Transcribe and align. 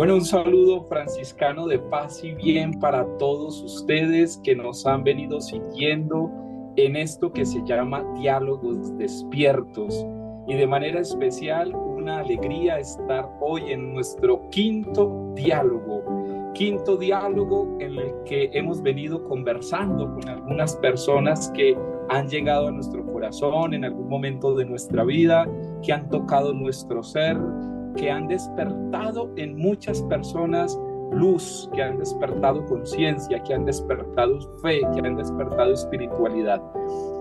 Bueno, 0.00 0.14
un 0.14 0.24
saludo 0.24 0.84
franciscano 0.84 1.66
de 1.66 1.78
paz 1.78 2.24
y 2.24 2.32
bien 2.32 2.80
para 2.80 3.04
todos 3.18 3.62
ustedes 3.62 4.40
que 4.42 4.56
nos 4.56 4.86
han 4.86 5.04
venido 5.04 5.42
siguiendo 5.42 6.30
en 6.76 6.96
esto 6.96 7.30
que 7.30 7.44
se 7.44 7.62
llama 7.66 8.02
diálogos 8.18 8.96
despiertos. 8.96 10.06
Y 10.48 10.54
de 10.54 10.66
manera 10.66 11.00
especial, 11.00 11.74
una 11.74 12.20
alegría 12.20 12.78
estar 12.78 13.28
hoy 13.42 13.72
en 13.72 13.92
nuestro 13.92 14.48
quinto 14.48 15.34
diálogo. 15.34 16.02
Quinto 16.54 16.96
diálogo 16.96 17.76
en 17.80 17.98
el 17.98 18.14
que 18.24 18.48
hemos 18.54 18.80
venido 18.80 19.22
conversando 19.24 20.14
con 20.14 20.26
algunas 20.30 20.76
personas 20.76 21.50
que 21.50 21.76
han 22.08 22.26
llegado 22.26 22.68
a 22.68 22.70
nuestro 22.70 23.04
corazón 23.04 23.74
en 23.74 23.84
algún 23.84 24.08
momento 24.08 24.54
de 24.54 24.64
nuestra 24.64 25.04
vida, 25.04 25.46
que 25.82 25.92
han 25.92 26.08
tocado 26.08 26.54
nuestro 26.54 27.02
ser, 27.02 27.36
que 27.96 28.10
han 28.10 28.28
despertado 28.28 29.30
en 29.36 29.56
muchas 29.56 30.02
personas 30.02 30.78
luz, 31.12 31.68
que 31.74 31.82
han 31.82 31.98
despertado 31.98 32.64
conciencia, 32.66 33.42
que 33.42 33.54
han 33.54 33.64
despertado 33.64 34.38
fe, 34.62 34.80
que 34.94 35.06
han 35.06 35.16
despertado 35.16 35.72
espiritualidad. 35.72 36.62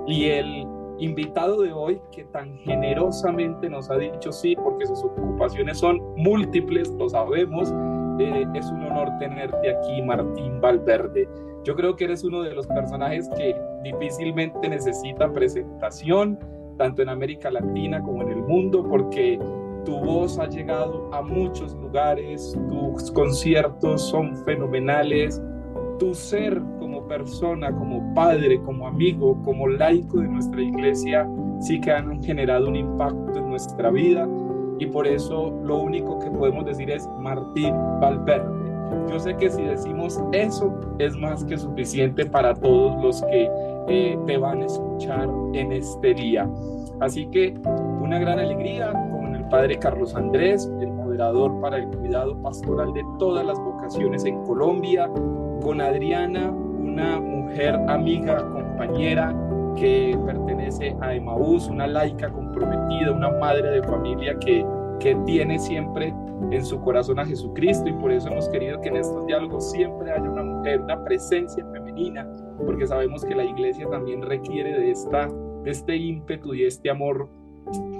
Y 0.07 0.25
el 0.25 0.67
invitado 0.99 1.61
de 1.61 1.71
hoy, 1.71 2.01
que 2.11 2.25
tan 2.25 2.55
generosamente 2.59 3.69
nos 3.69 3.89
ha 3.89 3.97
dicho 3.97 4.31
sí, 4.31 4.55
porque 4.55 4.85
sus 4.85 5.03
ocupaciones 5.03 5.79
son 5.79 6.01
múltiples, 6.17 6.89
lo 6.91 7.09
sabemos, 7.09 7.73
eh, 8.19 8.45
es 8.53 8.69
un 8.71 8.83
honor 8.83 9.09
tenerte 9.19 9.75
aquí, 9.75 10.01
Martín 10.01 10.59
Valverde. 10.61 11.27
Yo 11.63 11.75
creo 11.75 11.95
que 11.95 12.05
eres 12.05 12.23
uno 12.23 12.41
de 12.41 12.53
los 12.53 12.67
personajes 12.67 13.29
que 13.37 13.55
difícilmente 13.83 14.67
necesita 14.67 15.31
presentación, 15.31 16.37
tanto 16.77 17.01
en 17.01 17.09
América 17.09 17.49
Latina 17.49 18.01
como 18.01 18.21
en 18.23 18.29
el 18.29 18.41
mundo, 18.43 18.85
porque 18.87 19.39
tu 19.89 19.97
voz 19.97 20.37
ha 20.37 20.47
llegado 20.47 21.09
a 21.11 21.23
muchos 21.23 21.73
lugares, 21.73 22.55
tus 22.69 23.11
conciertos 23.11 24.03
son 24.03 24.35
fenomenales, 24.45 25.41
tu 25.97 26.13
ser 26.13 26.61
como 26.77 27.07
persona, 27.07 27.71
como 27.71 28.13
padre, 28.13 28.61
como 28.61 28.85
amigo, 28.85 29.41
como 29.43 29.67
laico 29.67 30.19
de 30.19 30.27
nuestra 30.27 30.61
iglesia, 30.61 31.27
sí 31.59 31.81
que 31.81 31.91
han 31.91 32.21
generado 32.21 32.67
un 32.67 32.75
impacto 32.75 33.39
en 33.39 33.49
nuestra 33.49 33.89
vida 33.89 34.29
y 34.77 34.85
por 34.85 35.07
eso 35.07 35.49
lo 35.63 35.79
único 35.79 36.19
que 36.19 36.29
podemos 36.29 36.65
decir 36.65 36.91
es 36.91 37.09
Martín 37.17 37.73
Valverde. 37.99 38.69
Yo 39.09 39.19
sé 39.19 39.35
que 39.37 39.49
si 39.49 39.63
decimos 39.63 40.21
eso 40.33 40.71
es 40.99 41.17
más 41.17 41.43
que 41.45 41.57
suficiente 41.57 42.27
para 42.27 42.53
todos 42.53 43.01
los 43.03 43.23
que 43.23 43.49
eh, 43.87 44.19
te 44.27 44.37
van 44.37 44.61
a 44.61 44.65
escuchar 44.67 45.27
en 45.53 45.71
este 45.71 46.13
día. 46.13 46.47
Así 46.99 47.25
que 47.27 47.55
una 48.01 48.19
gran 48.19 48.39
alegría, 48.39 48.93
padre 49.49 49.77
Carlos 49.79 50.15
Andrés, 50.15 50.71
el 50.79 50.91
moderador 50.91 51.59
para 51.59 51.77
el 51.77 51.87
cuidado 51.87 52.39
pastoral 52.41 52.93
de 52.93 53.03
todas 53.17 53.45
las 53.45 53.59
vocaciones 53.59 54.25
en 54.25 54.43
Colombia, 54.43 55.09
con 55.61 55.81
Adriana, 55.81 56.51
una 56.51 57.19
mujer 57.19 57.75
amiga, 57.87 58.37
compañera 58.51 59.35
que 59.75 60.17
pertenece 60.25 60.95
a 61.01 61.13
Emaús, 61.13 61.67
una 61.67 61.87
laica 61.87 62.29
comprometida, 62.31 63.11
una 63.11 63.31
madre 63.31 63.69
de 63.71 63.83
familia 63.83 64.37
que, 64.39 64.65
que 64.99 65.15
tiene 65.25 65.57
siempre 65.57 66.13
en 66.51 66.65
su 66.65 66.79
corazón 66.81 67.19
a 67.19 67.25
Jesucristo 67.25 67.89
y 67.89 67.93
por 67.93 68.11
eso 68.11 68.29
hemos 68.29 68.47
querido 68.49 68.79
que 68.81 68.89
en 68.89 68.97
estos 68.97 69.25
diálogos 69.25 69.71
siempre 69.71 70.11
haya 70.11 70.29
una 70.29 70.43
mujer, 70.43 70.81
una 70.81 71.03
presencia 71.03 71.65
femenina, 71.71 72.27
porque 72.65 72.87
sabemos 72.87 73.25
que 73.25 73.35
la 73.35 73.43
iglesia 73.43 73.87
también 73.89 74.21
requiere 74.21 74.79
de, 74.79 74.91
esta, 74.91 75.27
de 75.63 75.71
este 75.71 75.95
ímpetu 75.95 76.53
y 76.53 76.63
este 76.63 76.89
amor 76.89 77.29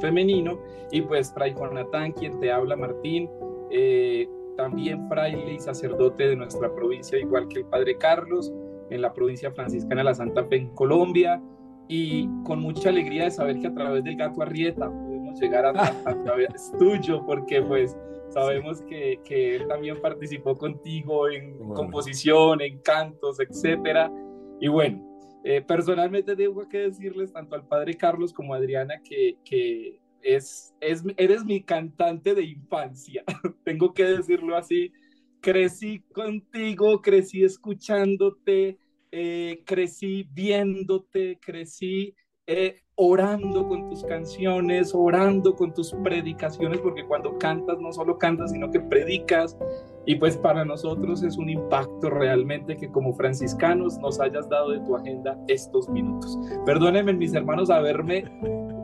femenino. 0.02 0.60
Y 0.92 1.02
pues 1.02 1.34
Fray 1.34 1.54
Jonathan, 1.54 2.12
quien 2.12 2.40
te 2.40 2.52
habla, 2.52 2.76
Martín, 2.76 3.30
eh, 3.72 4.28
también 4.58 5.08
fraile 5.08 5.54
y 5.54 5.60
sacerdote 5.60 6.28
de 6.28 6.36
nuestra 6.36 6.74
provincia, 6.74 7.18
igual 7.18 7.48
que 7.48 7.60
el 7.60 7.66
Padre 7.66 7.98
Carlos, 7.98 8.52
en 8.90 9.02
la 9.02 9.14
provincia 9.14 9.52
franciscana 9.52 10.02
de 10.02 10.06
la 10.06 10.16
Santa 10.16 10.44
Fe 10.46 10.58
en 10.58 10.70
Colombia. 10.76 11.42
Y 11.88 12.28
con 12.44 12.60
mucha 12.60 12.90
alegría 12.90 13.24
de 13.24 13.32
saber 13.32 13.60
que 13.60 13.68
a 13.68 13.74
través 13.74 14.04
del 14.04 14.16
gato 14.16 14.44
Arrieta 14.44 14.92
pudimos 14.92 15.40
llegar 15.40 15.66
a, 15.66 15.70
a, 15.70 16.24
través 16.24 16.72
tuyo, 16.78 17.26
porque 17.26 17.64
pues 17.64 17.98
sabemos 18.30 18.82
que, 18.84 19.20
que, 19.24 19.56
él 19.56 19.68
también 19.68 20.00
participó 20.00 20.56
contigo 20.56 21.30
en 21.30 21.58
composición, 21.74 22.62
en 22.62 22.80
cantos, 22.80 23.40
etcétera. 23.40 24.12
Y 24.60 24.68
bueno, 24.68 25.09
eh, 25.44 25.62
personalmente 25.62 26.36
tengo 26.36 26.68
que 26.68 26.80
decirles 26.80 27.32
tanto 27.32 27.56
al 27.56 27.68
padre 27.68 27.96
Carlos 27.96 28.34
como 28.34 28.54
a 28.54 28.58
Adriana 28.58 29.02
que, 29.02 29.38
que 29.46 30.00
es, 30.22 30.74
es, 30.82 31.04
eres 31.18 31.46
mi 31.46 31.64
cantante 31.64 32.36
de 32.36 32.44
infancia, 32.44 33.24
tengo 33.64 33.94
que 33.94 34.04
decirlo 34.04 34.56
así. 34.56 34.92
Crecí 35.42 36.00
contigo, 36.14 37.02
crecí 37.02 37.46
escuchándote, 37.46 38.78
eh, 39.12 39.64
crecí 39.66 40.28
viéndote, 40.34 41.40
crecí 41.42 42.14
eh, 42.46 42.82
orando 43.02 43.66
con 43.66 43.90
tus 43.90 44.04
canciones, 44.04 44.94
orando 44.94 45.56
con 45.56 45.74
tus 45.74 45.94
predicaciones, 46.04 46.80
porque 46.82 47.06
cuando 47.06 47.38
cantas 47.38 47.80
no 47.80 47.94
solo 47.94 48.18
cantas, 48.18 48.52
sino 48.52 48.70
que 48.70 48.82
predicas. 48.82 49.58
Y 50.06 50.16
pues 50.16 50.36
para 50.36 50.66
nosotros 50.66 51.24
es 51.24 51.38
un 51.38 51.50
impacto 51.50 52.10
realmente 52.10 52.76
que 52.76 52.92
como 52.92 53.14
franciscanos 53.14 53.98
nos 54.00 54.20
hayas 54.20 54.50
dado 54.50 54.72
de 54.72 54.82
tu 54.82 54.98
agenda 54.98 55.40
estos 55.48 55.88
minutos. 55.88 56.38
Perdónenme 56.66 57.14
mis 57.14 57.34
hermanos 57.34 57.70
haberme 57.70 58.26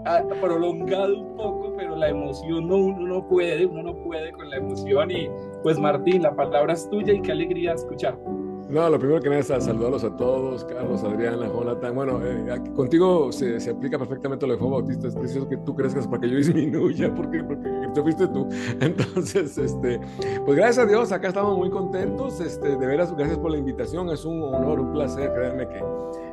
ah, 0.06 0.24
prolongado 0.40 1.20
un 1.20 1.36
poco, 1.36 1.74
pero 1.76 1.98
la 1.98 2.08
emoción 2.08 2.70
no, 2.70 2.78
uno 2.78 3.06
no 3.06 3.28
puede, 3.28 3.66
uno 3.66 3.84
no 3.84 3.98
puede 3.98 4.32
con 4.32 4.50
la 4.50 4.58
emoción. 4.58 5.12
Y 5.12 5.28
pues 5.62 5.78
Martín, 5.78 6.22
la 6.22 6.34
palabra 6.34 6.72
es 6.72 6.90
tuya 6.90 7.12
y 7.12 7.22
qué 7.22 7.34
alegría 7.34 7.74
escucharte. 7.74 8.45
No, 8.70 8.90
lo 8.90 8.98
primero 8.98 9.22
que 9.22 9.30
nada 9.30 9.42
es 9.42 9.48
saludarlos 9.48 10.04
a 10.04 10.18
todos, 10.18 10.66
Carlos, 10.66 11.04
Adriana, 11.04 11.48
Jonathan. 11.48 11.94
Bueno, 11.94 12.20
eh, 12.24 12.62
contigo 12.76 13.32
se, 13.32 13.60
se, 13.60 13.70
aplica 13.70 14.00
perfectamente 14.00 14.48
lo 14.48 14.54
de 14.54 14.60
Juan 14.60 14.72
Bautista. 14.72 15.08
Es 15.08 15.16
preciso 15.16 15.48
que 15.48 15.58
tú 15.58 15.76
crezcas 15.76 16.08
para 16.08 16.22
que 16.22 16.30
yo 16.30 16.38
disminuya, 16.38 17.14
porque, 17.14 17.44
porque 17.44 17.70
te 17.94 18.02
fuiste 18.02 18.28
tú. 18.28 18.50
Entonces, 18.82 19.58
este, 19.58 20.00
pues 20.46 20.58
gracias 20.58 20.80
a 20.80 20.88
Dios, 20.88 21.12
acá 21.12 21.28
estamos 21.28 21.56
muy 21.56 21.70
contentos. 21.70 22.40
Este, 22.40 22.76
de 22.76 22.88
veras, 22.88 23.16
gracias 23.16 23.38
por 23.38 23.52
la 23.52 23.58
invitación. 23.58 24.10
Es 24.10 24.26
un 24.26 24.42
honor, 24.42 24.80
un 24.80 24.94
placer, 24.94 25.32
créanme 25.34 25.68
que 25.68 25.84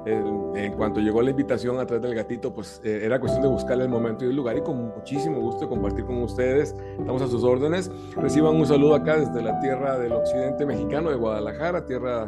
en 0.04 0.72
cuanto 0.72 1.00
llegó 1.00 1.22
la 1.22 1.31
invitación 1.31 1.78
a 1.78 1.87
través 1.87 2.03
del 2.03 2.14
gatito, 2.14 2.53
pues 2.53 2.81
eh, 2.84 3.03
era 3.04 3.20
cuestión 3.20 3.43
de 3.43 3.49
buscarle 3.49 3.84
el 3.84 3.91
momento 3.91 4.25
y 4.25 4.28
el 4.28 4.37
lugar 4.37 4.56
y 4.56 4.60
con 4.60 4.88
muchísimo 4.88 5.41
gusto 5.41 5.69
compartir 5.69 6.04
con 6.04 6.22
ustedes. 6.22 6.75
Estamos 6.99 7.22
a 7.22 7.28
sus 7.28 7.44
órdenes. 7.44 7.91
Reciban 8.16 8.56
un 8.56 8.66
saludo 8.66 8.94
acá 8.97 9.16
desde 9.16 9.41
la 9.43 9.60
tierra 9.60 9.99
del 9.99 10.12
occidente 10.12 10.66
mexicano 10.66 11.10
de 11.10 11.16
Guadalajara, 11.16 11.87
tierra 11.87 12.22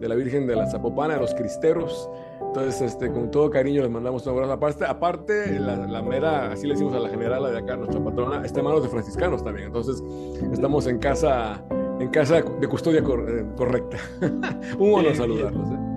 de 0.00 0.08
la 0.08 0.14
Virgen 0.14 0.46
de 0.46 0.56
la 0.56 0.66
Zapopana, 0.66 1.14
de 1.14 1.20
los 1.20 1.34
Cristeros. 1.34 2.10
Entonces, 2.40 2.80
este, 2.80 3.12
con 3.12 3.30
todo 3.30 3.50
cariño 3.50 3.82
les 3.82 3.90
mandamos 3.90 4.26
un 4.26 4.32
abrazo. 4.32 4.52
Aparte, 4.52 4.84
aparte 4.84 5.60
la, 5.60 5.76
la, 5.76 6.02
mera, 6.02 6.52
así 6.52 6.66
le 6.66 6.72
decimos 6.72 6.94
a 6.94 6.98
la 6.98 7.08
general 7.08 7.50
de 7.52 7.58
acá, 7.58 7.76
nuestra 7.76 8.02
patrona, 8.02 8.44
está 8.44 8.60
en 8.60 8.64
manos 8.64 8.82
de 8.82 8.88
franciscanos 8.88 9.44
también. 9.44 9.68
Entonces, 9.68 10.02
estamos 10.52 10.86
en 10.86 10.98
casa, 10.98 11.62
en 12.00 12.08
casa 12.08 12.42
de 12.42 12.68
custodia 12.68 13.00
eh, 13.00 13.44
correcta. 13.56 13.98
un 14.78 14.94
honor 14.94 15.14
saludarlos. 15.14 15.70
¿eh? 15.70 15.90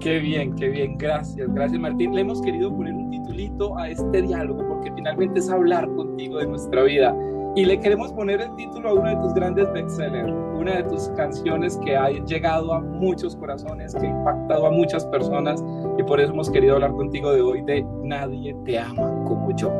Qué 0.00 0.18
bien, 0.18 0.54
qué 0.54 0.68
bien, 0.68 0.98
gracias, 0.98 1.52
gracias 1.54 1.80
Martín. 1.80 2.14
Le 2.14 2.20
hemos 2.20 2.42
querido 2.42 2.74
poner 2.74 2.94
un 2.94 3.10
titulito 3.10 3.76
a 3.78 3.88
este 3.88 4.22
diálogo 4.22 4.66
porque 4.68 4.92
finalmente 4.92 5.40
es 5.40 5.48
hablar 5.48 5.88
contigo 5.94 6.38
de 6.38 6.46
nuestra 6.46 6.82
vida. 6.82 7.16
Y 7.56 7.64
le 7.64 7.80
queremos 7.80 8.12
poner 8.12 8.42
el 8.42 8.54
título 8.54 8.90
a 8.90 8.92
uno 8.92 9.08
de 9.08 9.16
tus 9.16 9.32
grandes 9.32 9.72
bestsellers, 9.72 10.30
una 10.54 10.76
de 10.76 10.82
tus 10.82 11.08
canciones 11.16 11.78
que 11.82 11.96
ha 11.96 12.10
llegado 12.10 12.74
a 12.74 12.80
muchos 12.80 13.34
corazones, 13.34 13.94
que 13.94 14.06
ha 14.06 14.10
impactado 14.10 14.66
a 14.66 14.70
muchas 14.70 15.06
personas 15.06 15.64
y 15.96 16.02
por 16.02 16.20
eso 16.20 16.34
hemos 16.34 16.50
querido 16.50 16.74
hablar 16.74 16.92
contigo 16.92 17.32
de 17.32 17.40
hoy 17.40 17.62
de 17.62 17.82
Nadie 18.02 18.54
te 18.66 18.78
ama 18.78 19.10
como 19.24 19.56
yo. 19.56 19.72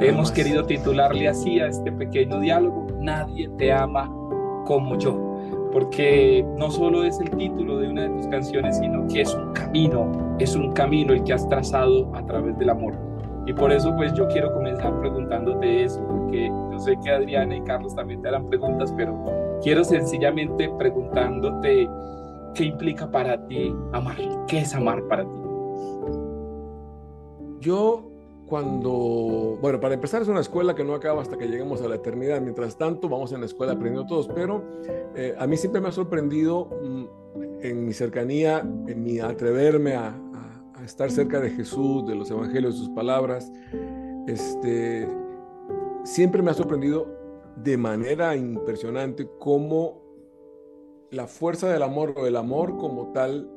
hemos 0.00 0.32
querido 0.32 0.64
titularle 0.64 1.28
así 1.28 1.60
a 1.60 1.66
este 1.66 1.92
pequeño 1.92 2.40
diálogo, 2.40 2.86
Nadie 2.98 3.50
te 3.58 3.70
ama 3.70 4.10
como 4.64 4.96
yo 4.96 5.30
porque 5.72 6.44
no 6.56 6.70
solo 6.70 7.04
es 7.04 7.20
el 7.20 7.30
título 7.30 7.78
de 7.78 7.90
una 7.90 8.02
de 8.02 8.08
tus 8.08 8.26
canciones, 8.28 8.78
sino 8.78 9.06
que 9.08 9.20
es 9.20 9.34
un 9.34 9.52
camino, 9.52 10.10
es 10.38 10.56
un 10.56 10.72
camino 10.72 11.12
el 11.12 11.22
que 11.22 11.34
has 11.34 11.48
trazado 11.48 12.10
a 12.14 12.24
través 12.24 12.58
del 12.58 12.70
amor. 12.70 13.09
Y 13.46 13.52
por 13.52 13.72
eso 13.72 13.94
pues 13.96 14.12
yo 14.14 14.28
quiero 14.28 14.52
comenzar 14.52 14.98
preguntándote 15.00 15.84
eso, 15.84 16.04
porque 16.06 16.48
yo 16.48 16.78
sé 16.78 16.96
que 17.02 17.10
Adriana 17.10 17.56
y 17.56 17.62
Carlos 17.62 17.94
también 17.94 18.22
te 18.22 18.28
harán 18.28 18.48
preguntas, 18.48 18.92
pero 18.96 19.58
quiero 19.62 19.82
sencillamente 19.82 20.70
preguntándote 20.78 21.88
qué 22.54 22.64
implica 22.64 23.10
para 23.10 23.46
ti 23.46 23.74
amar, 23.92 24.16
qué 24.46 24.60
es 24.60 24.74
amar 24.74 25.02
para 25.08 25.24
ti. 25.24 25.40
Yo 27.60 28.10
cuando, 28.50 29.58
bueno, 29.62 29.78
para 29.78 29.94
empezar 29.94 30.22
es 30.22 30.28
una 30.28 30.40
escuela 30.40 30.74
que 30.74 30.82
no 30.82 30.94
acaba 30.94 31.22
hasta 31.22 31.38
que 31.38 31.46
lleguemos 31.46 31.80
a 31.82 31.88
la 31.88 31.94
eternidad. 31.94 32.40
Mientras 32.40 32.76
tanto, 32.76 33.08
vamos 33.08 33.32
en 33.32 33.40
la 33.40 33.46
escuela 33.46 33.74
aprendiendo 33.74 34.08
todos, 34.08 34.28
pero 34.28 34.64
eh, 35.14 35.36
a 35.38 35.46
mí 35.46 35.56
siempre 35.56 35.80
me 35.80 35.88
ha 35.88 35.92
sorprendido 35.92 36.68
mm, 36.82 37.04
en 37.62 37.86
mi 37.86 37.92
cercanía, 37.92 38.58
en 38.58 39.04
mi 39.04 39.20
atreverme 39.20 39.94
a, 39.94 40.20
estar 40.84 41.10
cerca 41.10 41.40
de 41.40 41.50
Jesús, 41.50 42.06
de 42.06 42.14
los 42.14 42.30
evangelios, 42.30 42.74
de 42.74 42.80
sus 42.80 42.90
palabras. 42.90 43.50
Este, 44.26 45.08
siempre 46.04 46.42
me 46.42 46.50
ha 46.50 46.54
sorprendido 46.54 47.08
de 47.56 47.76
manera 47.76 48.36
impresionante 48.36 49.28
cómo 49.38 50.00
la 51.10 51.26
fuerza 51.26 51.68
del 51.68 51.82
amor 51.82 52.14
o 52.16 52.26
el 52.26 52.36
amor 52.36 52.76
como 52.76 53.12
tal, 53.12 53.50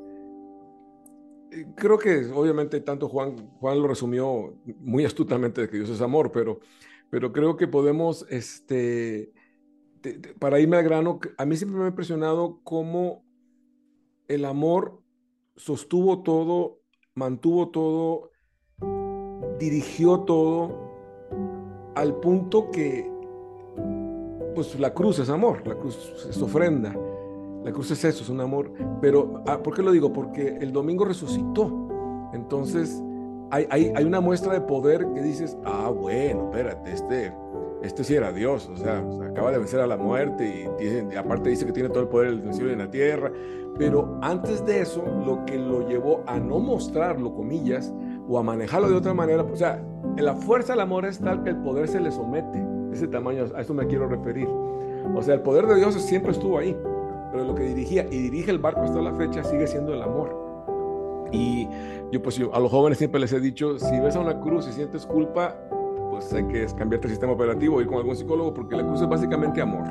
eh, 1.52 1.68
creo 1.75 1.98
que 1.98 2.25
obviamente 2.34 2.81
tanto 2.81 3.08
Juan, 3.08 3.50
Juan 3.60 3.81
lo 3.81 3.88
resumió 3.88 4.58
muy 4.80 5.06
astutamente 5.06 5.62
de 5.62 5.70
que 5.70 5.78
Dios 5.78 5.90
es 5.90 6.02
amor, 6.02 6.31
pero, 6.31 6.60
pero 7.10 7.31
creo 7.31 7.56
que 7.56 7.68
podemos, 7.68 8.25
este, 8.30 9.31
para 10.40 10.60
irme 10.60 10.78
al 10.78 10.84
grano, 10.84 11.20
a 11.38 11.46
mí 11.46 11.56
siempre 11.56 11.78
me 11.78 11.86
ha 11.86 11.90
impresionado 11.90 12.60
cómo 12.64 13.24
el 14.28 14.46
amor 14.46 15.02
sostuvo 15.56 16.24
todo, 16.24 16.81
mantuvo 17.15 17.69
todo, 17.69 18.31
dirigió 19.60 20.21
todo, 20.21 20.92
al 21.95 22.15
punto 22.15 22.71
que, 22.71 23.12
pues 24.56 24.80
la 24.80 24.94
cruz 24.94 25.19
es 25.19 25.30
amor, 25.30 25.65
la 25.68 25.75
cruz 25.75 26.27
es 26.30 26.42
ofrenda, 26.42 26.95
la 27.63 27.71
cruz 27.71 27.92
es 27.92 28.04
eso, 28.04 28.24
es 28.24 28.30
un 28.30 28.42
amor. 28.42 28.71
Pero, 29.01 29.44
ah, 29.48 29.62
¿por 29.62 29.75
qué 29.75 29.81
lo 29.81 29.92
digo? 29.92 30.12
Porque 30.12 30.57
el 30.60 30.71
domingo 30.74 31.06
resucitó. 31.06 32.30
Entonces, 32.33 33.01
hay, 33.51 33.68
hay, 33.69 34.04
una 34.04 34.19
muestra 34.19 34.54
de 34.54 34.62
poder 34.62 35.07
que 35.13 35.21
dices, 35.21 35.57
ah, 35.63 35.89
bueno, 35.89 36.50
espérate, 36.50 36.92
este, 36.92 37.33
este 37.83 38.03
sí 38.06 38.15
era 38.15 38.31
Dios, 38.31 38.69
o 38.69 38.77
sea, 38.77 39.03
acaba 39.30 39.51
de 39.51 39.57
vencer 39.57 39.81
a 39.81 39.88
la 39.88 39.97
muerte 39.97 40.69
y, 40.80 41.15
aparte 41.15 41.50
dice 41.50 41.65
que 41.65 41.74
tiene 41.74 41.89
todo 41.89 42.03
el 42.03 42.07
poder 42.07 42.41
del 42.41 42.53
cielo 42.53 42.69
y 42.69 42.74
en 42.74 42.80
la 42.80 42.89
tierra. 42.89 43.31
Pero 43.77 44.19
antes 44.21 44.65
de 44.65 44.81
eso, 44.81 45.03
lo 45.25 45.45
que 45.45 45.57
lo 45.57 45.88
llevó 45.88 46.24
a 46.25 46.39
no 46.39 46.59
mostrarlo, 46.59 47.33
comillas, 47.33 47.91
o 48.27 48.39
a 48.39 48.44
manejarlo 48.44 48.89
de 48.89 48.95
otra 48.95 49.13
manera, 49.13 49.44
o 49.44 49.56
sea, 49.56 49.83
la 50.18 50.35
fuerza 50.35 50.74
del 50.74 50.81
amor 50.81 51.06
es 51.06 51.19
tal 51.19 51.44
que 51.44 51.50
el 51.50 51.57
poder 51.57 51.88
se 51.89 52.00
le 52.00 52.12
somete. 52.12 52.63
Ese 52.94 53.07
tamaño, 53.07 53.47
a 53.56 53.62
eso 53.62 53.74
me 53.74 53.86
quiero 53.88 54.07
referir. 54.07 54.47
O 55.15 55.21
sea, 55.21 55.33
el 55.33 55.41
poder 55.41 55.65
de 55.68 55.75
Dios 55.75 55.95
siempre 55.95 56.31
estuvo 56.31 56.57
ahí, 56.57 56.77
pero 57.31 57.44
lo 57.44 57.56
que 57.56 57.63
dirigía 57.63 58.06
y 58.09 58.21
dirige 58.21 58.51
el 58.51 58.59
barco 58.59 58.81
hasta 58.81 59.01
la 59.01 59.13
fecha 59.13 59.44
sigue 59.44 59.68
siendo 59.68 59.94
el 59.94 60.01
amor. 60.01 60.39
Y 61.31 61.68
yo 62.12 62.21
pues 62.21 62.39
a 62.39 62.59
los 62.59 62.71
jóvenes 62.71 63.00
siempre 63.00 63.19
les 63.19 63.33
he 63.33 63.39
dicho, 63.39 63.77
si 63.79 64.00
ves 64.00 64.15
a 64.15 64.19
una 64.19 64.39
cruz 64.39 64.68
y 64.68 64.71
sientes 64.71 65.06
culpa, 65.06 65.57
pues 66.24 66.34
hay 66.34 66.48
que 66.48 66.66
cambiarte 66.75 67.08
el 67.08 67.12
sistema 67.12 67.34
operativo, 67.34 67.81
ir 67.81 67.88
con 67.88 67.98
algún 67.98 68.16
psicólogo, 68.16 68.54
porque 68.54 68.75
la 68.75 68.84
cruz 68.84 69.02
es 69.02 69.10
básicamente 69.10 69.62
amor. 69.62 69.86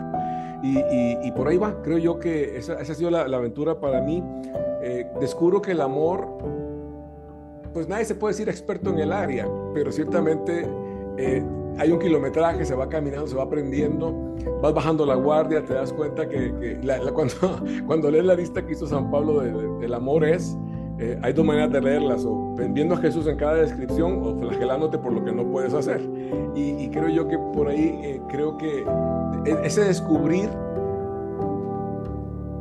Y, 0.62 0.78
y, 1.26 1.32
por 1.32 1.48
ahí 1.48 1.56
va, 1.56 1.82
creo 1.82 1.98
yo 1.98 2.20
que 2.20 2.56
esa, 2.56 2.80
esa 2.80 2.92
ha 2.92 2.94
sido 2.94 3.10
la, 3.10 3.26
la 3.26 3.38
aventura 3.38 3.80
para 3.80 4.00
mí. 4.00 4.22
Eh, 4.84 5.06
descubro 5.20 5.60
que 5.60 5.72
el 5.72 5.80
amor 5.80 6.38
pues 7.72 7.88
nadie 7.88 8.04
se 8.04 8.14
puede 8.14 8.34
decir 8.34 8.48
experto 8.48 8.90
en 8.90 8.98
el 8.98 9.12
área, 9.12 9.48
pero 9.74 9.90
ciertamente 9.92 10.68
eh, 11.16 11.42
hay 11.78 11.90
un 11.90 11.98
kilometraje, 11.98 12.64
se 12.64 12.74
va 12.74 12.88
caminando, 12.88 13.26
se 13.26 13.36
va 13.36 13.44
aprendiendo, 13.44 14.34
vas 14.60 14.74
bajando 14.74 15.06
la 15.06 15.14
guardia, 15.14 15.64
te 15.64 15.74
das 15.74 15.92
cuenta 15.92 16.28
que, 16.28 16.80
cuando, 17.14 17.34
cuando 17.86 18.10
lees 18.10 18.24
la 18.24 18.34
lista 18.34 18.64
que 18.64 18.72
hizo 18.72 18.86
San 18.86 19.10
Pablo 19.10 19.40
del 19.40 19.94
amor 19.94 20.24
es, 20.24 20.56
eh, 21.02 21.18
hay 21.20 21.32
dos 21.32 21.44
maneras 21.44 21.72
de 21.72 21.80
leerlas, 21.80 22.24
o 22.24 22.54
viendo 22.70 22.94
a 22.94 22.98
Jesús 22.98 23.26
en 23.26 23.36
cada 23.36 23.54
descripción 23.54 24.20
o 24.22 24.36
flagelándote 24.36 24.98
por 24.98 25.12
lo 25.12 25.24
que 25.24 25.32
no 25.32 25.44
puedes 25.44 25.74
hacer. 25.74 26.00
Y, 26.54 26.88
creo 26.90 27.08
yo 27.08 27.26
que 27.26 27.36
por 27.38 27.68
ahí, 27.68 27.98
eh, 28.02 28.20
creo 28.28 28.56
que 28.56 28.84
e, 29.46 29.66
ese 29.66 29.82
descubrir 29.82 30.48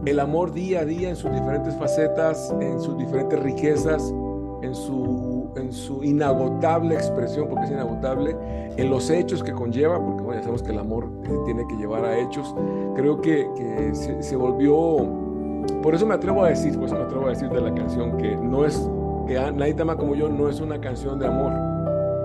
el 0.06 0.20
amor 0.20 0.54
día 0.54 0.80
a 0.80 0.86
día 0.86 1.10
en 1.10 1.16
sus 1.16 1.32
diferentes 1.32 1.76
facetas, 1.76 2.52
en 2.60 2.80
sus 2.80 2.98
diferentes 2.98 3.40
riquezas, 3.40 4.12
en 4.64 4.74
su, 4.74 5.52
en 5.56 5.72
su 5.72 6.04
inagotable 6.04 6.96
expresión, 6.96 7.48
porque 7.48 7.66
es 7.66 7.72
inagotable, 7.72 8.36
en 8.76 8.90
los 8.90 9.10
hechos 9.12 9.44
que 9.44 9.52
conlleva, 9.52 10.04
porque 10.04 10.24
bueno, 10.24 10.40
ya 10.40 10.42
sabemos 10.42 10.64
que 10.64 10.72
el 10.72 10.80
amor 10.80 11.08
eh, 11.26 11.30
tiene 11.46 11.68
que 11.68 11.76
llevar 11.76 12.06
a 12.06 12.18
hechos, 12.18 12.56
creo 12.96 13.22
que, 13.22 13.48
que 13.56 13.94
se, 13.94 14.36
volvió, 14.36 14.98
por 15.82 15.96
eso 15.96 16.06
me 16.06 16.14
atrevo 16.14 16.44
a 16.44 16.50
decir, 16.50 16.76
por 16.76 16.86
eso 16.86 16.96
me 16.96 17.04
atrevo 17.04 17.28
a 17.28 17.30
decir 17.30 17.50
de 17.50 17.62
la 17.62 17.74
canción, 17.74 18.18
que 18.18 18.36
no 18.36 18.66
es, 18.66 18.90
que 19.28 19.34
Nadie 19.34 19.74
te 19.74 19.82
ama 19.82 19.98
como 19.98 20.16
yo 20.16 20.30
no 20.30 20.50
es 20.50 20.60
una 20.60 20.80
canción 20.80 21.20
de 21.20 21.28
amor, 21.28 21.54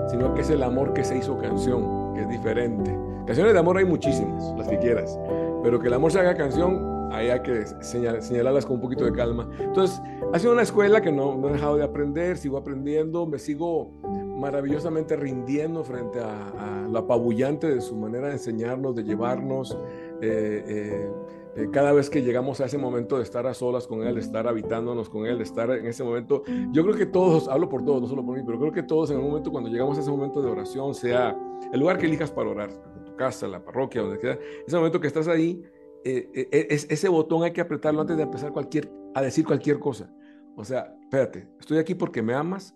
sino 0.09 0.35
que 0.35 0.43
es 0.43 0.51
el 0.51 0.63
amor 0.63 0.93
que 0.93 1.05
se 1.05 1.19
hizo 1.19 1.39
canción, 1.39 2.15
que 2.15 2.23
es 2.23 2.29
diferente. 2.29 2.97
Canciones 3.27 3.53
de 3.53 3.59
amor 3.59 3.79
hay 3.79 3.85
muchísimas, 3.85 4.55
las 4.57 4.69
que 4.69 4.79
quieras, 4.79 5.19
pero 5.63 5.81
que 5.81 5.89
el 5.89 5.95
amor 5.95 6.13
se 6.13 6.21
haga 6.21 6.35
canción, 6.35 7.11
ahí 7.13 7.29
hay 7.29 7.41
que 7.41 7.65
señalarlas 7.81 8.67
con 8.67 8.77
un 8.77 8.83
poquito 8.83 9.05
de 9.05 9.13
calma. 9.13 9.49
Entonces, 9.59 10.01
ha 10.33 10.39
sido 10.39 10.53
una 10.53 10.63
escuela 10.63 11.01
que 11.01 11.13
no, 11.13 11.37
no 11.37 11.49
he 11.49 11.53
dejado 11.53 11.77
de 11.77 11.85
aprender, 11.85 12.37
sigo 12.37 12.57
aprendiendo, 12.57 13.27
me 13.27 13.39
sigo 13.39 13.93
maravillosamente 14.37 15.17
rindiendo 15.17 15.83
frente 15.83 16.21
a, 16.21 16.87
lo 16.91 16.99
apabullante 17.01 17.75
de 17.75 17.81
su 17.81 17.97
manera 17.97 18.29
de 18.29 18.35
enseñarnos, 18.35 18.95
de 18.95 19.03
llevarnos. 19.03 19.77
Eh, 20.21 20.65
eh, 20.67 21.11
eh, 21.57 21.69
cada 21.73 21.93
vez 21.93 22.11
que 22.11 22.23
llegamos 22.23 22.61
a 22.61 22.67
ese 22.67 22.79
momento 22.79 23.17
de 23.17 23.23
estar 23.23 23.47
a 23.47 23.55
solas 23.55 23.87
con 23.87 24.07
Él, 24.07 24.15
de 24.15 24.21
estar 24.21 24.47
habitándonos 24.47 25.09
con 25.09 25.27
Él, 25.27 25.39
de 25.39 25.45
estar 25.45 25.71
en 25.71 25.87
ese 25.87 26.05
momento, 26.05 26.43
yo 26.73 26.83
creo 26.83 26.95
que 26.95 27.07
todos, 27.07 27.49
hablo 27.49 27.69
por 27.69 27.85
todos, 27.85 28.03
no 28.03 28.09
solo 28.09 28.25
por 28.25 28.37
mí, 28.37 28.43
pero 28.45 28.59
creo 28.59 28.73
que 28.73 28.83
todos 28.83 29.11
en 29.11 29.19
un 29.19 29.29
momento 29.29 29.51
cuando 29.51 29.71
llegamos 29.71 29.97
a 29.99 30.01
ese 30.01 30.11
momento 30.11 30.43
de 30.43 30.51
oración, 30.51 30.95
sea 30.95 31.37
el 31.73 31.81
lugar 31.81 31.99
que 31.99 32.07
elijas 32.07 32.31
para 32.31 32.51
orar, 32.51 32.71
tu 33.05 33.17
casa, 33.17 33.49
la 33.49 33.65
parroquia, 33.65 34.03
donde 34.03 34.19
queda, 34.19 34.39
ese 34.67 34.77
momento 34.77 35.01
que 35.01 35.07
estás 35.07 35.29
ahí, 35.29 35.63
eh, 36.05 36.29
eh, 36.35 36.67
ese 36.71 37.09
botón 37.09 37.43
hay 37.43 37.53
que 37.53 37.61
apretarlo 37.61 38.01
antes 38.01 38.17
de 38.17 38.23
empezar 38.23 38.53
cualquier, 38.53 38.91
a 39.15 39.23
decir 39.23 39.45
cualquier 39.45 39.79
cosa. 39.79 40.13
O 40.57 40.65
sea, 40.65 40.95
espérate, 41.03 41.49
estoy 41.59 41.79
aquí 41.79 41.95
porque 41.95 42.23
me 42.23 42.35
amas, 42.35 42.75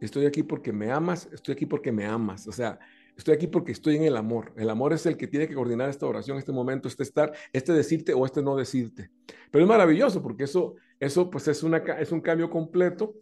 estoy 0.00 0.26
aquí 0.26 0.42
porque 0.42 0.72
me 0.72 0.90
amas, 0.90 1.28
estoy 1.32 1.54
aquí 1.54 1.66
porque 1.66 1.92
me 1.92 2.06
amas. 2.06 2.46
O 2.46 2.52
sea, 2.52 2.78
estoy 3.18 3.34
aquí 3.34 3.48
porque 3.48 3.72
estoy 3.72 3.96
en 3.96 4.04
el 4.04 4.16
amor. 4.16 4.52
El 4.56 4.70
amor 4.70 4.92
es 4.92 5.04
el 5.04 5.16
que 5.16 5.26
tiene 5.26 5.48
que 5.48 5.54
coordinar 5.54 5.90
esta 5.90 6.06
oración, 6.06 6.38
este 6.38 6.52
momento, 6.52 6.88
este 6.88 7.02
estar, 7.02 7.32
este 7.52 7.72
decirte 7.72 8.14
o 8.14 8.24
este 8.24 8.42
no 8.42 8.56
decirte. 8.56 9.10
Pero 9.50 9.64
es 9.64 9.68
maravilloso 9.68 10.22
porque 10.22 10.44
eso, 10.44 10.76
eso 11.00 11.28
pues 11.28 11.48
es, 11.48 11.62
una, 11.62 11.78
es 11.78 12.12
un 12.12 12.20
cambio 12.20 12.48
completo 12.48 13.14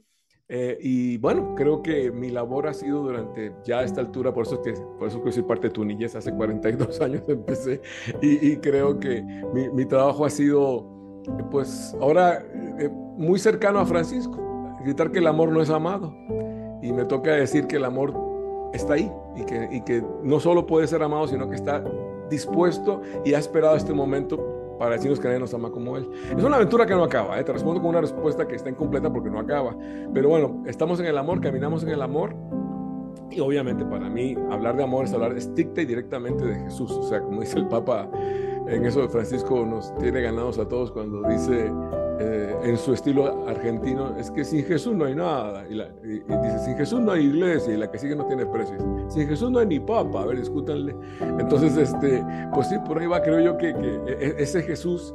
eh, 0.48 0.78
y 0.80 1.16
bueno, 1.16 1.54
creo 1.56 1.82
que 1.82 2.12
mi 2.12 2.30
labor 2.30 2.68
ha 2.68 2.74
sido 2.74 3.02
durante 3.02 3.52
ya 3.64 3.82
esta 3.82 4.00
altura, 4.00 4.32
por 4.32 4.46
eso, 4.46 4.62
que, 4.62 4.74
por 4.98 5.08
eso 5.08 5.22
que 5.24 5.32
soy 5.32 5.42
parte 5.42 5.68
de 5.68 5.72
tu 5.72 5.84
niñez, 5.84 6.14
hace 6.14 6.32
42 6.32 7.00
años 7.00 7.22
empecé 7.26 7.80
y, 8.22 8.56
creo 8.58 9.00
que 9.00 9.22
mi, 9.22 9.68
mi, 9.70 9.84
trabajo 9.86 10.24
ha 10.24 10.30
sido, 10.30 11.20
pues 11.50 11.96
ahora 12.00 12.46
eh, 12.78 12.88
muy 13.16 13.40
cercano 13.40 13.80
a 13.80 13.86
Francisco, 13.86 14.38
gritar 14.84 15.10
que 15.10 15.18
el 15.18 15.26
amor 15.26 15.50
no 15.50 15.60
es 15.60 15.70
amado 15.70 16.14
y 16.80 16.92
me 16.92 17.04
toca 17.06 17.32
decir 17.32 17.66
que 17.66 17.76
el 17.76 17.84
amor 17.84 18.35
está 18.72 18.94
ahí 18.94 19.10
y 19.36 19.44
que, 19.44 19.68
y 19.70 19.80
que 19.82 20.02
no 20.22 20.40
solo 20.40 20.66
puede 20.66 20.86
ser 20.86 21.02
amado, 21.02 21.26
sino 21.28 21.48
que 21.48 21.56
está 21.56 21.82
dispuesto 22.30 23.00
y 23.24 23.34
ha 23.34 23.38
esperado 23.38 23.76
este 23.76 23.92
momento 23.92 24.76
para 24.78 24.92
decirnos 24.92 25.20
que 25.20 25.28
nadie 25.28 25.40
nos 25.40 25.54
ama 25.54 25.70
como 25.70 25.96
Él. 25.96 26.08
Es 26.36 26.44
una 26.44 26.56
aventura 26.56 26.86
que 26.86 26.94
no 26.94 27.04
acaba, 27.04 27.38
¿eh? 27.38 27.44
te 27.44 27.52
respondo 27.52 27.80
con 27.80 27.90
una 27.90 28.00
respuesta 28.00 28.46
que 28.46 28.56
está 28.56 28.68
incompleta 28.68 29.12
porque 29.12 29.30
no 29.30 29.38
acaba. 29.38 29.76
Pero 30.12 30.28
bueno, 30.28 30.62
estamos 30.66 31.00
en 31.00 31.06
el 31.06 31.18
amor, 31.18 31.40
caminamos 31.40 31.82
en 31.82 31.90
el 31.90 32.02
amor. 32.02 32.36
Y 33.30 33.40
obviamente 33.40 33.84
para 33.84 34.08
mí 34.08 34.36
hablar 34.50 34.76
de 34.76 34.84
amor 34.84 35.04
es 35.06 35.12
hablar 35.12 35.36
estricta 35.36 35.82
y 35.82 35.86
directamente 35.86 36.44
de 36.44 36.54
Jesús. 36.60 36.92
O 36.92 37.02
sea, 37.02 37.20
como 37.20 37.40
dice 37.40 37.58
el 37.58 37.66
Papa, 37.66 38.08
en 38.68 38.84
eso 38.84 39.08
Francisco 39.08 39.64
nos 39.64 39.94
tiene 39.98 40.20
ganados 40.20 40.58
a 40.58 40.68
todos 40.68 40.90
cuando 40.90 41.22
dice 41.28 41.70
eh, 42.18 42.56
en 42.62 42.78
su 42.78 42.94
estilo 42.94 43.46
argentino, 43.46 44.16
es 44.16 44.30
que 44.30 44.42
sin 44.42 44.64
Jesús 44.64 44.94
no 44.94 45.04
hay 45.04 45.14
nada. 45.14 45.64
Y, 45.68 45.74
dice, 45.74 46.58
sin 46.64 46.76
Jesús 46.76 47.00
no 47.00 47.12
hay 47.12 47.26
iglesia 47.26 47.74
y 47.74 47.76
la 47.76 47.90
que 47.90 47.98
sigue 47.98 48.16
no 48.16 48.24
tiene 48.26 48.46
precios. 48.46 48.82
Sin 49.08 49.28
Jesús 49.28 49.50
no 49.50 49.58
hay 49.58 49.66
ni 49.66 49.80
papa. 49.80 50.22
A 50.22 50.26
ver, 50.26 50.38
discútanle. 50.38 50.96
Entonces, 51.38 51.76
este, 51.76 52.24
pues 52.54 52.68
sí, 52.68 52.76
por 52.86 52.98
ahí 52.98 53.06
va, 53.06 53.22
creo 53.22 53.40
yo 53.40 53.58
que, 53.58 53.74
que 53.74 54.00
e, 54.06 54.28
e, 54.28 54.42
ese 54.42 54.62
Jesús 54.62 55.14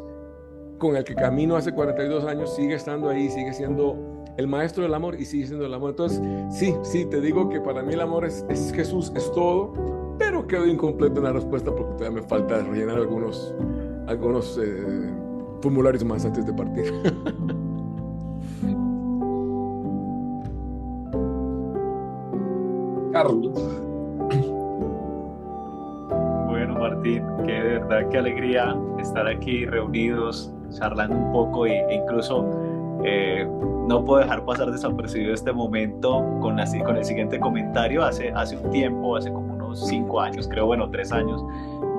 con 0.77 0.96
el 0.96 1.03
que 1.03 1.15
camino 1.15 1.55
hace 1.55 1.72
42 1.72 2.25
años 2.25 2.55
sigue 2.55 2.75
estando 2.75 3.10
ahí, 3.10 3.29
sigue 3.29 3.53
siendo 3.53 3.98
el 4.38 4.48
maestro 4.48 4.84
del 4.84 4.93
amor 4.93 5.20
y 5.20 5.25
sigue 5.25 5.48
siendo 5.48 5.65
el 5.65 5.74
amor. 5.74 5.91
Entonces, 5.91 6.22
sí, 6.51 6.75
sí, 6.84 7.05
te 7.05 7.20
digo 7.20 7.50
que 7.50 7.62
para 7.62 7.81
mí 7.81 7.93
el 7.93 8.01
amor 8.01 8.25
es, 8.25 8.46
es 8.50 8.72
Jesús, 8.74 9.12
es 9.15 9.31
todo, 9.31 9.74
pero 10.22 10.46
quedo 10.46 10.68
incompleto 10.68 11.18
en 11.18 11.24
la 11.24 11.34
respuesta 11.34 11.72
porque 11.72 11.96
todavía 11.96 12.22
me 12.22 12.28
falta 12.28 12.62
rellenar 12.62 12.98
algunos, 12.98 13.56
algunos 14.06 14.60
eh, 14.63 15.12
formularios 15.62 16.04
más 16.04 16.24
antes 16.24 16.46
de 16.46 16.54
partir. 16.54 16.94
Carlos. 23.12 23.51
Bueno, 26.48 26.75
Martín, 26.80 27.24
que 27.44 27.54
de 27.54 27.80
verdad 27.80 28.08
qué 28.10 28.20
alegría 28.20 28.78
estar 29.00 29.25
aquí 29.25 29.66
reunidos, 29.66 30.54
charlando 30.70 31.16
un 31.16 31.32
poco 31.32 31.66
e 31.66 31.96
incluso 31.96 32.46
eh, 33.04 33.50
no 33.88 34.06
puedo 34.06 34.22
dejar 34.22 34.46
pasar 34.46 34.72
desapercibido 34.72 35.34
este 35.34 35.51
momento 35.51 36.24
con, 36.42 36.58
con 36.86 36.96
el 36.96 37.04
siguiente 37.04 37.40
comentario. 37.40 38.06
Hace, 38.06 38.32
hace 38.36 38.56
un 38.56 38.70
tiempo, 38.70 39.18
hace 39.18 39.34
como 39.34 39.50
unos 39.72 39.88
cinco 39.88 40.22
años, 40.22 40.48
creo, 40.48 40.66
bueno, 40.66 40.90
tres 40.90 41.12
años, 41.12 41.44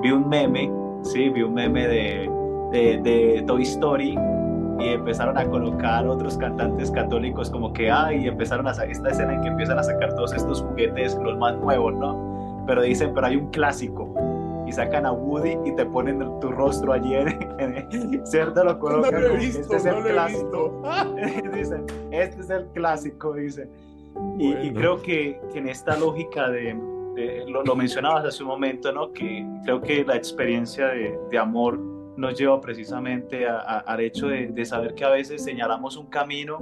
vi 0.01 0.11
un 0.11 0.27
meme, 0.29 0.71
sí, 1.03 1.29
vi 1.29 1.41
un 1.41 1.53
meme 1.53 1.87
de 1.87 2.29
de, 2.73 3.43
Toy 3.45 3.63
Story 3.63 4.17
y 4.79 4.87
empezaron 4.87 5.37
a 5.37 5.45
colocar 5.45 6.07
otros 6.07 6.37
cantantes 6.37 6.89
católicos 6.91 7.49
como 7.49 7.71
que, 7.71 7.91
ay, 7.91 8.25
y 8.25 8.27
empezaron 8.27 8.67
a 8.67 8.71
esta 8.71 9.09
escena 9.09 9.33
en 9.33 9.41
que 9.41 9.47
empiezan 9.49 9.77
a 9.77 9.83
sacar 9.83 10.15
todos 10.15 10.33
estos 10.33 10.61
juguetes, 10.61 11.15
los 11.21 11.37
más 11.37 11.55
nuevos, 11.57 11.93
¿no? 11.93 12.63
Pero 12.67 12.81
dicen, 12.81 13.13
pero 13.13 13.27
hay 13.27 13.35
un 13.35 13.49
clásico 13.51 14.13
y 14.65 14.71
sacan 14.71 15.05
a 15.05 15.11
Woody 15.11 15.57
y 15.65 15.75
te 15.75 15.85
ponen 15.85 16.19
tu 16.39 16.51
rostro 16.51 16.93
allí, 16.93 17.13
en, 17.13 18.25
¿cierto? 18.25 18.63
Lo 18.63 18.79
colocan. 18.79 19.13
No 19.13 19.19
este 19.35 19.75
es 19.75 19.85
el 19.85 20.03
clásico. 20.03 20.81
Dicen, 21.53 21.85
este 22.11 22.41
es 22.41 22.49
el 22.49 22.65
clásico, 22.67 23.33
dice. 23.33 23.69
Y, 24.37 24.71
creo 24.73 25.01
que, 25.01 25.39
que, 25.51 25.59
en 25.59 25.67
esta 25.67 25.97
lógica 25.97 26.49
de, 26.49 26.79
lo, 27.47 27.63
lo, 27.63 27.75
mencionabas 27.75 28.25
hace 28.25 28.43
un 28.43 28.49
momento, 28.49 28.91
¿no? 28.91 29.11
Que 29.11 29.45
creo 29.63 29.81
que 29.81 30.03
la 30.03 30.15
experiencia 30.15 30.87
de, 30.87 31.37
amor 31.37 31.79
nos 32.17 32.37
lleva 32.37 32.59
precisamente 32.61 33.47
al 33.47 33.99
hecho 33.99 34.27
de, 34.27 34.65
saber 34.65 34.95
que 34.95 35.03
a 35.03 35.09
veces 35.09 35.43
señalamos 35.43 35.97
un 35.97 36.07
camino 36.07 36.59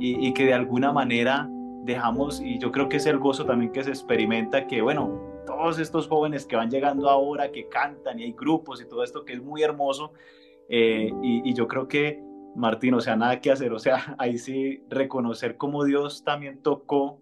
y, 0.00 0.28
y, 0.28 0.34
que 0.34 0.46
de 0.46 0.54
alguna 0.54 0.92
manera 0.92 1.48
dejamos, 1.84 2.40
y 2.40 2.58
yo 2.58 2.70
creo 2.72 2.88
que 2.88 2.96
es 2.96 3.06
el 3.06 3.18
gozo 3.18 3.44
también 3.44 3.72
que 3.72 3.82
se 3.82 3.90
experimenta, 3.90 4.66
que 4.66 4.82
bueno, 4.82 5.32
todos 5.46 5.78
estos 5.78 6.08
jóvenes 6.08 6.46
que 6.46 6.56
van 6.56 6.70
llegando 6.70 7.08
ahora, 7.08 7.50
que 7.50 7.68
cantan 7.68 8.18
y 8.18 8.24
hay 8.24 8.32
grupos 8.32 8.80
y 8.80 8.88
todo 8.88 9.02
esto 9.02 9.24
que 9.24 9.34
es 9.34 9.42
muy 9.42 9.62
hermoso, 9.62 10.12
eh, 10.68 11.10
y, 11.22 11.52
yo 11.54 11.68
creo 11.68 11.88
que, 11.88 12.22
Martín, 12.54 12.94
o 12.94 13.00
sea, 13.00 13.16
nada 13.16 13.40
que 13.40 13.50
hacer, 13.50 13.72
o 13.72 13.78
sea, 13.78 14.14
ahí 14.18 14.38
sí 14.38 14.82
reconocer 14.88 15.56
cómo 15.56 15.84
Dios 15.84 16.24
también 16.24 16.62
tocó 16.62 17.20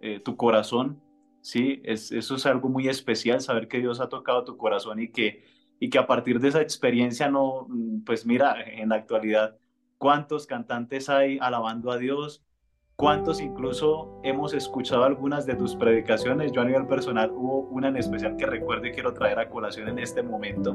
eh, 0.00 0.20
tu 0.20 0.36
corazón, 0.36 1.00
sí, 1.44 1.82
es, 1.84 2.10
eso 2.10 2.36
es 2.36 2.46
algo 2.46 2.70
muy 2.70 2.88
especial, 2.88 3.38
saber 3.42 3.68
que 3.68 3.78
Dios 3.78 4.00
ha 4.00 4.08
tocado 4.08 4.44
tu 4.44 4.56
corazón 4.56 4.98
y 4.98 5.08
que, 5.10 5.44
y 5.78 5.90
que 5.90 5.98
a 5.98 6.06
partir 6.06 6.40
de 6.40 6.48
esa 6.48 6.62
experiencia 6.62 7.28
no, 7.28 7.68
pues 8.06 8.24
mira, 8.24 8.56
en 8.62 8.88
la 8.88 8.96
actualidad, 8.96 9.58
¿cuántos 9.98 10.46
cantantes 10.46 11.10
hay 11.10 11.38
alabando 11.38 11.92
a 11.92 11.98
Dios? 11.98 12.42
¿Cuántos 12.96 13.42
incluso 13.42 14.20
hemos 14.24 14.54
escuchado 14.54 15.04
algunas 15.04 15.44
de 15.44 15.54
tus 15.54 15.76
predicaciones? 15.76 16.50
Yo 16.52 16.62
a 16.62 16.64
nivel 16.64 16.86
personal 16.86 17.30
hubo 17.30 17.68
una 17.68 17.88
en 17.88 17.98
especial 17.98 18.36
que 18.38 18.46
recuerdo 18.46 18.86
y 18.86 18.92
quiero 18.92 19.12
traer 19.12 19.38
a 19.38 19.50
colación 19.50 19.88
en 19.88 19.98
este 19.98 20.22
momento. 20.22 20.74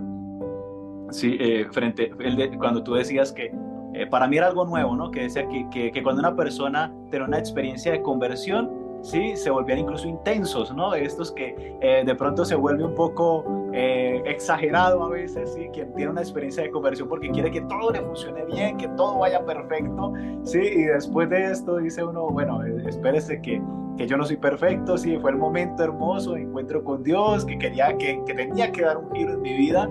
Sí, 1.10 1.36
eh, 1.40 1.68
frente, 1.72 2.12
el 2.20 2.36
de, 2.36 2.56
cuando 2.60 2.84
tú 2.84 2.94
decías 2.94 3.34
que 3.34 3.52
eh, 3.96 4.06
para 4.06 4.28
mí 4.28 4.38
era 4.38 4.46
algo 4.46 4.66
nuevo, 4.66 4.96
¿no? 4.96 5.10
Que 5.10 5.22
decía 5.22 5.48
que, 5.48 5.92
que 5.92 6.04
cuando 6.04 6.20
una 6.20 6.36
persona 6.36 6.94
tiene 7.10 7.26
una 7.26 7.40
experiencia 7.40 7.92
de 7.92 8.04
conversión, 8.04 8.89
¿sí? 9.02 9.36
Se 9.36 9.50
volvían 9.50 9.80
incluso 9.80 10.08
intensos, 10.08 10.74
¿no? 10.74 10.94
Estos 10.94 11.32
que 11.32 11.78
eh, 11.82 12.04
de 12.06 12.16
pronto 12.16 12.46
se 12.46 12.56
vuelve 12.56 12.84
un 12.84 12.96
poco 12.96 13.44
eh, 13.74 14.22
exagerado 14.26 15.04
a 15.04 15.10
veces, 15.10 15.54
¿sí? 15.54 15.70
Quien 15.74 15.94
tiene 15.94 16.12
una 16.12 16.22
experiencia 16.22 16.64
de 16.64 16.72
conversión 16.72 17.08
porque 17.08 17.30
quiere 17.30 17.52
que 17.52 17.62
todo 17.62 17.92
le 17.92 18.02
funcione 18.02 18.46
bien, 18.46 18.78
que 18.78 18.88
todo 18.90 19.20
vaya 19.20 19.44
perfecto, 19.46 20.14
¿sí? 20.44 20.60
Y 20.60 20.84
después 20.84 21.30
de 21.30 21.52
esto 21.52 21.78
dice 21.78 22.04
uno, 22.04 22.30
bueno, 22.30 22.64
eh, 22.66 22.84
espérese 22.88 23.42
que, 23.42 23.62
que 23.98 24.08
yo 24.08 24.18
no 24.18 24.26
soy 24.26 24.38
perfecto, 24.38 24.98
sí, 24.98 25.18
fue 25.20 25.32
el 25.32 25.38
momento 25.38 25.84
hermoso, 25.84 26.36
encuentro 26.36 26.84
con 26.84 27.04
Dios, 27.04 27.46
que 27.46 27.58
quería, 27.58 27.98
que, 27.98 28.22
que 28.26 28.34
tenía 28.34 28.72
que 28.72 28.82
dar 28.82 28.98
un 28.98 29.12
giro 29.14 29.34
en 29.34 29.42
mi 29.42 29.54
vida, 29.56 29.90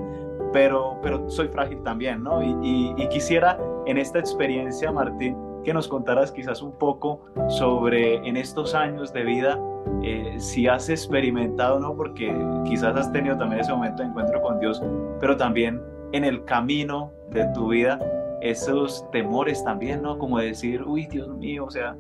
pero, 0.53 0.99
pero 1.03 1.29
soy 1.29 1.49
frágil 1.49 1.83
también, 1.83 2.23
¿no? 2.23 2.43
Y, 2.43 2.57
y, 2.63 2.95
y 3.03 3.09
quisiera 3.09 3.59
en 3.87 3.99
esta 3.99 4.19
experiencia, 4.19 4.91
Martín, 4.91 5.37
que 5.65 5.75
nos 5.75 5.89
contaras 5.89 6.33
quizás 6.33 6.63
un 6.63 6.73
poco 6.73 7.21
sobre 7.49 8.17
en 8.27 8.37
estos 8.37 8.75
años 8.75 9.13
de 9.13 9.25
vida, 9.25 9.59
eh, 10.03 10.35
si 10.39 10.67
has 10.67 10.89
experimentado, 10.89 11.79
¿no? 11.79 11.95
Porque 11.95 12.35
quizás 12.65 12.97
has 12.97 13.13
tenido 13.13 13.37
también 13.37 13.61
ese 13.61 13.73
momento 13.73 14.03
de 14.03 14.09
encuentro 14.09 14.41
con 14.41 14.61
Dios, 14.61 14.83
pero 15.21 15.37
también 15.37 15.81
en 16.13 16.25
el 16.25 16.45
camino 16.45 17.13
de 17.31 17.45
tu 17.55 17.69
vida, 17.69 17.99
esos 18.41 19.09
temores 19.11 19.65
también, 19.65 20.03
¿no? 20.03 20.19
Como 20.19 20.39
decir, 20.39 20.83
uy, 20.83 21.07
Dios 21.07 21.29
mío, 21.37 21.65
o 21.65 21.71
sea, 21.71 21.97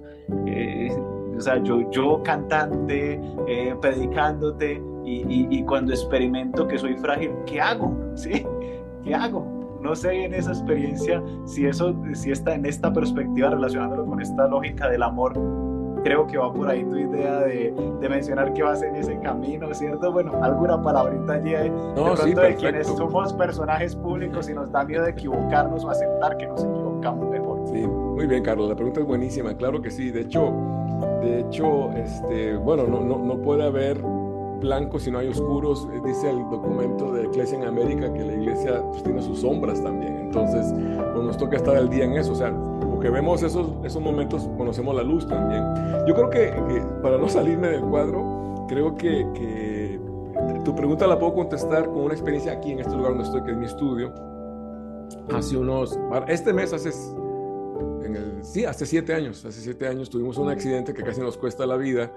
eh, 0.47 0.97
o 1.37 1.41
sea 1.41 1.63
yo, 1.63 1.91
yo 1.91 2.23
cantante, 2.23 3.21
eh, 3.47 3.75
predicándote, 3.81 4.81
y, 5.05 5.23
y, 5.29 5.49
y 5.51 5.63
cuando 5.65 5.93
experimento 5.93 6.69
que 6.69 6.79
soy 6.79 6.97
frágil, 6.97 7.31
¿qué 7.47 7.61
hago? 7.61 7.97
¿Sí? 8.15 8.47
¿Qué 9.05 9.15
hago? 9.15 9.58
No 9.81 9.95
sé 9.95 10.25
en 10.25 10.35
esa 10.35 10.51
experiencia 10.51 11.23
si 11.45 11.67
eso, 11.67 11.95
si 12.15 12.31
está 12.31 12.55
en 12.55 12.67
esta 12.67 12.93
perspectiva 12.93 13.51
relacionándolo 13.51 14.07
con 14.07 14.21
esta 14.21 14.49
lógica 14.49 14.89
del 14.89 15.03
amor, 15.03 15.35
creo 16.03 16.27
que 16.27 16.39
va 16.39 16.53
por 16.53 16.69
ahí 16.69 16.85
tu 16.85 16.97
idea 16.97 17.41
de, 17.41 17.75
de 18.01 18.09
mencionar 18.09 18.53
que 18.53 18.63
vas 18.63 18.83
en 18.83 18.97
ese 18.97 19.19
camino, 19.21 19.73
¿cierto? 19.75 20.13
Bueno, 20.13 20.33
alguna 20.43 20.81
palabrita 20.81 21.35
allí 21.35 21.51
de, 21.51 21.71
no, 21.71 22.15
de 22.15 22.35
de 22.35 22.55
quienes 22.57 22.87
somos 22.87 23.33
personajes 23.35 23.95
públicos 23.97 24.49
y 24.49 24.55
nos 24.55 24.71
da 24.71 24.85
miedo 24.85 25.05
de 25.05 25.11
equivocarnos 25.11 25.85
o 25.85 25.91
aceptar 25.91 26.37
que 26.37 26.47
nos 26.47 26.65
equivocamos 26.65 27.29
mejor. 27.29 27.61
Sí, 27.67 27.87
muy 27.87 28.27
bien, 28.27 28.43
Carlos, 28.43 28.69
la 28.69 28.77
pregunta 28.77 29.01
es 29.01 29.07
buenísima, 29.07 29.55
claro 29.55 29.83
que 29.83 29.91
sí, 29.91 30.11
de 30.11 30.23
hecho, 30.23 30.53
de 31.23 31.41
hecho, 31.41 31.93
este, 31.93 32.57
bueno, 32.57 32.85
no, 32.87 33.01
no, 33.01 33.19
no 33.19 33.43
puede 33.43 33.65
haber 33.65 34.01
blanco 34.59 34.99
si 34.99 35.11
no 35.11 35.19
hay 35.19 35.29
oscuros. 35.29 35.89
Eh, 35.93 36.01
dice 36.05 36.31
el 36.31 36.39
documento 36.51 37.13
de 37.13 37.25
Iglesia 37.25 37.59
en 37.59 37.65
América 37.65 38.13
que 38.13 38.25
la 38.25 38.33
iglesia 38.33 38.83
pues, 38.91 39.03
tiene 39.03 39.23
sus 39.23 39.41
sombras 39.41 39.83
también. 39.83 40.17
Entonces, 40.19 40.73
pues, 41.13 41.25
nos 41.25 41.37
toca 41.39 41.57
estar 41.57 41.77
al 41.77 41.89
día 41.89 42.05
en 42.05 42.15
eso. 42.15 42.33
O 42.33 42.37
sea, 42.37 42.53
porque 42.91 43.11
vemos 43.11 43.43
esos, 43.43 43.69
esos 43.85 44.03
momentos, 44.03 44.49
conocemos 44.57 44.95
la 44.95 45.03
luz 45.03 45.27
también. 45.27 45.65
Yo 46.07 46.15
creo 46.15 46.31
que, 46.31 46.83
para 47.03 47.19
no 47.19 47.29
salirme 47.29 47.69
del 47.69 47.83
cuadro, 47.83 48.67
creo 48.69 48.95
que, 48.97 49.27
que, 49.35 50.01
tu 50.65 50.75
pregunta 50.75 51.07
la 51.07 51.19
puedo 51.19 51.35
contestar 51.35 51.87
con 51.87 52.03
una 52.03 52.15
experiencia 52.15 52.53
aquí 52.53 52.73
en 52.73 52.81
este 52.81 52.95
lugar 52.95 53.13
donde 53.13 53.25
estoy, 53.25 53.43
que 53.43 53.53
es 53.53 53.57
mi 53.57 53.67
estudio. 53.67 54.13
Hace 55.33 55.57
unos, 55.57 55.99
este 56.27 56.53
mes 56.53 56.73
hace 56.73 56.91
en 58.05 58.17
el, 58.17 58.45
sí, 58.45 58.65
hace 58.65 58.85
siete 58.85 59.15
años, 59.15 59.45
hace 59.45 59.61
siete 59.61 59.87
años 59.87 60.11
tuvimos 60.11 60.37
un 60.39 60.51
accidente 60.51 60.93
que 60.93 61.03
casi 61.03 61.21
nos 61.21 61.37
cuesta 61.39 61.67
la 61.67 61.77
vida 61.77 62.11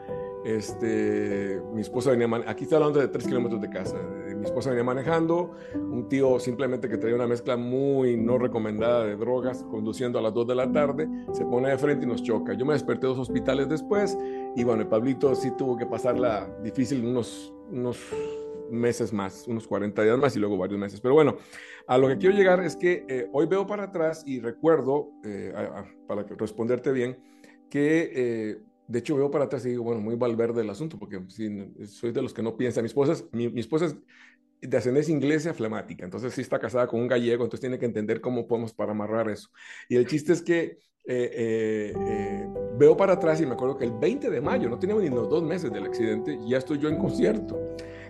este, 0.43 1.62
mi 1.74 1.81
esposa 1.81 2.12
venía, 2.12 2.27
aquí 2.48 2.63
está 2.63 2.77
hablando 2.77 3.00
de 3.00 3.07
tres 3.07 3.25
kilómetros 3.25 3.62
de 3.62 3.69
casa. 3.69 3.98
Eh, 4.27 4.36
mi 4.36 4.45
esposa 4.45 4.69
venía 4.71 4.83
manejando, 4.83 5.51
un 5.75 6.10
tío 6.10 6.39
simplemente 6.39 6.89
que 6.89 6.98
traía 6.98 7.15
una 7.15 7.27
mezcla 7.27 7.57
muy 7.57 8.17
no 8.17 8.39
recomendada 8.39 9.05
de 9.05 9.15
drogas, 9.15 9.63
conduciendo 9.69 10.17
a 10.17 10.21
las 10.21 10.33
2 10.33 10.48
de 10.48 10.55
la 10.55 10.71
tarde, 10.71 11.07
se 11.33 11.45
pone 11.45 11.69
de 11.69 11.77
frente 11.77 12.05
y 12.05 12.10
nos 12.10 12.24
choca. 12.24 12.53
Yo 12.53 12.65
me 12.65 12.74
desperté 12.74 13.05
dos 13.05 13.19
hospitales 13.19 13.69
después 13.69 14.17
y 14.55 14.63
bueno, 14.63 14.81
el 14.81 14.88
Pablito 14.88 15.36
sí 15.36 15.51
tuvo 15.57 15.77
que 15.77 15.86
pasarla 15.86 16.50
difícil 16.63 17.05
unos, 17.05 17.53
unos 17.69 18.00
meses 18.71 19.13
más, 19.13 19.48
unos 19.48 19.67
40 19.67 20.01
días 20.01 20.17
más 20.17 20.36
y 20.36 20.39
luego 20.39 20.57
varios 20.57 20.79
meses. 20.79 21.00
Pero 21.01 21.13
bueno, 21.13 21.36
a 21.86 22.00
lo 22.00 22.07
que 22.07 22.17
quiero 22.17 22.36
llegar 22.36 22.63
es 22.63 22.75
que 22.75 23.05
eh, 23.07 23.29
hoy 23.31 23.45
veo 23.45 23.67
para 23.67 23.83
atrás 23.83 24.24
y 24.25 24.39
recuerdo, 24.39 25.12
eh, 25.24 25.53
para 26.07 26.24
responderte 26.24 26.91
bien, 26.91 27.19
que 27.69 28.71
de 28.91 29.00
hecho, 29.00 29.15
veo 29.15 29.31
para 29.31 29.45
atrás 29.45 29.65
y 29.65 29.69
digo, 29.69 29.83
bueno, 29.83 30.01
muy 30.01 30.15
valverde 30.15 30.62
el 30.62 30.69
asunto, 30.69 31.00
porque 31.00 31.21
soy 31.88 32.12
de 32.12 32.21
los 32.21 32.33
que 32.33 32.43
no 32.43 32.57
piensa. 32.57 32.81
Mi 32.81 32.88
esposa, 32.88 33.13
es, 33.13 33.25
mi, 33.31 33.45
esposa 33.57 33.86
es 33.86 33.95
de 34.62 34.77
ascendencia 34.77 35.13
inglesa 35.13 35.53
flemática, 35.53 36.03
entonces 36.03 36.33
sí 36.33 36.41
está 36.41 36.60
casada 36.60 36.88
con 36.88 37.00
un 37.00 37.07
gallego, 37.07 37.45
entonces 37.45 37.62
tiene 37.62 37.79
que 37.79 37.86
entender 37.86 38.19
cómo 38.19 38.48
podemos 38.48 38.74
para 38.74 38.91
amarrar 38.91 39.29
eso. 39.29 39.50
Y 39.88 39.95
el 39.95 40.05
chiste 40.07 40.33
es 40.33 40.41
que 40.41 40.79
eh, 41.05 41.31
eh, 41.33 41.93
eh, 41.95 42.50
veo 42.77 42.95
para 42.98 43.13
atrás 43.13 43.39
y 43.39 43.45
me 43.45 43.53
acuerdo 43.53 43.77
que 43.77 43.86
el 43.86 43.93
20 43.93 44.29
de 44.29 44.41
mayo, 44.41 44.69
no 44.69 44.77
teníamos 44.77 45.03
ni 45.03 45.10
los 45.10 45.29
dos 45.29 45.41
meses 45.41 45.71
del 45.71 45.86
accidente, 45.86 46.38
ya 46.45 46.57
estoy 46.57 46.77
yo 46.77 46.89
en 46.89 46.98
concierto. 46.98 47.57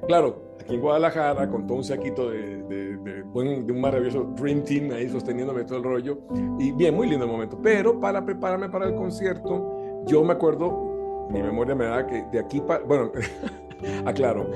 Claro, 0.07 0.57
aquí 0.59 0.73
en 0.73 0.81
Guadalajara, 0.81 1.47
con 1.47 1.67
todo 1.67 1.77
un 1.77 1.83
saquito 1.83 2.31
de, 2.31 2.63
de, 2.63 2.97
de, 2.97 3.23
de, 3.23 3.71
un 3.71 3.79
maravilloso 3.79 4.33
Dream 4.35 4.63
Team 4.63 4.91
ahí 4.91 5.07
sosteniéndome 5.07 5.63
todo 5.63 5.77
el 5.77 5.83
rollo. 5.83 6.21
Y 6.59 6.71
bien, 6.71 6.95
muy 6.95 7.07
lindo 7.07 7.25
el 7.25 7.31
momento. 7.31 7.59
Pero 7.61 8.00
para 8.00 8.25
prepararme 8.25 8.67
para 8.67 8.88
el 8.88 8.95
concierto, 8.95 9.80
yo 10.05 10.24
me 10.24 10.34
acuerdo, 10.34 11.27
mi 11.29 11.41
memoria 11.41 11.75
me 11.75 11.86
da 11.86 12.05
que 12.05 12.25
de 12.31 12.39
aquí 12.39 12.62
para, 12.62 12.84
bueno, 12.84 13.12
aclaro, 14.05 14.48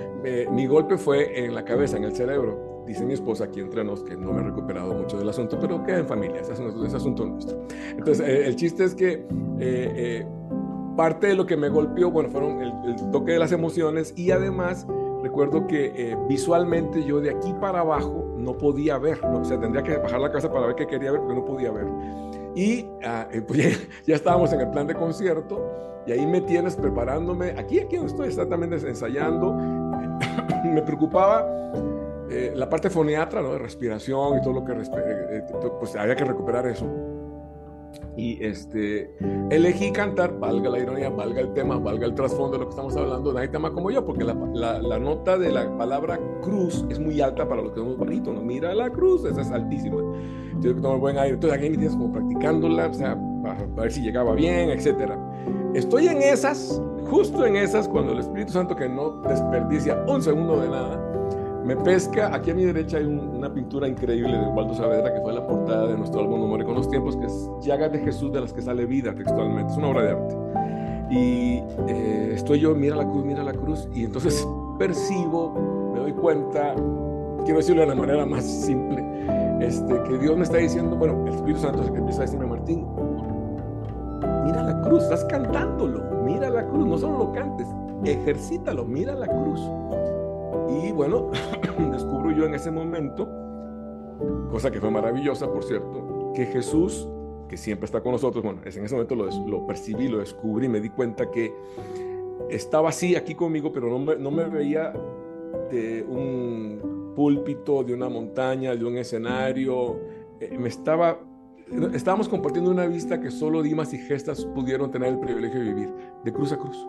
mi 0.51 0.65
golpe 0.67 0.97
fue 0.97 1.45
en 1.45 1.55
la 1.55 1.63
cabeza, 1.63 1.97
en 1.97 2.03
el 2.03 2.15
cerebro. 2.15 2.75
Dice 2.85 3.03
mi 3.03 3.13
esposa 3.13 3.45
aquí 3.45 3.61
entre 3.61 3.83
nos 3.83 4.03
que 4.03 4.15
no 4.15 4.31
me 4.31 4.41
he 4.41 4.43
recuperado 4.43 4.93
mucho 4.93 5.17
del 5.17 5.27
asunto, 5.27 5.57
pero 5.59 5.83
queda 5.83 5.99
en 5.99 6.07
familia, 6.07 6.41
es, 6.41 6.51
asunto 6.51 7.25
nuestro. 7.25 7.59
Entonces, 7.89 8.27
eh, 8.27 8.45
el 8.45 8.55
chiste 8.55 8.83
es 8.83 8.93
que 8.93 9.13
eh, 9.13 9.25
eh, 9.59 10.27
parte 10.95 11.27
de 11.27 11.35
lo 11.35 11.47
que 11.47 11.57
me 11.57 11.69
golpeó, 11.69 12.11
bueno, 12.11 12.29
fueron 12.29 12.61
el, 12.61 12.95
toque 13.11 13.31
de 13.31 13.39
las 13.39 13.51
emociones 13.51 14.13
y 14.15 14.29
además 14.29 14.85
recuerdo 15.23 15.65
que 15.65 16.15
visualmente 16.29 17.03
yo 17.03 17.19
de 17.19 17.31
aquí 17.31 17.53
para 17.59 17.79
abajo 17.79 18.23
no 18.37 18.55
podía 18.55 18.99
ver, 18.99 19.23
¿no? 19.23 19.39
o 19.39 19.45
sea, 19.45 19.59
tendría 19.59 19.81
que 19.81 19.97
bajar 19.97 20.19
la 20.19 20.31
casa 20.31 20.51
para 20.51 20.67
ver 20.67 20.75
qué 20.75 20.85
quería 20.85 21.11
ver 21.11 21.21
porque 21.21 21.35
no 21.35 21.45
podía 21.45 21.71
ver. 21.71 21.87
Y 22.55 22.85
ah, 23.03 23.27
eh, 23.31 23.41
pues 23.41 23.87
ya, 24.07 24.15
estábamos 24.15 24.51
en 24.53 24.61
el 24.61 24.69
plan 24.69 24.87
de 24.87 24.95
concierto 24.95 26.03
y 26.07 26.11
ahí 26.11 26.25
me 26.25 26.41
tienes 26.41 26.75
preparándome, 26.75 27.51
aquí, 27.51 27.79
aquí 27.79 27.97
donde 27.97 28.11
estoy 28.11 28.27
exactamente 28.27 28.75
ensayando. 28.75 29.53
me 30.65 30.81
preocupaba 30.81 31.45
eh, 32.29 32.53
la 32.55 32.69
parte 32.69 32.89
foniatra, 32.89 33.41
¿no? 33.41 33.53
De 33.53 33.59
respiración 33.59 34.37
y 34.37 34.41
todo 34.41 34.53
lo 34.53 34.65
que, 34.65 34.73
eh, 34.73 35.43
pues 35.79 35.95
había 35.95 36.15
que 36.15 36.23
recuperar 36.23 36.65
eso. 36.67 36.85
Y 38.17 38.43
este, 38.43 39.13
elegí 39.49 39.91
cantar, 39.91 40.39
valga 40.39 40.69
la 40.69 40.79
ironía, 40.79 41.09
valga 41.09 41.41
el 41.41 41.53
tema, 41.53 41.77
valga 41.77 42.05
el 42.05 42.15
trasfondo 42.15 42.53
de 42.53 42.59
lo 42.59 42.65
que 42.65 42.69
estamos 42.71 42.95
hablando, 42.95 43.33
nadie 43.33 43.49
tema 43.49 43.71
como 43.71 43.91
yo, 43.91 44.05
porque 44.05 44.23
la, 44.23 44.33
la, 44.33 44.99
nota 44.99 45.37
de 45.37 45.51
la 45.51 45.77
palabra 45.77 46.19
cruz 46.41 46.85
es 46.89 46.99
muy 46.99 47.19
alta 47.19 47.47
para 47.47 47.61
los 47.61 47.71
que 47.71 47.79
somos 47.79 47.97
barítonos. 47.97 48.43
Mira 48.43 48.73
la 48.73 48.89
cruz, 48.89 49.25
esa 49.25 49.41
es 49.41 49.51
altísima. 49.51 50.01
Entonces, 50.55 50.81
tomo 50.81 50.99
buen 50.99 51.17
aire. 51.17 51.35
Entonces, 51.35 51.59
aquí 51.59 51.69
tienes 51.69 51.91
como 51.91 52.11
practicándola, 52.11 52.87
o 52.87 52.93
sea, 52.93 53.17
para, 53.43 53.65
ver 53.65 53.91
si 53.91 54.01
llegaba 54.01 54.33
bien, 54.33 54.69
etcétera. 54.69 55.17
Estoy 55.73 56.07
en 56.07 56.21
esas, 56.21 56.81
justo 57.09 57.45
en 57.45 57.55
esas, 57.55 57.87
cuando 57.87 58.13
el 58.13 58.19
Espíritu 58.19 58.53
Santo, 58.53 58.75
que 58.75 58.89
no 58.89 59.21
desperdicia 59.21 60.03
un 60.07 60.21
segundo 60.21 60.61
de 60.61 60.69
nada, 60.69 61.05
me 61.65 61.75
pesca, 61.75 62.33
aquí 62.33 62.51
a 62.51 62.53
mi 62.53 62.63
derecha 62.63 62.97
hay 62.97 63.05
una 63.05 63.51
pintura 63.51 63.87
increíble 63.87 64.37
de 64.37 64.45
Waldo 64.49 64.75
Saavedra, 64.75 65.11
que 65.11 65.19
fue 65.19 65.33
la 65.33 65.45
portada 65.47 65.87
de 65.87 65.97
nuestro 65.97 66.21
álbum 66.21 66.43
Humor 66.43 66.63
con 66.63 66.75
los 66.75 66.87
tiempos, 66.89 67.17
que 67.17 67.25
es 67.25 67.49
Llagas 67.61 67.91
de 67.91 67.99
Jesús 67.99 68.31
de 68.31 68.41
las 68.41 68.53
que 68.53 68.61
sale 68.61 68.85
vida 68.85 69.15
textualmente, 69.15 69.71
es 69.71 69.77
una 69.77 69.87
obra 69.87 70.03
de 70.03 70.11
arte. 70.11 70.35
Y 71.09 71.63
eh, 71.87 72.31
estoy 72.35 72.59
yo, 72.59 72.75
mira 72.75 72.95
la 72.95 73.05
cruz, 73.05 73.25
mira 73.25 73.43
la 73.43 73.53
cruz, 73.53 73.89
y 73.95 74.05
entonces 74.05 74.47
percibo, 74.79 75.91
me 75.93 76.01
doy 76.01 76.13
cuenta, 76.13 76.75
quiero 77.43 77.57
decirlo 77.57 77.81
de 77.81 77.87
la 77.87 77.95
manera 77.95 78.27
más 78.27 78.43
simple, 78.43 79.03
este, 79.61 80.03
que 80.03 80.17
Dios 80.17 80.37
me 80.37 80.43
está 80.43 80.57
diciendo, 80.57 80.95
bueno, 80.95 81.25
el 81.27 81.33
Espíritu 81.33 81.59
Santo 81.59 81.81
es 81.81 81.87
el 81.87 81.93
que 81.93 81.99
empieza 81.99 82.21
a 82.21 82.25
decirme, 82.25 82.45
Martín, 82.45 82.85
mira 84.45 84.63
la 84.63 84.81
cruz, 84.81 85.03
estás 85.03 85.23
cantándolo, 85.25 86.01
mira 86.23 86.49
la 86.49 86.67
cruz, 86.67 86.85
no 86.85 86.97
solo 86.97 87.17
lo 87.17 87.31
cantes, 87.31 87.67
ejercítalo, 88.03 88.85
mira 88.85 89.15
la 89.15 89.27
cruz. 89.27 89.61
Y 90.69 90.91
bueno, 90.91 91.31
descubro 91.91 92.31
yo 92.31 92.45
en 92.45 92.55
ese 92.55 92.71
momento, 92.71 93.27
cosa 94.49 94.71
que 94.71 94.79
fue 94.79 94.91
maravillosa, 94.91 95.51
por 95.51 95.63
cierto, 95.63 96.31
que 96.33 96.45
Jesús, 96.45 97.07
que 97.47 97.57
siempre 97.57 97.85
está 97.85 98.01
con 98.01 98.11
nosotros, 98.11 98.43
bueno, 98.43 98.61
en 98.63 98.85
ese 98.85 98.95
momento 98.95 99.15
lo, 99.15 99.25
lo 99.47 99.67
percibí, 99.67 100.07
lo 100.07 100.19
descubrí, 100.19 100.67
me 100.67 100.79
di 100.79 100.89
cuenta 100.89 101.29
que 101.31 101.53
estaba 102.49 102.89
así 102.89 103.15
aquí 103.15 103.35
conmigo, 103.35 103.71
pero 103.71 103.89
no 103.89 103.99
me, 103.99 104.15
no 104.17 104.31
me 104.31 104.45
veía 104.45 104.93
de 105.71 106.03
un 106.07 106.94
púlpito, 107.15 107.83
de 107.83 107.93
una 107.93 108.09
montaña, 108.09 108.75
de 108.75 108.85
un 108.85 108.97
escenario, 108.97 109.99
eh, 110.39 110.57
me 110.57 110.67
estaba 110.67 111.19
estábamos 111.93 112.29
compartiendo 112.29 112.69
una 112.71 112.85
vista 112.85 113.19
que 113.19 113.31
solo 113.31 113.63
Dimas 113.63 113.93
y 113.93 113.97
Gestas 113.97 114.45
pudieron 114.45 114.91
tener 114.91 115.09
el 115.09 115.19
privilegio 115.19 115.59
de 115.59 115.73
vivir, 115.73 115.93
de 116.23 116.31
cruz 116.31 116.51
a 116.51 116.57
cruz, 116.57 116.87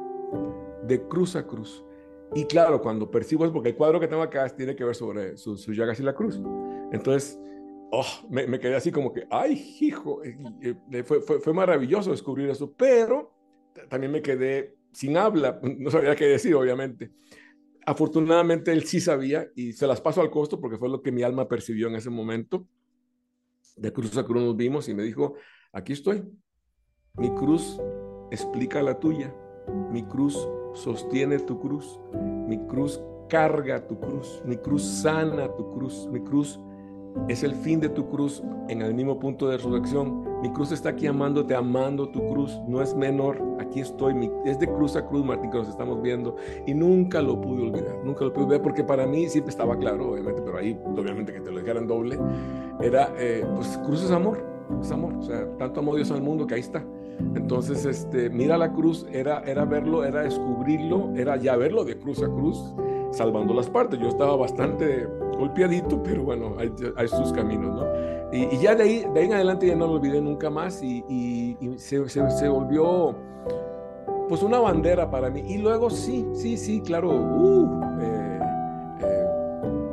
de 0.86 1.02
cruz 1.08 1.36
a 1.36 1.46
cruz. 1.46 1.84
Y 2.34 2.44
claro, 2.44 2.82
cuando 2.82 3.10
percibo 3.10 3.44
es 3.44 3.52
porque 3.52 3.70
el 3.70 3.76
cuadro 3.76 4.00
que 4.00 4.08
tengo 4.08 4.22
acá 4.22 4.48
tiene 4.48 4.74
que 4.74 4.84
ver 4.84 4.94
sobre 4.94 5.36
sus 5.36 5.62
su 5.62 5.72
llagas 5.72 5.98
y 6.00 6.02
la 6.02 6.14
cruz. 6.14 6.40
Entonces, 6.92 7.38
oh, 7.92 8.04
me, 8.28 8.46
me, 8.46 8.58
quedé 8.58 8.74
así 8.74 8.90
como 8.90 9.12
que, 9.12 9.26
ay, 9.30 9.76
hijo, 9.80 10.20
fue, 11.04 11.20
fue, 11.20 11.40
fue, 11.40 11.52
maravilloso 11.52 12.10
descubrir 12.10 12.50
eso, 12.50 12.72
pero 12.76 13.32
también 13.88 14.12
me 14.12 14.22
quedé 14.22 14.76
sin 14.92 15.16
habla, 15.16 15.60
no 15.78 15.90
sabía 15.90 16.16
qué 16.16 16.26
decir, 16.26 16.54
obviamente. 16.54 17.12
Afortunadamente 17.86 18.72
él 18.72 18.84
sí 18.84 19.00
sabía 19.00 19.48
y 19.54 19.72
se 19.72 19.86
las 19.86 20.00
paso 20.00 20.20
al 20.20 20.28
costo 20.28 20.60
porque 20.60 20.76
fue 20.76 20.88
lo 20.88 21.02
que 21.02 21.12
mi 21.12 21.22
alma 21.22 21.46
percibió 21.46 21.86
en 21.86 21.94
ese 21.94 22.10
momento. 22.10 22.66
De 23.76 23.92
cruz 23.92 24.16
a 24.16 24.24
cruz 24.24 24.42
nos 24.42 24.56
vimos 24.56 24.88
y 24.88 24.94
me 24.94 25.04
dijo, 25.04 25.34
aquí 25.72 25.92
estoy. 25.92 26.24
Mi 27.16 27.32
cruz 27.36 27.80
explica 28.32 28.82
la 28.82 28.98
tuya. 28.98 29.32
Mi 29.92 30.02
cruz 30.02 30.36
sostiene 30.74 31.38
tu 31.38 31.60
cruz. 31.60 32.00
Mi 32.12 32.58
cruz 32.66 33.00
carga 33.28 33.86
tu 33.86 34.00
cruz. 34.00 34.42
Mi 34.44 34.56
cruz 34.56 34.82
sana 34.82 35.54
tu 35.54 35.70
cruz. 35.70 36.08
Mi 36.10 36.20
cruz 36.24 36.58
es 37.28 37.44
el 37.44 37.54
fin 37.54 37.78
de 37.78 37.88
tu 37.88 38.10
cruz 38.10 38.42
en 38.68 38.82
el 38.82 38.94
mismo 38.94 39.20
punto 39.20 39.48
de 39.48 39.58
resurrección. 39.58 40.25
Mi 40.42 40.50
cruz 40.50 40.70
está 40.72 40.90
aquí 40.90 41.06
amándote, 41.06 41.54
amando 41.54 42.08
tu 42.08 42.26
cruz. 42.28 42.60
No 42.66 42.82
es 42.82 42.94
menor. 42.94 43.42
Aquí 43.58 43.80
estoy. 43.80 44.30
es 44.44 44.58
de 44.58 44.66
cruz 44.66 44.96
a 44.96 45.06
cruz, 45.06 45.24
Martín, 45.24 45.50
que 45.50 45.58
nos 45.58 45.68
estamos 45.68 46.02
viendo. 46.02 46.36
Y 46.66 46.74
nunca 46.74 47.22
lo 47.22 47.40
pude 47.40 47.62
olvidar. 47.62 47.96
Nunca 48.04 48.24
lo 48.24 48.32
pude 48.32 48.44
olvidar 48.44 48.62
porque 48.62 48.84
para 48.84 49.06
mí 49.06 49.28
siempre 49.28 49.50
estaba 49.50 49.76
claro, 49.76 50.12
obviamente, 50.12 50.42
pero 50.42 50.58
ahí, 50.58 50.78
obviamente, 50.84 51.32
que 51.32 51.40
te 51.40 51.50
lo 51.50 51.58
dijeran 51.58 51.86
doble. 51.86 52.18
Era, 52.80 53.12
eh, 53.18 53.44
pues, 53.54 53.78
cruz 53.78 54.04
es 54.04 54.10
amor. 54.10 54.44
Es 54.80 54.90
amor. 54.90 55.14
O 55.14 55.22
sea, 55.22 55.46
tanto 55.58 55.80
amó 55.80 55.94
Dios 55.94 56.10
al 56.10 56.22
mundo 56.22 56.46
que 56.46 56.54
ahí 56.54 56.60
está. 56.60 56.84
Entonces, 57.34 57.84
este, 57.86 58.28
mira 58.30 58.58
la 58.58 58.72
cruz, 58.72 59.06
era, 59.10 59.40
era 59.40 59.64
verlo, 59.64 60.04
era 60.04 60.22
descubrirlo, 60.22 61.12
era 61.16 61.36
ya 61.36 61.56
verlo 61.56 61.84
de 61.84 61.96
cruz 61.96 62.22
a 62.22 62.26
cruz, 62.26 62.74
salvando 63.10 63.54
las 63.54 63.70
partes. 63.70 63.98
Yo 63.98 64.08
estaba 64.08 64.36
bastante 64.36 65.06
golpeadito, 65.38 66.02
pero 66.02 66.24
bueno, 66.24 66.56
hay, 66.58 67.08
sus 67.08 67.32
caminos, 67.32 67.74
¿no? 67.74 68.15
Y, 68.32 68.58
ya 68.58 68.74
de 68.74 68.82
ahí, 68.82 69.06
de 69.12 69.20
ahí 69.20 69.26
en 69.26 69.34
adelante 69.34 69.66
ya 69.66 69.76
no 69.76 69.86
lo 69.86 69.94
olvidé 69.94 70.20
nunca 70.20 70.50
más 70.50 70.82
y, 70.82 71.56
se, 71.76 72.08
se, 72.08 72.48
volvió 72.48 73.14
pues 74.28 74.42
una 74.42 74.58
bandera 74.58 75.10
para 75.10 75.30
mí. 75.30 75.42
Y 75.46 75.58
luego 75.58 75.90
sí, 75.90 76.26
sí, 76.34 76.56
sí, 76.56 76.80
claro, 76.80 77.10
uh, 77.10 77.80
eh, 78.00 78.40
eh, 79.00 79.26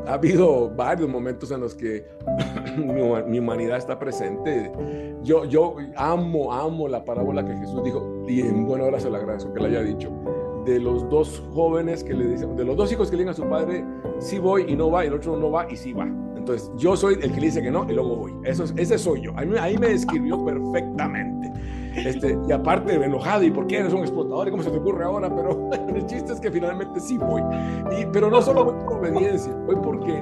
ha 0.08 0.14
habido 0.14 0.70
varios 0.70 1.10
momentos 1.10 1.52
en 1.52 1.62
los 1.62 1.76
que 1.76 2.08
mi, 3.28 3.40
humanidad 3.40 3.78
está 3.78 4.00
presente. 4.00 4.72
Yo, 5.22 5.46
yo 5.46 5.76
amo, 5.96 6.52
amo 6.52 6.88
la 6.88 7.06
parábola 7.06 7.46
que 7.46 7.56
Jesús 7.56 7.84
dijo 7.84 8.26
y 8.28 8.42
en 8.42 8.66
buena 8.66 8.86
hora 8.86 9.00
se 9.00 9.10
lo 9.10 9.18
agradezco 9.18 9.54
que 9.54 9.62
la 9.62 9.68
haya 9.68 9.82
dicho 9.82 10.12
de 10.66 10.80
los 10.80 11.10
dos 11.10 11.44
jóvenes 11.54 12.04
que 12.04 12.14
le 12.14 12.26
dicen, 12.26 12.56
de 12.56 12.64
los 12.64 12.78
dos 12.78 12.92
hijos 12.92 13.10
que 13.10 13.18
le 13.18 13.24
dicen 13.24 13.32
a 13.32 13.46
su 13.46 13.50
padre, 13.50 13.86
sí 14.20 14.40
voy 14.40 14.66
y 14.68 14.76
no 14.76 14.90
va, 14.90 15.04
y 15.04 15.08
el 15.08 15.14
otro 15.14 15.38
no 15.38 15.52
va 15.52 15.70
y 15.70 15.76
sí 15.76 15.94
va. 15.94 16.08
Entonces, 16.44 16.70
yo 16.76 16.98
soy 16.98 17.14
el 17.22 17.32
que 17.32 17.40
le 17.40 17.46
dice 17.46 17.62
que 17.62 17.72
no 17.72 17.90
y 17.90 17.94
luego 17.94 18.18
voy. 18.18 18.34
Eso 18.44 18.66
es, 18.66 18.74
ese 18.76 18.98
soy 18.98 19.22
yo. 19.22 19.32
Ahí, 19.38 19.50
ahí 19.58 19.78
me 19.78 19.88
describió 19.88 20.44
perfectamente. 20.44 21.54
Este, 21.96 22.38
y 22.48 22.52
aparte 22.52 22.94
enojado, 22.96 23.44
¿y 23.44 23.52
por 23.52 23.66
qué 23.66 23.78
eres 23.78 23.94
un 23.94 24.00
explotador? 24.00 24.50
¿Y 24.50 24.52
cómo 24.52 24.62
se 24.62 24.70
te 24.70 24.78
ocurre 24.78 25.06
ahora? 25.06 25.34
Pero 25.34 25.70
el 25.96 26.06
chiste 26.06 26.34
es 26.34 26.42
que 26.42 26.52
finalmente 26.52 27.00
sí 27.00 27.18
voy. 27.18 27.42
Y, 27.98 28.06
pero 28.12 28.30
no 28.30 28.42
solo 28.42 28.66
voy 28.66 28.84
por 28.84 28.98
obediencia, 28.98 29.54
voy 29.66 29.78
porque 29.82 30.22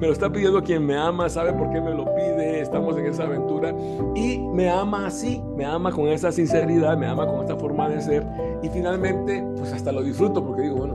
me 0.00 0.08
lo 0.08 0.12
está 0.12 0.28
pidiendo 0.32 0.60
quien 0.60 0.84
me 0.84 0.96
ama, 0.96 1.28
sabe 1.28 1.52
por 1.52 1.70
qué 1.70 1.80
me 1.80 1.94
lo 1.94 2.04
pide, 2.16 2.62
estamos 2.62 2.96
en 2.96 3.06
esa 3.06 3.24
aventura 3.24 3.72
y 4.16 4.38
me 4.38 4.68
ama 4.68 5.06
así, 5.06 5.40
me 5.56 5.64
ama 5.64 5.92
con 5.92 6.08
esa 6.08 6.32
sinceridad, 6.32 6.96
me 6.96 7.06
ama 7.06 7.26
con 7.26 7.42
esta 7.42 7.56
forma 7.56 7.88
de 7.88 8.00
ser 8.00 8.26
y 8.62 8.68
finalmente 8.68 9.44
pues 9.56 9.72
hasta 9.72 9.92
lo 9.92 10.02
disfruto 10.02 10.44
porque 10.44 10.62
digo, 10.62 10.76
bueno, 10.76 10.94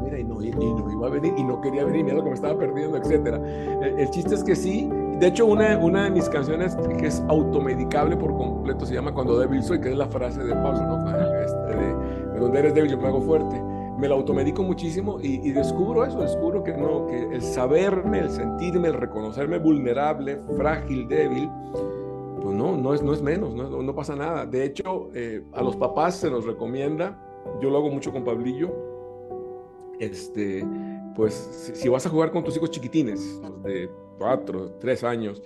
y 0.59 0.73
no, 0.73 0.89
y, 0.89 0.93
iba 0.93 1.07
a 1.07 1.09
venir 1.09 1.33
y 1.37 1.43
no 1.43 1.61
quería 1.61 1.85
venir, 1.85 2.03
mira 2.03 2.17
lo 2.17 2.23
que 2.23 2.29
me 2.29 2.35
estaba 2.35 2.57
perdiendo, 2.57 2.97
etcétera. 2.97 3.37
El, 3.37 3.99
el 3.99 4.09
chiste 4.09 4.35
es 4.35 4.43
que 4.43 4.55
sí, 4.55 4.89
de 5.19 5.27
hecho, 5.27 5.45
una, 5.45 5.77
una 5.77 6.03
de 6.03 6.11
mis 6.11 6.27
canciones 6.27 6.75
que 6.99 7.07
es 7.07 7.23
automedicable 7.29 8.17
por 8.17 8.35
completo 8.35 8.85
se 8.85 8.95
llama 8.95 9.13
Cuando 9.13 9.39
débil 9.39 9.63
soy, 9.63 9.79
que 9.79 9.91
es 9.91 9.95
la 9.95 10.07
frase 10.07 10.43
de 10.43 10.53
Pablo, 10.53 10.81
¿no? 10.81 11.09
Este, 11.41 11.73
de, 11.73 12.39
donde 12.39 12.59
eres 12.59 12.75
débil 12.75 12.91
yo 12.91 12.97
me 12.97 13.07
hago 13.07 13.21
fuerte. 13.21 13.61
Me 13.97 14.09
la 14.09 14.15
automedico 14.15 14.61
muchísimo 14.61 15.17
y, 15.21 15.51
descubro 15.53 16.05
eso, 16.05 16.19
descubro 16.19 16.65
que 16.65 16.73
no, 16.73 17.07
que 17.07 17.33
el 17.33 17.41
saberme, 17.41 18.19
el 18.19 18.29
sentirme, 18.29 18.89
el 18.89 18.95
reconocerme 18.95 19.57
vulnerable, 19.57 20.41
frágil, 20.57 21.07
débil, 21.07 21.49
pues 22.41 22.53
no, 22.53 22.75
no 22.75 22.93
es, 22.93 23.01
no 23.01 23.13
es 23.13 23.21
menos, 23.21 23.55
no, 23.55 23.69
no 23.69 23.95
pasa 23.95 24.17
nada. 24.17 24.45
De 24.45 24.65
hecho, 24.65 25.11
eh, 25.13 25.45
a 25.53 25.63
los 25.63 25.77
papás 25.77 26.17
se 26.17 26.29
nos 26.29 26.45
recomienda, 26.45 27.17
yo 27.61 27.69
lo 27.69 27.77
hago 27.77 27.89
mucho 27.89 28.11
con 28.11 28.25
Pablillo, 28.25 28.69
este, 29.99 30.65
pues 31.15 31.33
si, 31.73 31.87
vas 31.89 32.05
a 32.05 32.09
jugar 32.09 32.31
con 32.31 32.43
tus 32.43 32.55
hijos 32.57 32.71
chiquitines, 32.71 33.41
de 33.63 33.89
cuatro, 34.17 34.71
tres 34.79 35.03
años, 35.03 35.41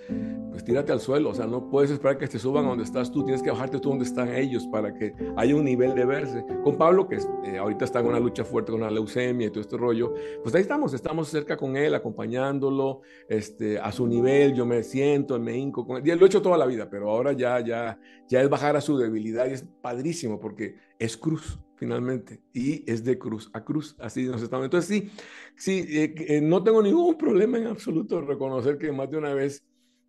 pues 0.52 0.64
tírate 0.64 0.92
al 0.92 1.00
suelo, 1.00 1.30
o 1.30 1.34
sea, 1.34 1.48
no 1.48 1.70
puedes 1.70 1.92
esperar 1.92 2.18
que 2.18 2.28
te 2.28 2.38
suban 2.38 2.66
a 2.66 2.70
donde 2.70 2.84
estás 2.84 3.12
tú, 3.12 3.24
tienes 3.24 3.42
que 3.42 3.50
bajarte 3.50 3.80
tú 3.80 3.90
donde 3.90 4.06
están 4.06 4.34
ellos 4.34 4.68
para 4.68 4.94
que 4.94 5.14
haya 5.38 5.56
un 5.56 5.66
nivel 5.66 5.96
de 5.96 6.06
verse. 6.06 6.46
Con 6.64 6.78
Pablo, 6.78 7.08
que 7.08 7.18
eh, 7.46 7.58
ahorita 7.58 7.86
está 7.86 8.00
en 8.00 8.08
una 8.08 8.20
lucha 8.20 8.44
fuerte 8.44 8.72
con 8.72 8.82
la 8.82 8.92
leucemia 8.92 9.48
y 9.48 9.50
todo 9.50 9.62
este 9.62 9.78
rollo, 9.78 10.14
pues 10.44 10.54
ahí 10.56 10.62
estamos, 10.62 10.94
estamos 10.94 11.30
cerca 11.30 11.58
con 11.58 11.76
él, 11.78 11.96
acompañándolo, 11.96 13.02
este, 13.28 13.80
a 13.80 13.92
su 13.92 14.08
nivel, 14.08 14.54
yo 14.54 14.66
me 14.66 14.84
siento, 14.84 15.40
me 15.40 15.58
hinco 15.58 15.86
con 15.86 15.98
él, 15.98 16.08
y 16.08 16.16
lo 16.16 16.26
he 16.26 16.28
hecho 16.28 16.42
toda 16.42 16.58
la 16.58 16.66
vida, 16.66 16.90
pero 16.90 17.10
ahora 17.10 17.34
ya, 17.34 17.60
ya, 17.62 18.00
ya 18.28 18.42
es 18.42 18.50
bajar 18.50 18.76
a 18.76 18.82
su 18.82 18.98
debilidad 18.98 19.48
y 19.48 19.54
es 19.54 19.66
padrísimo 19.82 20.40
porque 20.40 20.76
es 20.98 21.18
cruz 21.18 21.60
finalmente, 21.80 22.42
y 22.54 22.84
es 22.92 23.06
de 23.06 23.18
cruz 23.18 23.50
a 23.54 23.64
cruz, 23.64 23.96
así 24.00 24.26
nos 24.26 24.42
estamos. 24.42 24.66
Entonces 24.66 24.90
sí, 24.90 25.10
sí, 25.56 25.86
eh, 25.98 26.14
eh, 26.28 26.42
no 26.42 26.62
tengo 26.62 26.84
ningún 26.84 27.18
problema 27.18 27.58
en 27.58 27.68
absoluto 27.68 28.20
reconocer 28.20 28.78
que 28.78 28.92
más 28.92 29.10
de 29.10 29.18
una 29.18 29.34
vez 29.34 29.64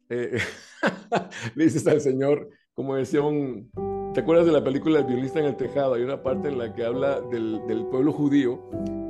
eh, 0.09 0.39
le 1.55 1.65
dices 1.65 1.87
al 1.87 2.01
Señor, 2.01 2.51
como 2.75 2.97
decía 2.97 3.23
un, 3.23 3.71
¿te 4.15 4.21
acuerdas 4.21 4.47
de 4.47 4.53
la 4.53 4.63
película 4.63 5.01
El 5.01 5.05
violista 5.05 5.41
en 5.41 5.47
el 5.47 5.57
tejado? 5.57 5.95
Hay 5.95 6.03
una 6.03 6.23
parte 6.23 6.49
en 6.49 6.59
la 6.59 6.73
que 6.73 6.85
habla 6.85 7.21
del, 7.21 7.61
del 7.67 7.85
pueblo 7.87 8.13
judío 8.13 8.61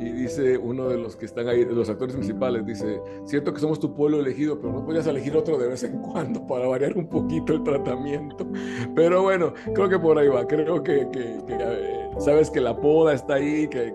y 0.01 0.11
dice 0.13 0.57
uno 0.57 0.89
de 0.89 0.97
los 0.97 1.15
que 1.15 1.27
están 1.27 1.47
ahí, 1.49 1.65
de 1.65 1.75
los 1.75 1.91
actores 1.91 2.15
principales, 2.15 2.65
dice, 2.65 3.01
cierto 3.27 3.53
que 3.53 3.61
somos 3.61 3.79
tu 3.79 3.95
pueblo 3.95 4.21
elegido, 4.21 4.59
pero 4.59 4.73
no 4.73 4.85
podías 4.85 5.07
elegir 5.07 5.37
otro 5.37 5.59
de 5.59 5.69
vez 5.69 5.85
en 5.85 5.99
cuando 5.99 6.47
para 6.47 6.67
variar 6.67 6.97
un 6.97 7.07
poquito 7.07 7.53
el 7.53 7.63
tratamiento. 7.63 8.47
Pero 8.95 9.23
bueno, 9.23 9.53
creo 9.75 9.89
que 9.89 9.99
por 9.99 10.19
ahí 10.19 10.29
va, 10.29 10.47
creo 10.47 10.83
que, 10.83 11.07
que, 11.13 11.39
que 11.47 12.01
sabes 12.19 12.51
que 12.51 12.61
la 12.61 12.77
poda 12.77 13.13
está 13.13 13.35
ahí, 13.35 13.69
que, 13.69 13.93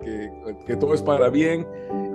que, 0.66 0.76
todo 0.76 0.94
es 0.94 1.02
para 1.02 1.30
bien. 1.30 1.68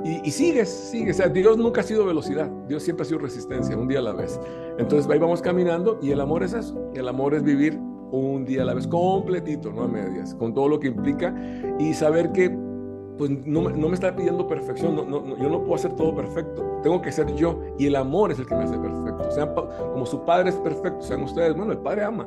Y, 0.04 0.28
y, 0.28 0.30
sigues, 0.30 0.68
sigues. 0.68 1.16
O 1.16 1.22
sea, 1.24 1.28
Dios 1.28 1.58
nunca 1.58 1.80
ha 1.80 1.84
sido 1.84 2.06
velocidad, 2.06 2.48
Dios 2.68 2.84
siempre 2.84 3.02
ha 3.02 3.06
sido 3.06 3.18
resistencia, 3.18 3.76
un 3.76 3.88
día 3.88 3.98
a 3.98 4.02
la 4.02 4.12
vez. 4.12 4.40
Entonces 4.78 5.10
ahí 5.10 5.18
vamos 5.18 5.42
caminando 5.42 5.98
y 6.00 6.12
el 6.12 6.20
amor 6.20 6.44
es 6.44 6.52
eso. 6.52 6.90
El 6.94 7.08
amor 7.08 7.34
es 7.34 7.42
vivir 7.42 7.78
un 8.10 8.44
día 8.44 8.62
a 8.62 8.64
la 8.64 8.74
vez, 8.74 8.86
completito, 8.86 9.72
no 9.72 9.82
a 9.82 9.88
medias, 9.88 10.34
con 10.34 10.54
todo 10.54 10.68
lo 10.68 10.80
que 10.80 10.88
implica. 10.88 11.34
Y 11.78 11.94
saber 11.94 12.32
que 12.32 12.50
pues 13.20 13.30
no, 13.30 13.68
no 13.68 13.88
me 13.88 13.94
está 13.94 14.16
pidiendo 14.16 14.46
perfección, 14.46 14.96
no, 14.96 15.04
no, 15.04 15.36
yo 15.36 15.50
no 15.50 15.60
puedo 15.60 15.74
hacer 15.74 15.92
todo 15.92 16.14
perfecto, 16.14 16.80
tengo 16.82 17.02
que 17.02 17.12
ser 17.12 17.34
yo 17.34 17.60
y 17.78 17.84
el 17.84 17.96
amor 17.96 18.32
es 18.32 18.38
el 18.38 18.46
que 18.46 18.54
me 18.54 18.64
hace 18.64 18.78
perfecto. 18.78 19.28
O 19.28 19.30
sea, 19.30 19.54
como 19.92 20.06
su 20.06 20.24
padre 20.24 20.48
es 20.48 20.56
perfecto, 20.56 21.02
sean 21.02 21.22
ustedes, 21.24 21.54
bueno, 21.54 21.72
el 21.72 21.78
padre 21.80 22.04
ama, 22.04 22.26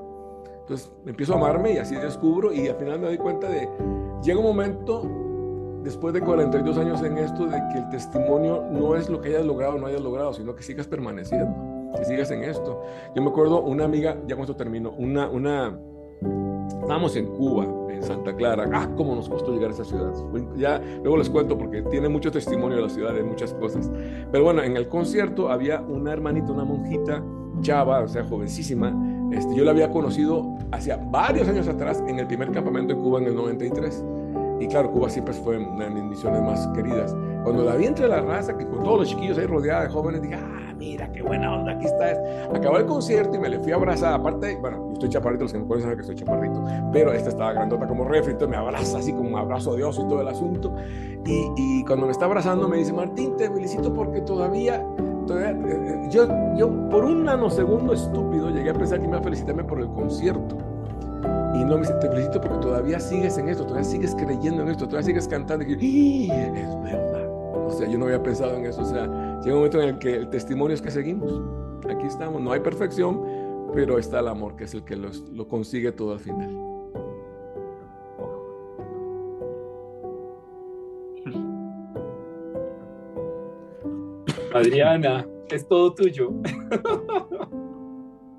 entonces 0.59 0.91
empiezo 1.05 1.33
a 1.33 1.37
amarme 1.37 1.73
y 1.73 1.77
así 1.77 1.95
descubro 1.95 2.53
y 2.53 2.67
al 2.67 2.75
final 2.75 2.99
me 2.99 3.07
doy 3.07 3.17
cuenta 3.17 3.49
de, 3.49 3.67
llega 4.21 4.37
un 4.37 4.45
momento 4.45 5.01
después 5.83 6.13
de 6.13 6.21
42 6.21 6.77
años 6.77 7.01
en 7.01 7.17
esto, 7.17 7.45
de 7.47 7.59
que 7.71 7.79
el 7.79 7.89
testimonio 7.89 8.63
no 8.71 8.95
es 8.95 9.09
lo 9.09 9.19
que 9.19 9.29
hayas 9.29 9.45
logrado 9.45 9.75
o 9.75 9.79
no 9.79 9.87
hayas 9.87 10.01
logrado, 10.01 10.31
sino 10.31 10.55
que 10.55 10.63
sigas 10.63 10.85
permaneciendo, 10.85 11.55
que 11.93 12.05
sigas 12.05 12.31
en 12.31 12.43
esto. 12.43 12.81
Yo 13.15 13.21
me 13.21 13.29
acuerdo 13.29 13.61
una 13.61 13.85
amiga, 13.85 14.17
ya 14.27 14.35
con 14.35 14.43
esto 14.43 14.55
termino, 14.55 14.91
una, 14.91 15.29
una, 15.29 15.77
estábamos 16.67 17.15
en 17.15 17.27
Cuba, 17.27 17.65
en 17.89 18.03
Santa 18.03 18.35
Clara, 18.35 18.69
ah, 18.73 18.89
cómo 18.95 19.15
nos 19.15 19.29
costó 19.29 19.51
llegar 19.51 19.69
a 19.69 19.73
esa 19.73 19.85
ciudad. 19.85 20.13
Ya 20.55 20.79
luego 21.01 21.17
les 21.17 21.29
cuento 21.29 21.57
porque 21.57 21.81
tiene 21.83 22.09
mucho 22.09 22.31
testimonio 22.31 22.77
de 22.77 22.83
la 22.83 22.89
ciudad, 22.89 23.13
de 23.13 23.23
muchas 23.23 23.53
cosas. 23.53 23.89
Pero 24.31 24.43
bueno, 24.43 24.63
en 24.63 24.77
el 24.77 24.87
concierto 24.87 25.49
había 25.49 25.81
una 25.81 26.11
hermanita, 26.11 26.51
una 26.51 26.63
monjita, 26.63 27.23
chava, 27.61 28.01
o 28.01 28.07
sea, 28.07 28.23
jovencísima. 28.23 28.93
Este, 29.31 29.55
yo 29.55 29.63
la 29.63 29.71
había 29.71 29.89
conocido 29.89 30.55
hacia 30.71 30.97
varios 30.97 31.47
años 31.47 31.67
atrás 31.67 32.03
en 32.07 32.19
el 32.19 32.27
primer 32.27 32.51
campamento 32.51 32.93
en 32.93 33.01
Cuba 33.01 33.19
en 33.19 33.27
el 33.27 33.35
93. 33.35 34.03
Y 34.59 34.67
claro, 34.67 34.91
Cuba 34.91 35.09
siempre 35.09 35.33
fue 35.33 35.57
una 35.57 35.85
de 35.85 35.91
mis 35.91 36.03
misiones 36.03 36.41
más 36.41 36.67
queridas. 36.69 37.15
Cuando 37.43 37.63
la 37.63 37.75
vi 37.75 37.85
entre 37.85 38.07
la 38.07 38.21
raza, 38.21 38.57
que 38.57 38.65
con 38.65 38.83
todos 38.83 38.99
los 38.99 39.09
chiquillos 39.09 39.37
ahí 39.37 39.45
rodeada 39.45 39.83
de 39.83 39.89
jóvenes, 39.89 40.21
dije, 40.21 40.35
ah, 40.35 40.62
mira, 40.83 41.11
qué 41.11 41.21
buena 41.21 41.55
onda, 41.55 41.73
aquí 41.73 41.85
está. 41.85 42.11
Acabó 42.53 42.77
el 42.77 42.85
concierto 42.85 43.35
y 43.35 43.39
me 43.39 43.49
le 43.49 43.59
fui 43.59 43.71
a 43.71 43.75
abrazar. 43.75 44.13
Aparte, 44.13 44.57
bueno, 44.57 44.87
yo 44.87 44.93
estoy 44.93 45.09
chaparrito, 45.09 45.43
los 45.43 45.53
que 45.53 45.59
me 45.59 45.65
conocen 45.65 45.83
saben 45.83 45.97
que 45.97 46.01
estoy 46.01 46.15
chaparrito, 46.15 46.63
pero 46.91 47.13
esta 47.13 47.29
estaba 47.29 47.53
grandota 47.53 47.87
como 47.87 48.05
refri, 48.05 48.33
entonces 48.33 48.49
me 48.49 48.57
abraza 48.57 48.97
así 48.97 49.13
como 49.13 49.29
un 49.29 49.35
abrazo 49.35 49.75
de 49.75 49.83
oso 49.83 50.05
y 50.05 50.09
todo 50.09 50.21
el 50.21 50.27
asunto. 50.27 50.75
Y, 51.25 51.51
y 51.55 51.85
cuando 51.85 52.05
me 52.05 52.11
está 52.11 52.25
abrazando 52.25 52.67
me 52.67 52.77
dice, 52.77 52.93
Martín, 52.93 53.37
te 53.37 53.49
felicito 53.49 53.93
porque 53.93 54.21
todavía 54.21 54.85
eh, 55.31 55.55
eh, 55.67 56.07
yo, 56.09 56.27
yo 56.55 56.89
por 56.89 57.05
un 57.05 57.23
nanosegundo 57.23 57.93
estúpido 57.93 58.49
llegué 58.49 58.71
a 58.71 58.73
pensar 58.73 58.99
que 58.99 59.07
me 59.07 59.11
iba 59.11 59.19
a 59.19 59.23
felicitarme 59.23 59.63
por 59.63 59.79
el 59.79 59.87
concierto. 59.87 60.57
Y 61.55 61.63
no 61.63 61.75
me 61.75 61.81
dice, 61.81 61.93
te 62.01 62.09
felicito 62.09 62.41
porque 62.41 62.57
todavía 62.57 62.99
sigues 62.99 63.37
en 63.37 63.47
esto, 63.47 63.63
todavía 63.63 63.87
sigues 63.87 64.15
creyendo 64.15 64.63
en 64.63 64.69
esto, 64.69 64.85
todavía 64.85 65.05
sigues 65.05 65.27
cantando. 65.27 65.63
Y 65.65 66.29
es 66.29 66.81
verdad. 66.81 67.22
O 67.65 67.71
sea, 67.71 67.87
yo 67.87 67.97
no 67.97 68.05
había 68.05 68.21
pensado 68.21 68.55
en 68.55 68.65
eso. 68.65 68.81
O 68.81 68.85
sea, 68.85 69.05
llega 69.41 69.55
un 69.55 69.59
momento 69.59 69.81
en 69.81 69.89
el 69.89 69.99
que 69.99 70.15
el 70.15 70.29
testimonio 70.29 70.75
es 70.75 70.81
que 70.81 70.91
seguimos. 70.91 71.41
Aquí 71.89 72.07
estamos. 72.07 72.41
No 72.41 72.51
hay 72.51 72.59
perfección, 72.59 73.21
pero 73.73 73.97
está 73.97 74.19
el 74.19 74.27
amor, 74.27 74.55
que 74.55 74.65
es 74.65 74.73
el 74.73 74.83
que 74.83 74.95
lo 74.95 75.47
consigue 75.47 75.91
todo 75.91 76.13
al 76.13 76.19
final. 76.19 76.49
Adriana, 84.53 85.25
es 85.49 85.67
todo 85.67 85.93
tuyo. 85.93 86.31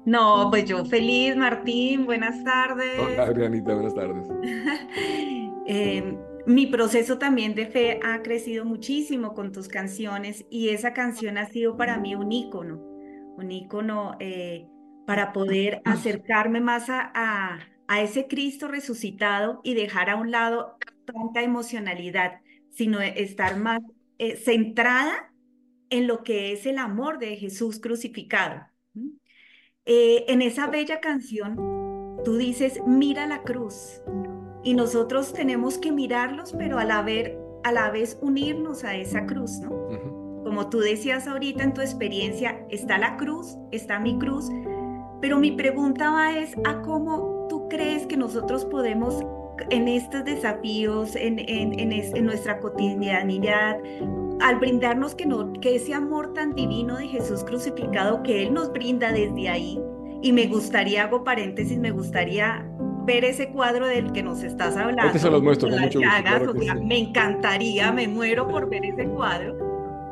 No, 0.05 0.49
pues 0.51 0.67
yo 0.67 0.85
feliz, 0.85 1.35
Martín, 1.35 2.05
buenas 2.05 2.45
tardes. 2.45 2.99
Hola, 2.99 3.25
Adrianita, 3.25 3.75
buenas 3.75 3.95
tardes. 3.95 4.29
Em, 5.67 6.19
mi 6.47 6.67
proceso 6.67 7.19
también 7.19 7.55
de 7.55 7.67
fe 7.67 8.01
ha 8.03 8.23
crecido 8.23 8.65
muchísimo 8.65 9.35
con 9.35 9.53
tus 9.53 9.69
canciones 9.69 10.45
y 10.51 10.71
esa 10.71 10.93
canción 10.93 11.39
ha 11.39 11.47
sido 11.47 11.77
para 11.77 11.99
mí 11.99 12.15
un 12.15 12.31
ícono, 12.33 12.77
un 13.37 13.51
ícono 13.51 14.17
eh, 14.21 14.67
para 15.07 15.33
poder 15.33 15.81
acercarme 15.85 16.61
más 16.61 16.91
a, 16.91 17.13
a, 17.89 18.03
ese 18.03 18.27
Cristo 18.27 18.69
resucitado 18.69 19.61
y 19.65 19.75
dejar 19.75 20.11
a 20.11 20.17
un 20.17 20.31
lado 20.31 20.77
tanta 21.05 21.43
emocionalidad, 21.43 22.41
sino 22.71 23.01
estar 23.01 23.57
más 23.57 23.81
eh, 24.19 24.37
centrada 24.37 25.33
en 25.91 26.07
lo 26.07 26.25
que 26.25 26.53
es 26.53 26.67
el 26.67 26.79
amor 26.79 27.19
de 27.19 27.37
Jesús 27.37 27.81
crucificado. 27.81 28.67
Eh, 29.87 30.25
en 30.29 30.43
esa 30.43 30.67
bella 30.67 31.01
canción, 31.01 31.57
tú 32.25 32.37
dices, 32.37 32.81
mira 32.87 33.27
la 33.27 33.43
cruz. 33.43 34.01
Y 34.65 34.75
nosotros 34.75 35.33
tenemos 35.33 35.79
que 35.79 35.93
mirarlos, 35.93 36.55
pero 36.57 36.79
a 36.79 36.85
la, 36.85 37.03
vez, 37.03 37.33
a 37.63 37.73
la 37.73 37.91
vez 37.91 38.19
unirnos 38.21 38.83
a 38.85 38.97
esa 38.97 39.27
cruz, 39.27 39.61
¿no? 39.61 39.89
Como 40.43 40.69
tú 40.69 40.79
decías 40.81 41.27
ahorita 41.29 41.65
en 41.65 41.75
tu 41.75 41.81
experiencia, 41.81 42.67
está 42.71 42.99
la 42.99 43.17
cruz, 43.17 43.57
está 43.71 43.99
mi 43.99 44.19
cruz, 44.19 44.51
pero 45.21 45.39
mi 45.39 45.53
pregunta 45.53 46.11
va 46.11 46.37
es 46.37 46.55
a 46.65 46.83
cómo 46.83 47.47
tú 47.49 47.69
crees 47.69 48.07
que 48.07 48.17
nosotros 48.17 48.65
podemos 48.65 49.25
en 49.71 49.89
estos 49.89 50.25
desafíos, 50.25 51.17
en, 51.17 51.39
en, 51.39 51.79
en, 51.79 51.93
en 51.93 52.25
nuestra 52.25 52.59
cotidianidad, 52.61 53.79
al 54.41 54.59
brindarnos 54.59 55.15
que, 55.15 55.27
no, 55.27 55.53
que 55.55 55.77
ese 55.77 55.95
amor 55.95 56.35
tan 56.35 56.55
divino 56.55 56.97
de 56.97 57.09
Jesús 57.09 57.45
crucificado 57.45 58.23
que 58.23 58.43
Él 58.43 58.55
nos 58.55 58.73
brinda 58.73 59.13
desde 59.13 59.49
ahí. 59.49 59.81
Y 60.23 60.33
me 60.33 60.47
gustaría, 60.47 61.05
hago 61.05 61.23
paréntesis, 61.23 61.79
me 61.79 61.91
gustaría 61.91 62.67
ver 63.05 63.25
ese 63.25 63.51
cuadro 63.51 63.87
del 63.87 64.13
que 64.13 64.23
nos 64.23 64.43
estás 64.43 64.77
hablando. 64.77 65.19
se 65.19 65.31
los 65.31 65.43
muestro 65.43 65.71
con 65.71 65.81
mucho 65.81 66.01
Me 66.83 66.99
encantaría, 66.99 67.93
me 67.93 68.09
muero 68.09 68.49
por 68.49 68.69
ver 68.69 68.85
ese 68.85 69.07
cuadro. 69.07 69.57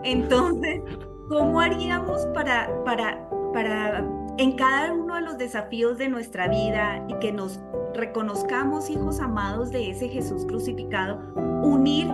Entonces, 0.04 0.82
¿cómo 1.28 1.60
haríamos 1.60 2.26
para, 2.34 2.68
para, 2.84 3.28
para 3.52 4.04
en 4.38 4.52
cada 4.52 4.92
uno 4.92 5.16
de 5.16 5.22
los 5.22 5.38
desafíos 5.38 5.98
de 5.98 6.08
nuestra 6.08 6.48
vida 6.48 7.04
y 7.08 7.14
que 7.14 7.32
nos 7.32 7.60
reconozcamos 7.94 8.88
hijos 8.90 9.20
amados 9.20 9.70
de 9.70 9.90
ese 9.90 10.08
Jesús 10.08 10.46
crucificado, 10.46 11.18
unir 11.62 12.08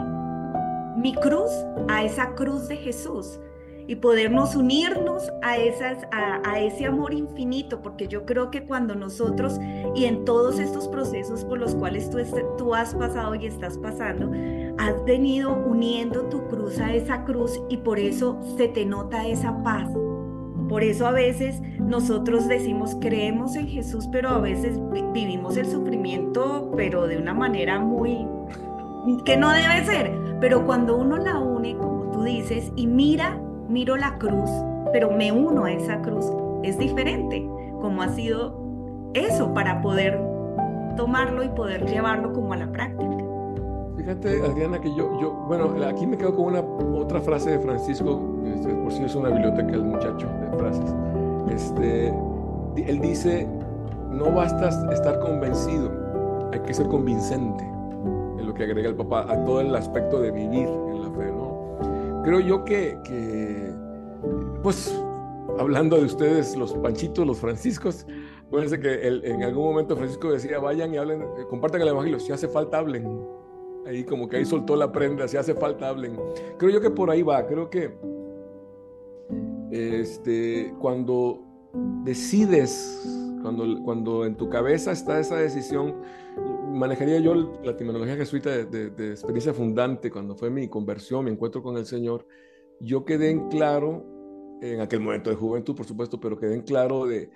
mi 0.97 1.15
cruz 1.15 1.51
a 1.89 2.03
esa 2.03 2.35
cruz 2.35 2.67
de 2.67 2.77
Jesús 2.77 3.39
y 3.89 3.97
podernos 3.97 4.55
unirnos 4.55 5.33
a, 5.43 5.57
esas, 5.57 6.07
a, 6.13 6.61
ese 6.61 6.85
amor 6.85 7.15
infinito, 7.15 7.81
porque 7.81 8.07
yo 8.07 8.27
creo 8.27 8.51
que 8.51 8.65
cuando 8.65 8.95
nosotros 8.95 9.59
y 9.95 10.05
en 10.05 10.27
todos 10.27 10.59
estos 10.59 10.87
procesos 10.89 11.45
por 11.45 11.59
los 11.59 11.75
cuales 11.75 12.11
tú, 12.11 12.19
tú 12.59 12.75
has 12.75 12.95
pasado 12.95 13.35
y 13.35 13.47
estás 13.47 13.79
pasando, 13.79 14.31
has 14.77 15.03
venido 15.05 15.57
uniendo 15.57 16.25
tu 16.25 16.47
cruz 16.49 16.79
a 16.79 16.95
esa 16.95 17.25
cruz 17.25 17.61
y 17.71 17.79
por 17.79 17.99
eso 17.99 18.39
se 18.59 18.69
te 18.69 18.85
nota 18.85 19.27
esa 19.27 19.63
paz. 19.63 19.89
Por 20.69 20.83
eso 20.85 21.07
a 21.07 21.13
veces 21.13 21.63
nosotros 21.81 22.47
decimos 22.47 22.95
creemos 23.01 23.57
en 23.57 23.69
Jesús, 23.69 24.07
pero 24.13 24.29
a 24.29 24.39
veces 24.39 24.79
vivimos 25.15 25.57
el 25.57 25.65
sufrimiento, 25.65 26.71
pero 26.77 27.07
de 27.07 27.17
una 27.17 27.33
manera 27.33 27.81
muy 27.81 28.27
que 29.25 29.39
no 29.39 29.51
debe 29.51 29.87
ser 29.87 30.29
pero 30.41 30.65
cuando 30.65 30.97
uno 30.97 31.17
la 31.17 31.39
une, 31.39 31.77
como 31.77 32.11
tú 32.11 32.23
dices, 32.23 32.73
y 32.77 32.87
mira, 32.87 33.41
miro 33.69 33.97
la 33.97 34.19
cruz, 34.19 34.51
pero 34.93 35.11
me 35.11 35.33
uno 35.33 35.65
a 35.65 35.73
esa 35.73 36.01
cruz, 36.01 36.27
es 36.63 36.79
diferente, 36.79 37.49
como 37.81 38.03
ha 38.03 38.09
sido 38.09 38.59
eso 39.15 39.53
para 39.55 39.81
poder 39.83 40.21
tomarlo 40.97 41.43
y 41.45 41.49
poder 41.49 41.87
llevarlo 41.87 42.33
como 42.33 42.53
a 42.53 42.57
la 42.57 42.71
práctica. 42.71 43.17
Fíjate, 43.97 44.43
Adriana, 44.45 44.81
que 44.81 44.89
yo, 44.95 45.21
yo, 45.21 45.33
bueno, 45.47 45.75
aquí 45.87 46.07
me 46.07 46.17
quedo 46.17 46.35
con 46.35 46.47
una 46.47 46.61
otra 46.99 47.21
frase 47.21 47.51
de 47.51 47.59
Francisco, 47.59 48.21
este, 48.47 48.75
por 48.75 48.93
si 48.93 49.05
es 49.05 49.15
una 49.15 49.29
biblioteca 49.29 49.73
el 49.73 49.85
muchacho 49.85 50.27
de 50.27 50.59
frases. 50.59 50.95
Este, 51.51 52.09
él 52.77 53.01
dice, 53.01 53.47
no 54.11 54.33
basta 54.33 54.69
estar 54.93 55.19
convencido, 55.21 55.91
hay 56.53 56.61
que 56.61 56.73
ser 56.73 56.87
convincente 56.89 57.79
que 58.59 58.65
agrega 58.65 58.89
el 58.89 58.97
papá 58.97 59.25
a 59.29 59.45
todo 59.45 59.61
el 59.61 59.75
aspecto 59.75 60.21
de 60.21 60.33
vivir 60.33 60.69
en 60.69 61.03
la 61.03 61.11
fe. 61.11 61.33
Creo 62.25 62.41
yo 62.41 62.65
que, 62.65 63.73
pues, 64.63 64.95
hablando 65.59 65.97
de 65.97 66.05
ustedes, 66.05 66.57
los 66.57 66.75
panchitos, 66.75 67.27
los 67.27 67.39
franciscos, 67.39 68.07
acuérdense 68.47 68.81
que 68.81 69.07
en 69.07 69.43
algún 69.43 69.65
momento 69.65 69.97
Francisco 69.97 70.31
decía, 70.31 70.59
vayan 70.59 70.95
y 70.95 70.99
hablen, 70.99 71.23
eh, 71.23 71.47
compartan 71.49 71.83
el 71.83 71.89
evangelio, 71.89 72.21
si 72.21 72.33
hace 72.33 72.49
falta 72.49 72.79
hablen. 72.79 73.27
Ahí 73.87 74.05
como 74.05 74.29
que 74.29 74.37
ahí 74.37 74.45
soltó 74.45 74.77
la 74.77 74.93
prenda, 74.93 75.27
si 75.29 75.37
hace 75.37 75.55
falta 75.55 75.89
hablen. 75.89 76.19
Creo 76.59 76.71
yo 76.71 76.81
que 76.81 76.91
por 76.91 77.11
ahí 77.11 77.23
va, 77.23 77.47
creo 77.47 77.71
que 77.71 77.97
este, 79.71 80.75
cuando 80.79 81.43
decides, 82.05 83.07
cuando, 83.43 83.83
cuando 83.83 84.25
en 84.25 84.37
tu 84.37 84.49
cabeza 84.49 84.93
está 84.93 85.21
esa 85.21 85.37
decisión, 85.37 85.95
manejaría 86.73 87.19
yo 87.21 87.35
la 87.63 87.77
terminología 87.77 88.17
jesuita 88.17 88.51
de, 88.51 89.11
experiencia 89.11 89.53
fundante, 89.53 90.11
cuando 90.11 90.37
fue 90.37 90.51
mi 90.51 90.69
conversión, 90.69 91.25
mi 91.25 91.31
encuentro 91.31 91.63
con 91.63 91.77
el 91.77 91.87
Señor, 91.87 92.27
yo 92.81 93.05
quedé 93.05 93.31
en 93.31 93.49
claro, 93.49 94.59
en 94.63 94.81
aquel 94.81 95.01
momento 95.01 95.31
de 95.31 95.37
juventud, 95.37 95.75
por 95.75 95.87
supuesto, 95.87 96.21
pero 96.21 96.39
quedé 96.39 96.55
en 96.55 96.63
claro 96.63 97.07
de, 97.07 97.31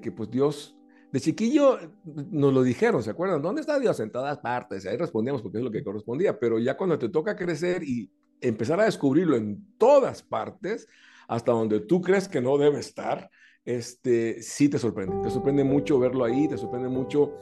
que 0.00 0.12
pues 0.12 0.30
Dios, 0.30 0.76
de 1.12 1.20
chiquillo 1.20 1.78
nos 2.04 2.52
lo 2.52 2.62
dijeron, 2.62 3.02
¿se 3.02 3.10
acuerdan? 3.10 3.42
¿Dónde 3.42 3.60
está 3.60 3.78
Dios? 3.78 4.00
En 4.00 4.10
todas 4.10 4.38
partes. 4.38 4.86
Ahí 4.86 4.96
respondíamos 4.96 5.42
porque 5.42 5.58
es 5.58 5.64
lo 5.64 5.70
que 5.70 5.84
correspondía, 5.84 6.38
pero 6.38 6.58
ya 6.58 6.76
cuando 6.76 6.98
te 6.98 7.08
toca 7.08 7.36
crecer 7.36 7.82
y 7.82 8.10
empezar 8.40 8.80
a 8.80 8.84
descubrirlo 8.84 9.36
en 9.36 9.64
todas 9.78 10.22
partes, 10.22 10.88
hasta 11.28 11.52
donde 11.52 11.80
tú 11.80 12.00
crees 12.00 12.28
que 12.28 12.40
no 12.40 12.56
debe 12.58 12.78
estar, 12.78 13.30
este, 13.66 14.40
sí 14.40 14.68
te 14.68 14.78
sorprende. 14.78 15.16
Te 15.22 15.30
sorprende 15.30 15.64
mucho 15.64 15.98
verlo 15.98 16.24
ahí, 16.24 16.46
te 16.48 16.56
sorprende 16.56 16.88
mucho 16.88 17.32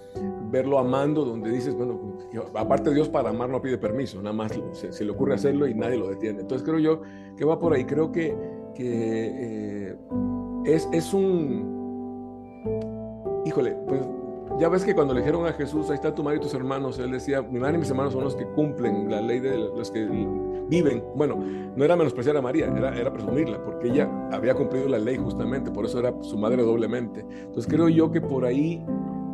verlo 0.51 0.79
amando, 0.79 1.25
donde 1.25 1.51
dices, 1.51 1.75
bueno, 1.75 2.19
aparte 2.55 2.93
Dios 2.93 3.09
para 3.11 3.29
amar 3.29 3.51
no 3.51 3.61
pide 3.61 3.79
permiso, 3.79 4.23
nada 4.23 4.35
más 4.35 4.59
se, 4.73 5.05
le 5.05 5.11
ocurre 5.11 5.35
hacerlo 5.35 5.69
y 5.69 5.75
nadie 5.75 5.99
lo 5.99 6.09
detiene. 6.09 6.41
Entonces 6.41 6.67
creo 6.67 6.79
yo 6.79 7.03
que 7.37 7.45
va 7.45 7.59
por 7.59 7.75
ahí, 7.75 7.85
creo 7.85 8.11
que, 8.11 8.35
que 8.75 9.91
eh, 9.91 9.97
es, 10.65 10.89
es 10.93 11.13
un, 11.13 11.75
híjole, 13.45 13.77
pues 13.87 14.01
ya 14.59 14.69
ves 14.69 14.85
que 14.85 14.95
cuando 14.95 15.15
le 15.15 15.21
dijeron 15.21 15.47
a 15.47 15.53
Jesús, 15.53 15.91
ahí 15.91 15.97
está 15.97 16.15
tu 16.15 16.23
madre 16.23 16.39
y 16.39 16.41
tus 16.41 16.55
hermanos, 16.55 16.99
él 16.99 17.11
decía, 17.11 17.43
mi 17.43 17.59
madre 17.59 17.77
y 17.77 17.79
mis 17.79 17.91
hermanos 17.91 18.13
son 18.13 18.25
los 18.25 18.37
que 18.37 18.47
cumplen 18.47 19.11
la 19.11 19.21
ley 19.21 19.41
de 19.41 19.57
los 19.57 19.91
que 19.91 20.05
viven. 20.69 21.05
Bueno, 21.15 21.37
no 21.77 21.85
era 21.85 21.97
menospreciar 21.97 22.37
a 22.37 22.43
María, 22.43 22.67
era, 22.67 22.97
era 22.97 23.13
presumirla, 23.13 23.63
porque 23.65 23.89
ella 23.89 24.09
había 24.33 24.55
cumplido 24.55 24.89
la 24.89 24.99
ley 24.99 25.17
justamente, 25.17 25.71
por 25.71 25.85
eso 25.85 25.99
era 25.99 26.15
su 26.23 26.39
madre 26.39 26.63
doblemente. 26.63 27.21
Entonces 27.21 27.67
creo 27.67 27.89
yo 27.89 28.11
que 28.11 28.21
por 28.21 28.45
ahí, 28.45 28.85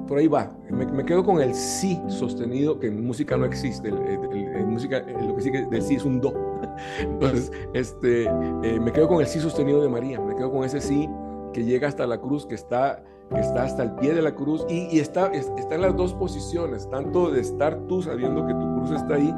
por 0.07 0.19
ahí 0.19 0.27
va. 0.27 0.53
Me, 0.71 1.05
quedo 1.05 1.25
con 1.25 1.41
el 1.41 1.55
sí 1.55 2.01
sostenido, 2.09 2.79
que 2.79 2.89
en 2.89 3.05
música 3.05 3.37
no 3.37 3.45
existe. 3.45 3.89
en 3.89 4.69
música 4.69 5.01
lo 5.01 5.37
que 5.37 5.43
sigue 5.43 5.67
del 5.67 5.83
sí 5.83 5.97
es 5.97 6.05
un 6.05 6.21
do. 6.21 6.33
Entonces, 7.01 7.53
este, 7.75 8.25
eh, 8.25 8.81
me 8.81 8.93
quedo 8.93 9.09
con 9.09 9.21
el 9.21 9.27
sí 9.27 9.39
sostenido 9.39 9.83
de 9.83 9.89
María, 9.89 10.21
me 10.21 10.35
quedo 10.35 10.51
con 10.51 10.65
ese 10.65 10.81
sí 10.81 11.09
que 11.53 11.65
llega 11.65 11.89
hasta 11.89 12.07
la 12.07 12.21
cruz, 12.21 12.47
que 12.47 12.55
está, 12.55 13.03
que 13.31 13.41
está 13.41 13.63
hasta 13.63 13.83
el 13.83 13.93
pie 13.93 14.15
de 14.15 14.23
la 14.23 14.35
cruz 14.35 14.65
y, 14.69 14.99
está, 14.99 15.33
está 15.33 15.75
en 15.75 15.83
las 15.83 15.97
dos 15.97 16.15
posiciones, 16.15 16.89
tanto 16.91 17.31
de 17.31 17.41
estar 17.41 17.79
tú 17.87 18.03
sabiendo 18.03 18.47
que 18.47 18.55
tu 18.55 18.75
cruz 18.75 18.91
está 18.91 19.15
ahí, 19.15 19.33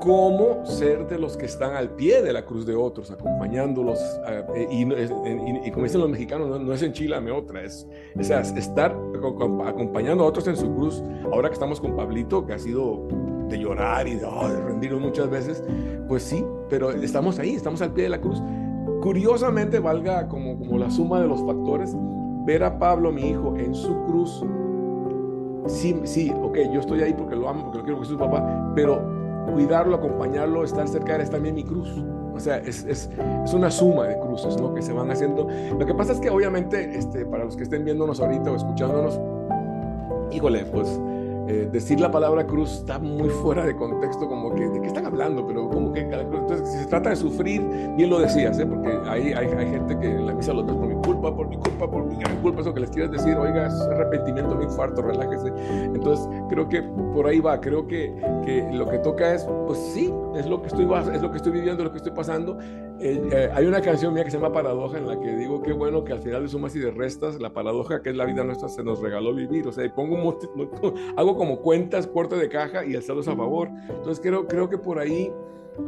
como 0.00 0.66
ser 0.66 1.06
de 1.06 1.16
los 1.16 1.36
que 1.36 1.46
están 1.46 1.76
al 1.76 1.90
pie 1.90 2.22
de 2.22 2.32
la 2.32 2.44
cruz 2.44 2.66
de 2.66 2.74
otros, 2.74 3.12
acompañándolos. 3.12 4.00
Eh, 4.56 4.66
y, 4.68 5.70
como 5.70 5.84
dicen 5.84 6.00
los 6.00 6.10
mexicanos, 6.10 6.60
no, 6.60 6.72
es 6.72 6.82
enchilame 6.82 7.30
otra, 7.30 7.62
es, 7.62 7.86
es, 8.18 8.30
estar 8.30 8.96
acompañando 9.64 10.24
a 10.24 10.26
otros 10.26 10.48
en 10.48 10.56
su 10.56 10.74
cruz. 10.74 11.00
Ahora 11.32 11.48
que 11.48 11.54
estamos 11.54 11.80
con 11.80 11.94
Pablito, 11.94 12.44
que 12.44 12.54
ha 12.54 12.58
sido 12.58 13.06
de 13.48 13.58
llorar 13.58 14.08
y 14.08 14.16
de, 14.16 14.24
oh, 14.24 14.48
de 14.48 14.60
rendirnos 14.60 15.00
muchas 15.00 15.30
veces, 15.30 15.62
pues 16.08 16.24
sí, 16.24 16.44
pero 16.68 16.90
estamos 16.90 17.38
ahí, 17.38 17.54
estamos 17.54 17.80
al 17.82 17.92
pie 17.92 18.04
de 18.04 18.10
la 18.10 18.20
cruz. 18.20 18.42
Curiosamente, 19.02 19.78
valga 19.78 20.26
como, 20.26 20.58
como 20.58 20.78
la 20.78 20.90
suma 20.90 21.20
de 21.20 21.28
los 21.28 21.40
factores, 21.44 21.94
ver 22.44 22.64
a 22.64 22.78
Pablo, 22.78 23.12
mi 23.12 23.30
hijo, 23.30 23.56
en 23.56 23.74
su 23.74 24.04
cruz, 24.04 24.44
sí, 25.66 26.00
sí, 26.04 26.32
ok, 26.42 26.58
yo 26.72 26.80
estoy 26.80 27.02
ahí 27.02 27.14
porque 27.14 27.36
lo 27.36 27.48
amo, 27.48 27.64
porque 27.64 27.78
lo 27.78 27.84
quiero 27.84 28.00
que 28.00 28.06
sea 28.06 28.14
su 28.14 28.18
papá, 28.18 28.72
pero 28.74 29.00
cuidarlo, 29.52 29.96
acompañarlo, 29.96 30.64
estar 30.64 30.86
cerca 30.88 31.12
de 31.12 31.16
él 31.16 31.20
es 31.22 31.30
también 31.30 31.54
mi 31.54 31.64
cruz. 31.64 31.88
O 32.34 32.40
sea, 32.40 32.56
es, 32.58 32.84
es, 32.84 33.10
es, 33.44 33.52
una 33.52 33.70
suma 33.70 34.06
de 34.06 34.18
cruces, 34.18 34.56
¿no? 34.60 34.74
Que 34.74 34.80
se 34.80 34.92
van 34.92 35.10
haciendo. 35.10 35.46
Lo 35.78 35.84
que 35.84 35.94
pasa 35.94 36.12
es 36.12 36.20
que 36.20 36.30
obviamente, 36.30 36.96
este, 36.96 37.26
para 37.26 37.44
los 37.44 37.56
que 37.56 37.64
estén 37.64 37.84
viéndonos 37.84 38.20
ahorita 38.20 38.50
o 38.50 38.56
escuchándonos, 38.56 39.20
híjole, 40.32 40.64
pues 40.64 40.98
eh, 41.52 41.68
decir 41.70 42.00
la 42.00 42.10
palabra 42.10 42.46
cruz 42.46 42.72
está 42.72 42.98
muy 42.98 43.28
fuera 43.28 43.66
de 43.66 43.76
contexto, 43.76 44.26
como 44.26 44.54
que 44.54 44.70
de 44.70 44.80
qué 44.80 44.86
están 44.86 45.04
hablando, 45.04 45.46
pero 45.46 45.68
como 45.68 45.92
que 45.92 46.00
entonces 46.00 46.66
si 46.66 46.78
se 46.78 46.86
trata 46.86 47.10
de 47.10 47.16
sufrir, 47.16 47.60
bien 47.94 48.08
lo 48.08 48.20
decías, 48.20 48.58
¿eh? 48.58 48.64
porque 48.64 48.90
hay, 49.06 49.34
hay, 49.34 49.46
hay, 49.48 49.66
gente 49.66 49.98
que 49.98 50.06
en 50.06 50.24
la 50.24 50.32
misa 50.32 50.54
lo 50.54 50.64
ves 50.64 50.74
por 50.74 50.88
mi 50.88 50.94
culpa, 51.02 51.36
por 51.36 51.48
mi 51.48 51.58
culpa, 51.58 51.90
por 51.90 52.06
mi 52.06 52.16
gran 52.16 52.36
culpa, 52.40 52.62
eso 52.62 52.72
que 52.72 52.80
les 52.80 52.90
quieres 52.90 53.10
decir, 53.12 53.36
oiga, 53.36 53.66
es 53.66 53.74
arrepentimiento, 53.74 54.54
un 54.54 54.62
infarto, 54.62 55.02
relájese. 55.02 55.52
Entonces 55.84 56.26
creo 56.48 56.66
que 56.70 56.82
por 57.12 57.26
ahí 57.26 57.40
va, 57.40 57.60
creo 57.60 57.86
que, 57.86 58.14
que 58.46 58.66
lo 58.72 58.88
que 58.88 58.98
toca 59.00 59.34
es, 59.34 59.46
pues 59.66 59.78
sí, 59.92 60.10
es 60.36 60.46
lo 60.46 60.60
que 60.60 60.68
estoy, 60.68 60.84
es 61.12 61.22
lo 61.22 61.30
que 61.30 61.36
estoy 61.36 61.52
viviendo, 61.52 61.84
lo 61.84 61.90
que 61.90 61.98
estoy 61.98 62.12
pasando. 62.12 62.58
Eh, 63.00 63.28
eh, 63.32 63.50
hay 63.52 63.66
una 63.66 63.80
canción 63.80 64.14
mía 64.14 64.24
que 64.24 64.30
se 64.30 64.38
llama 64.38 64.52
Paradoja 64.52 64.98
en 64.98 65.06
la 65.06 65.18
que 65.18 65.36
digo 65.36 65.62
qué 65.62 65.72
bueno 65.72 66.04
que 66.04 66.12
al 66.12 66.20
final 66.20 66.42
de 66.42 66.48
sumas 66.48 66.74
y 66.76 66.80
de 66.80 66.90
restas, 66.90 67.40
la 67.40 67.52
paradoja 67.52 68.02
que 68.02 68.10
es 68.10 68.16
la 68.16 68.24
vida 68.24 68.44
nuestra 68.44 68.68
se 68.68 68.82
nos 68.82 69.00
regaló 69.00 69.34
vivir, 69.34 69.66
o 69.66 69.72
sea, 69.72 69.92
pongo 69.94 70.14
un, 70.16 70.94
hago 71.16 71.36
como 71.36 71.60
cuentas, 71.60 72.06
corte 72.06 72.36
de 72.36 72.48
caja 72.48 72.84
y 72.84 72.94
el 72.94 73.02
a 73.02 73.36
favor. 73.36 73.68
Entonces 73.88 74.20
creo, 74.20 74.46
creo 74.46 74.68
que 74.68 74.78
por 74.78 74.98
ahí 74.98 75.32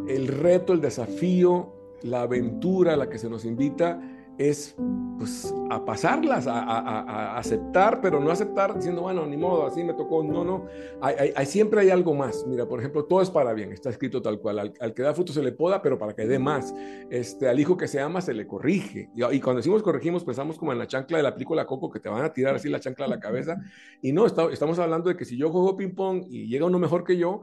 el 0.09 0.29
reto, 0.29 0.73
el 0.73 0.81
desafío, 0.81 1.73
la 2.03 2.23
aventura 2.23 2.95
a 2.95 2.97
la 2.97 3.09
que 3.09 3.19
se 3.19 3.31
nos 3.31 3.45
invita 3.45 4.01
es 4.39 4.77
pues 5.19 5.55
a 5.71 5.85
pasarlas, 5.85 6.47
a, 6.47 7.39
aceptar, 7.39 8.01
pero 8.01 8.21
no 8.21 8.31
aceptar 8.31 8.75
diciendo, 8.75 9.03
bueno, 9.03 9.27
ni 9.27 9.37
modo, 9.37 9.67
así 9.67 9.85
me 9.85 9.95
tocó, 9.95 10.23
no, 10.25 10.45
no, 10.45 10.67
hay, 11.01 11.47
siempre 11.47 11.81
hay 11.81 11.91
algo 11.91 12.15
más. 12.15 12.45
Mira, 12.47 12.67
por 12.67 12.81
ejemplo, 12.81 13.05
todo 13.05 13.23
es 13.23 13.31
para 13.31 13.53
bien, 13.53 13.73
está 13.73 13.91
escrito 13.91 14.21
tal 14.21 14.41
cual, 14.41 14.73
al, 14.79 14.95
que 14.95 15.03
da 15.03 15.15
fruto 15.15 15.33
se 15.33 15.43
le 15.43 15.53
poda, 15.53 15.81
pero 15.83 15.99
para 15.99 16.15
que 16.15 16.27
dé 16.27 16.39
más. 16.39 16.75
Este, 17.11 17.49
al 17.49 17.59
hijo 17.61 17.77
que 17.77 17.89
se 17.89 18.01
ama 18.01 18.21
se 18.21 18.35
le 18.35 18.47
corrige. 18.47 19.09
Y, 19.15 19.41
cuando 19.41 19.59
decimos 19.59 19.83
corregimos, 19.83 20.25
pensamos 20.25 20.59
como 20.59 20.73
en 20.73 20.79
la 20.79 20.87
chancla 20.87 21.17
de 21.19 21.23
la 21.23 21.33
película 21.33 21.67
Coco, 21.67 21.91
que 21.91 22.01
te 22.01 22.09
van 22.09 22.25
a 22.25 22.33
tirar 22.33 22.57
así 22.57 22.69
la 22.69 22.81
chancla 22.81 23.07
a 23.07 23.09
la 23.09 23.21
cabeza. 23.21 23.57
Y 24.03 24.13
no, 24.13 24.27
estamos 24.27 24.79
hablando 24.79 25.09
de 25.09 25.17
que 25.17 25.25
si 25.25 25.37
yo 25.37 25.51
juego 25.51 25.77
ping-pong 25.77 26.25
y 26.29 26.49
llega 26.49 26.67
uno 26.67 26.79
mejor 26.79 27.05
que 27.05 27.17
yo, 27.17 27.43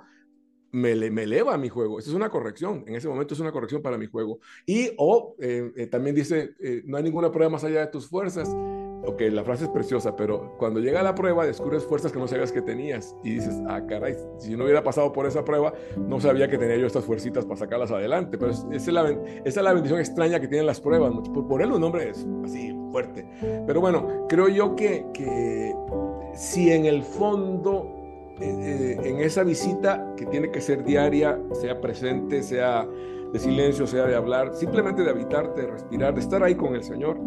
me, 0.71 1.09
me, 1.11 1.23
eleva 1.23 1.53
a 1.53 1.57
mi 1.57 1.69
juego. 1.69 1.99
Esa 1.99 2.09
es 2.09 2.15
una 2.15 2.29
corrección. 2.29 2.83
En 2.87 2.95
ese 2.95 3.07
momento 3.07 3.33
es 3.33 3.39
una 3.39 3.51
corrección 3.51 3.81
para 3.81 3.97
mi 3.97 4.07
juego. 4.07 4.39
Y 4.65 4.91
o 4.97 5.35
eh, 5.39 5.71
eh, 5.75 5.87
también 5.87 6.15
dice, 6.15 6.55
eh, 6.59 6.81
no 6.85 6.97
hay 6.97 7.03
ninguna 7.03 7.31
prueba 7.31 7.49
más 7.51 7.63
allá 7.63 7.81
de 7.81 7.87
tus 7.87 8.07
fuerzas. 8.07 8.49
Ok, 9.03 9.21
la 9.31 9.43
frase 9.43 9.63
es 9.63 9.69
preciosa, 9.71 10.15
pero 10.15 10.55
cuando 10.59 10.79
llega 10.79 11.01
la 11.01 11.15
prueba 11.15 11.45
descubres 11.45 11.83
fuerzas 11.83 12.11
que 12.11 12.19
no 12.19 12.27
sabías 12.27 12.51
que 12.51 12.61
tenías 12.61 13.15
y 13.23 13.31
dices, 13.31 13.59
ah, 13.67 13.81
caray, 13.87 14.15
si 14.37 14.55
no 14.55 14.63
hubiera 14.63 14.83
pasado 14.83 15.11
por 15.11 15.25
esa 15.25 15.43
prueba, 15.43 15.73
no 15.97 16.21
sabía 16.21 16.47
que 16.47 16.59
tenía 16.59 16.77
yo 16.77 16.85
estas 16.85 17.05
fuercitas 17.05 17.43
para 17.45 17.57
sacarlas 17.57 17.89
adelante. 17.89 18.37
Pero 18.37 18.51
esa 18.51 18.67
es 18.71 18.87
la, 18.87 19.09
esa 19.09 19.59
es 19.59 19.63
la 19.63 19.73
bendición 19.73 19.99
extraña 19.99 20.39
que 20.39 20.47
tienen 20.47 20.67
las 20.67 20.79
pruebas. 20.79 21.11
Por, 21.29 21.63
él 21.63 21.71
un 21.71 21.81
nombre 21.81 22.09
es 22.09 22.27
así, 22.45 22.75
fuerte. 22.91 23.27
Pero 23.65 23.81
bueno, 23.81 24.27
creo 24.29 24.47
yo 24.49 24.75
que, 24.75 25.05
que 25.13 25.75
si 26.35 26.71
en 26.71 26.85
el 26.85 27.01
fondo 27.01 28.00
eh, 28.41 28.97
en 29.03 29.19
esa 29.19 29.43
visita 29.43 30.13
que 30.17 30.25
tiene 30.25 30.49
que 30.51 30.61
ser 30.61 30.83
diaria, 30.83 31.39
sea 31.53 31.79
presente, 31.79 32.41
sea 32.43 32.87
de 33.31 33.39
silencio, 33.39 33.87
sea 33.87 34.05
de 34.05 34.15
hablar, 34.15 34.55
simplemente 34.55 35.03
de 35.03 35.09
habitarte, 35.09 35.61
de 35.61 35.67
respirar, 35.67 36.13
de 36.13 36.19
estar 36.19 36.43
ahí 36.43 36.55
con 36.55 36.75
el 36.75 36.83
Señor. 36.83 37.17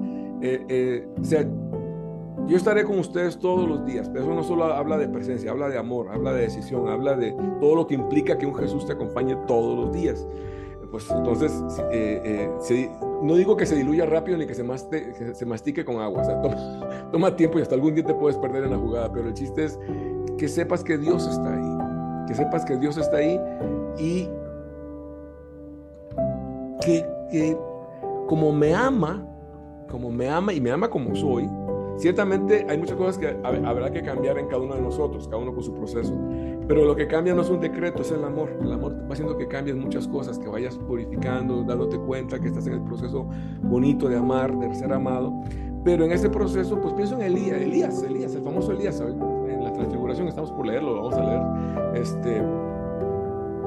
Eh, 0.42 0.64
eh, 0.68 1.09
sea, 1.22 1.46
yo 2.46 2.57
estaré 2.57 2.85
con 2.85 2.98
ustedes 2.98 3.38
todos 3.38 3.68
los 3.68 3.87
días, 3.87 4.09
pero 4.11 4.24
eso 4.24 4.35
no 4.35 4.42
solo 4.42 4.64
habla 4.64 4.98
de 4.98 5.09
presencia, 5.09 5.50
habla 5.50 5.68
de 5.68 5.79
amor, 5.79 6.09
habla 6.11 6.33
de 6.35 6.42
decisión, 6.42 6.88
habla 6.88 7.14
de 7.14 7.35
todo 7.61 7.74
lo 7.74 7.87
que 7.87 7.94
implica 7.94 8.37
que 8.37 8.44
un 8.44 8.55
Jesús 8.55 8.85
te 8.87 8.92
acompañe 8.92 9.37
todos 9.46 9.79
los 9.79 9.92
días. 9.92 10.27
Pues 10.90 11.11
entonces, 11.11 11.53
no 13.22 13.35
digo 13.35 13.57
que 13.57 13.66
se 13.66 13.74
diluya 13.74 14.07
rápido 14.07 14.38
ni 14.38 14.46
que 14.46 14.55
se, 14.55 15.35
se 15.35 15.46
mastique 15.46 15.85
con 15.85 15.96
agua, 15.96 16.22
o 16.22 16.24
sea, 16.24 16.40
toma, 16.42 17.11
toma 17.11 17.37
tiempo 17.37 17.59
y 17.59 17.62
hasta 17.62 17.74
algún 17.74 17.94
día 17.94 18.05
te 18.05 18.14
puedes 18.14 18.37
perder 18.37 18.64
en 18.64 18.70
la 18.70 18.79
jugada, 18.79 19.11
pero 19.11 19.27
el 19.27 19.35
chiste 19.35 19.64
es 19.64 19.79
que 20.38 20.49
sepas 20.49 20.83
que 20.83 20.99
Dios 20.99 21.27
está 21.27 21.55
ahí, 21.55 22.27
que 22.27 22.35
sepas 22.35 22.64
que 22.64 22.77
Dios 22.77 22.97
está 22.97 23.18
ahí 23.18 23.40
y 23.99 24.29
que, 26.85 27.57
como 28.27 28.53
me 28.53 28.75
ama, 28.75 29.27
como 29.90 30.11
me 30.11 30.29
ama 30.29 30.53
y 30.53 30.61
me 30.61 30.70
ama 30.70 30.88
como 30.88 31.14
soy, 31.14 31.49
ciertamente 31.97 32.66
hay 32.68 32.79
muchas 32.79 32.97
cosas 32.97 33.18
que 33.18 33.37
habrá 33.44 33.90
que 33.90 34.03
cambiar 34.03 34.38
en 34.38 34.49
cada 34.49 34.62
uno 34.62 34.75
de 34.75 34.83
nosotros, 34.83 35.27
cada 35.29 35.42
uno 35.42 35.55
con 35.55 35.62
su 35.62 35.73
proceso. 35.75 36.14
Pero 36.66 36.85
lo 36.85 36.97
que 36.97 37.07
cambia 37.07 37.35
no 37.35 37.42
es 37.42 37.51
un 37.51 37.61
decreto, 37.61 38.03
es 38.03 38.11
el 38.11 38.25
amor. 38.25 38.51
El 38.61 38.73
amor 38.73 38.94
va 39.09 39.12
haciendo 39.12 39.37
que 39.37 39.47
cambies 39.47 39.77
muchas 39.77 40.09
cosas, 40.09 40.38
que 40.38 40.49
vayas 40.49 40.77
purificando, 40.79 41.62
dándote 41.62 41.99
cuenta 41.99 42.38
que 42.38 42.49
estás 42.49 42.66
en 42.66 42.75
el 42.75 42.83
proceso 42.83 43.29
bonito 43.62 44.09
de 44.09 44.16
amar, 44.16 44.57
de 44.59 44.75
ser 44.75 44.92
amado. 44.92 45.33
Pero 45.85 46.07
en 46.07 46.12
ese 46.12 46.31
proceso, 46.31 46.81
pues 46.81 46.94
pienso 46.94 47.16
en 47.16 47.23
Elías, 47.23 47.61
Elías, 47.61 48.03
Elías, 48.03 48.35
el 48.35 48.42
famoso 48.42 48.73
Elías 48.73 49.03
transfiguración, 49.74 50.28
estamos 50.28 50.52
por 50.52 50.66
leerlo, 50.66 50.94
vamos 50.94 51.14
a 51.14 51.22
leer. 51.22 52.02
Este, 52.02 52.42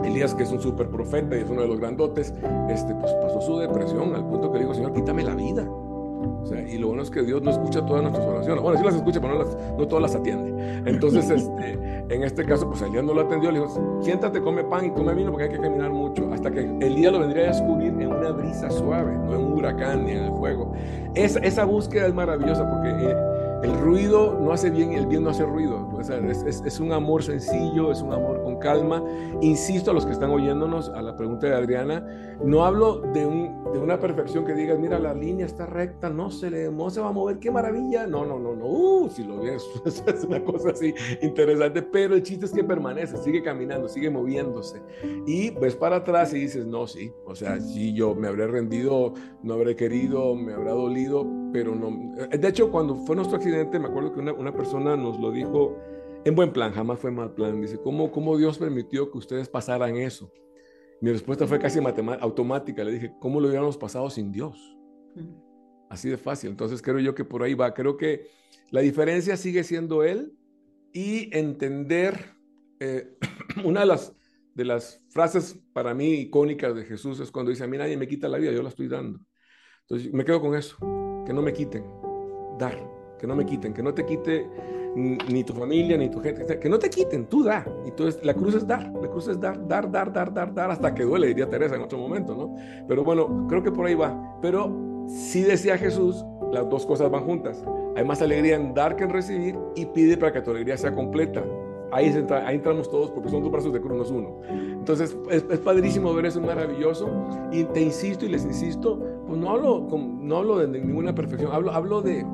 Elías, 0.03 0.33
que 0.35 0.43
es 0.43 0.51
un 0.51 0.61
super 0.61 0.87
profeta 0.89 1.37
y 1.37 1.41
es 1.41 1.49
uno 1.49 1.61
de 1.61 1.67
los 1.67 1.79
grandotes, 1.79 2.33
este, 2.69 2.95
pues 2.95 3.13
pasó 3.13 3.41
su 3.41 3.57
depresión 3.59 4.15
al 4.15 4.25
punto 4.25 4.51
que 4.51 4.59
dijo, 4.59 4.73
Señor, 4.73 4.93
quítame 4.93 5.23
la 5.23 5.35
vida. 5.35 5.67
O 5.67 6.45
sea, 6.45 6.61
y 6.61 6.77
lo 6.77 6.87
bueno 6.87 7.03
es 7.03 7.11
que 7.11 7.21
Dios 7.21 7.41
no 7.41 7.51
escucha 7.51 7.85
todas 7.85 8.01
nuestras 8.01 8.25
oraciones. 8.25 8.63
Bueno, 8.63 8.79
sí 8.79 8.85
las 8.85 8.95
escucha, 8.95 9.21
pero 9.21 9.33
no, 9.33 9.43
las, 9.43 9.57
no 9.77 9.87
todas 9.87 10.01
las 10.01 10.15
atiende. 10.15 10.81
Entonces, 10.85 11.29
este, 11.29 11.73
en 12.09 12.23
este 12.23 12.45
caso, 12.45 12.67
pues 12.69 12.81
Elías 12.81 13.03
no 13.03 13.13
lo 13.13 13.21
atendió. 13.21 13.51
Le 13.51 13.59
dijo, 13.59 13.99
siéntate, 14.01 14.41
come 14.41 14.63
pan 14.63 14.85
y 14.85 14.91
come 14.91 15.13
vino 15.13 15.31
porque 15.31 15.45
hay 15.45 15.51
que 15.51 15.59
caminar 15.59 15.91
mucho. 15.91 16.31
Hasta 16.33 16.49
que 16.49 16.61
Elías 16.61 17.11
lo 17.11 17.19
vendría 17.19 17.45
a 17.45 17.47
descubrir 17.47 17.89
en 17.89 18.07
una 18.07 18.31
brisa 18.31 18.69
suave, 18.71 19.13
no 19.13 19.35
en 19.35 19.41
un 19.41 19.53
huracán 19.53 20.05
ni 20.05 20.11
en 20.11 20.23
el 20.23 20.31
fuego. 20.33 20.73
Esa, 21.13 21.39
esa 21.39 21.65
búsqueda 21.65 22.07
es 22.07 22.13
maravillosa 22.13 22.67
porque... 22.69 22.89
Eh, 22.89 23.26
el 23.63 23.73
ruido 23.79 24.37
no 24.39 24.51
hace 24.51 24.69
bien 24.69 24.93
el 24.93 25.07
bien 25.07 25.23
no 25.23 25.31
hace 25.31 25.45
ruido. 25.45 25.87
es, 25.99 26.79
un 26.79 26.91
amor 26.91 27.23
sencillo, 27.23 27.91
es 27.91 28.01
un 28.01 28.13
amor 28.13 28.41
calma. 28.59 29.03
Insisto 29.41 29.91
a 29.91 29.93
los 29.93 30.05
que 30.05 30.11
están 30.11 30.29
oyéndonos 30.29 30.89
a 30.89 31.01
la 31.01 31.15
pregunta 31.15 31.47
de 31.47 31.55
Adriana, 31.55 32.05
no 32.43 32.65
hablo 32.65 33.01
de, 33.13 33.25
una 33.25 33.99
perfección 33.99 34.45
que 34.45 34.53
digas, 34.53 34.79
mira, 34.79 34.99
la 34.99 35.13
línea 35.13 35.45
está 35.45 35.65
recta, 35.65 36.09
no 36.09 36.29
se, 36.29 36.49
le, 36.49 36.71
no 36.71 36.89
se 36.89 37.01
va 37.01 37.09
a 37.09 37.11
mover, 37.11 37.39
qué 37.39 37.51
maravilla. 37.51 38.07
No, 38.07 38.25
no, 38.25 38.39
no, 38.39 38.55
no, 38.55 38.65
uh, 38.65 39.09
si 39.09 39.23
lo 39.23 39.41
ves, 39.41 39.63
es 39.85 40.23
una 40.23 40.43
cosa 40.43 40.71
así 40.71 40.93
interesante, 41.21 41.81
pero 41.81 42.15
el 42.15 42.23
chiste 42.23 42.45
es 42.45 42.51
que 42.51 42.63
permanece, 42.63 43.17
sigue 43.17 43.41
caminando, 43.41 43.87
sigue 43.87 44.09
moviéndose. 44.09 44.81
Y 45.25 45.51
ves 45.51 45.75
para 45.75 45.97
atrás 45.97 46.33
y 46.33 46.39
dices, 46.39 46.65
no, 46.65 46.87
sí, 46.87 47.11
o 47.25 47.35
sea, 47.35 47.59
sí, 47.59 47.93
yo 47.93 48.15
me 48.15 48.27
habré 48.27 48.47
rendido, 48.47 49.13
no 49.43 49.53
habré 49.53 49.75
querido, 49.75 50.35
me 50.35 50.53
habrá 50.53 50.71
dolido, 50.71 51.25
pero 51.51 51.75
no. 51.75 52.15
De 52.29 52.47
hecho, 52.47 52.71
cuando 52.71 52.95
fue 52.95 53.15
nuestro 53.15 53.37
accidente, 53.37 53.79
me 53.79 53.87
acuerdo 53.87 54.13
que 54.13 54.19
una, 54.19 54.51
persona 54.51 54.95
nos 54.95 55.19
lo 55.19 55.31
dijo 55.31 55.75
en 56.25 56.35
buen 56.35 56.51
plan, 56.51 56.71
jamás 56.73 56.99
fue 56.99 57.11
mal 57.11 57.33
plan. 57.33 57.61
Dice, 57.61 57.77
¿cómo, 57.77 58.11
cómo 58.11 58.37
Dios 58.37 58.57
permitió 58.57 59.11
que 59.11 59.17
ustedes 59.17 59.49
pasaran 59.49 59.95
eso? 59.95 60.31
Mi 61.01 61.11
respuesta 61.11 61.47
fue 61.47 61.59
casi 61.59 61.79
automática. 62.19 62.83
Le 62.83 62.91
dije, 62.91 63.13
¿cómo 63.19 63.39
lo 63.39 63.47
hubiéramos 63.47 63.77
pasado 63.77 64.09
sin 64.09 64.31
Dios? 64.31 64.77
Así 65.89 66.09
de 66.09 66.17
fácil. 66.17 66.49
Entonces 66.49 66.81
creo 66.81 66.99
yo 66.99 67.13
que 67.13 67.23
por 67.23 67.43
ahí 67.43 67.53
va. 67.53 67.73
Creo 67.73 67.97
que 67.97 68.27
la 68.71 68.81
diferencia 68.81 69.37
sigue 69.37 69.63
siendo 69.63 70.03
Él 70.03 70.33
y 70.91 71.35
entender 71.37 72.33
eh, 72.79 73.15
una 73.63 73.81
de 73.81 73.85
las, 73.85 74.15
de 74.53 74.65
las 74.65 75.03
frases 75.09 75.59
para 75.73 75.93
mí 75.93 76.13
icónicas 76.15 76.75
de 76.75 76.83
Jesús 76.83 77.19
es 77.19 77.31
cuando 77.31 77.51
dice, 77.51 77.63
a 77.63 77.67
mí 77.67 77.77
nadie 77.77 77.97
me 77.97 78.07
quita 78.07 78.27
la 78.27 78.37
vida, 78.37 78.51
yo 78.51 78.63
la 78.63 78.69
estoy 78.69 78.87
dando. 78.87 79.19
Entonces 79.81 80.11
me 80.11 80.25
quedo 80.25 80.41
con 80.41 80.55
eso, 80.55 80.77
que 81.25 81.33
no 81.33 81.41
me 81.41 81.53
quiten, 81.53 81.85
dar, 82.59 82.77
que 83.19 83.27
no 83.27 83.35
me 83.35 83.45
quiten, 83.45 83.73
que 83.73 83.83
no 83.83 83.93
te 83.93 84.05
quite 84.05 84.49
ni 84.95 85.43
tu 85.43 85.53
familia, 85.53 85.97
ni 85.97 86.09
tu 86.09 86.19
gente, 86.19 86.59
que 86.59 86.69
no 86.69 86.79
te 86.79 86.89
quiten, 86.89 87.25
tú 87.25 87.43
da. 87.43 87.65
Entonces 87.85 88.23
la 88.23 88.33
cruz 88.33 88.55
es 88.55 88.65
dar, 88.65 88.91
la 89.01 89.07
cruz 89.09 89.27
es 89.27 89.39
dar, 89.39 89.67
dar, 89.67 89.91
dar, 89.91 90.11
dar, 90.11 90.33
dar, 90.33 90.53
dar, 90.53 90.71
hasta 90.71 90.93
que 90.93 91.03
duele, 91.03 91.27
diría 91.27 91.49
Teresa 91.49 91.75
en 91.75 91.81
otro 91.81 91.97
momento, 91.97 92.35
¿no? 92.35 92.55
Pero 92.87 93.03
bueno, 93.03 93.45
creo 93.47 93.61
que 93.61 93.71
por 93.71 93.85
ahí 93.85 93.95
va. 93.95 94.37
Pero 94.41 94.71
si 95.07 95.41
decía 95.41 95.77
Jesús, 95.77 96.25
las 96.51 96.69
dos 96.69 96.85
cosas 96.85 97.09
van 97.11 97.23
juntas. 97.23 97.63
Hay 97.95 98.03
más 98.05 98.21
alegría 98.21 98.55
en 98.55 98.73
dar 98.73 98.95
que 98.95 99.03
en 99.03 99.09
recibir 99.09 99.57
y 99.75 99.85
pide 99.85 100.17
para 100.17 100.31
que 100.31 100.41
tu 100.41 100.51
alegría 100.51 100.77
sea 100.77 100.93
completa. 100.93 101.43
Ahí, 101.91 102.13
ahí 102.45 102.55
entramos 102.55 102.89
todos 102.89 103.11
porque 103.11 103.29
son 103.29 103.41
dos 103.43 103.51
brazos 103.51 103.71
de 103.71 103.79
cruz, 103.79 103.97
no 103.97 104.03
es 104.03 104.11
uno. 104.11 104.39
Entonces 104.49 105.17
es, 105.29 105.43
padrísimo 105.59 106.13
ver 106.13 106.25
eso, 106.25 106.39
es 106.39 106.45
maravilloso. 106.45 107.09
Y 107.51 107.63
te 107.65 107.81
insisto 107.81 108.25
y 108.25 108.29
les 108.29 108.43
insisto, 108.43 108.99
pues 109.25 109.39
no 109.39 109.49
hablo, 109.49 109.87
no 110.21 110.37
hablo 110.37 110.59
de 110.59 110.67
ninguna 110.67 111.15
perfección, 111.15 111.51
hablo, 111.51 111.71
hablo 111.71 112.01
de, 112.01 112.25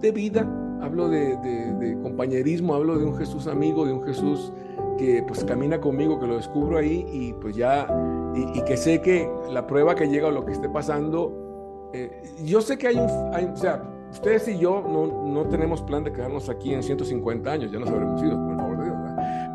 de 0.00 0.12
vida, 0.12 0.48
hablo 0.82 1.08
de, 1.08 1.36
de, 1.36 1.98
compañerismo, 2.02 2.74
hablo 2.74 2.98
de 2.98 3.04
un 3.04 3.16
Jesús 3.16 3.46
amigo, 3.46 3.86
de 3.86 3.92
un 3.92 4.02
Jesús 4.02 4.52
que 4.98 5.22
pues 5.26 5.44
camina 5.44 5.80
conmigo, 5.80 6.18
que 6.20 6.26
lo 6.26 6.36
descubro 6.36 6.78
ahí 6.78 7.06
y 7.10 7.32
pues 7.34 7.56
ya, 7.56 7.86
y, 8.34 8.62
que 8.62 8.76
sé 8.76 9.00
que 9.00 9.28
la 9.50 9.66
prueba 9.66 9.94
que 9.94 10.08
llega 10.08 10.28
o 10.28 10.30
lo 10.30 10.44
que 10.44 10.52
esté 10.52 10.68
pasando, 10.68 11.90
eh, 11.92 12.22
yo 12.44 12.60
sé 12.60 12.76
que 12.76 12.88
hay 12.88 12.96
un, 12.96 13.08
o 13.08 13.56
sea, 13.56 13.82
ustedes 14.10 14.48
y 14.48 14.58
yo 14.58 14.82
no, 14.82 15.26
no 15.26 15.48
tenemos 15.48 15.82
plan 15.82 16.04
de 16.04 16.12
quedarnos 16.12 16.48
aquí 16.48 16.74
en 16.74 16.82
150 16.82 17.50
años, 17.50 17.72
ya 17.72 17.78
nos 17.78 17.88
habremos 17.88 18.22
ido, 18.22 18.36
por 18.36 18.56
favor 18.56 18.78
de 18.78 18.84
Dios. 18.84 18.96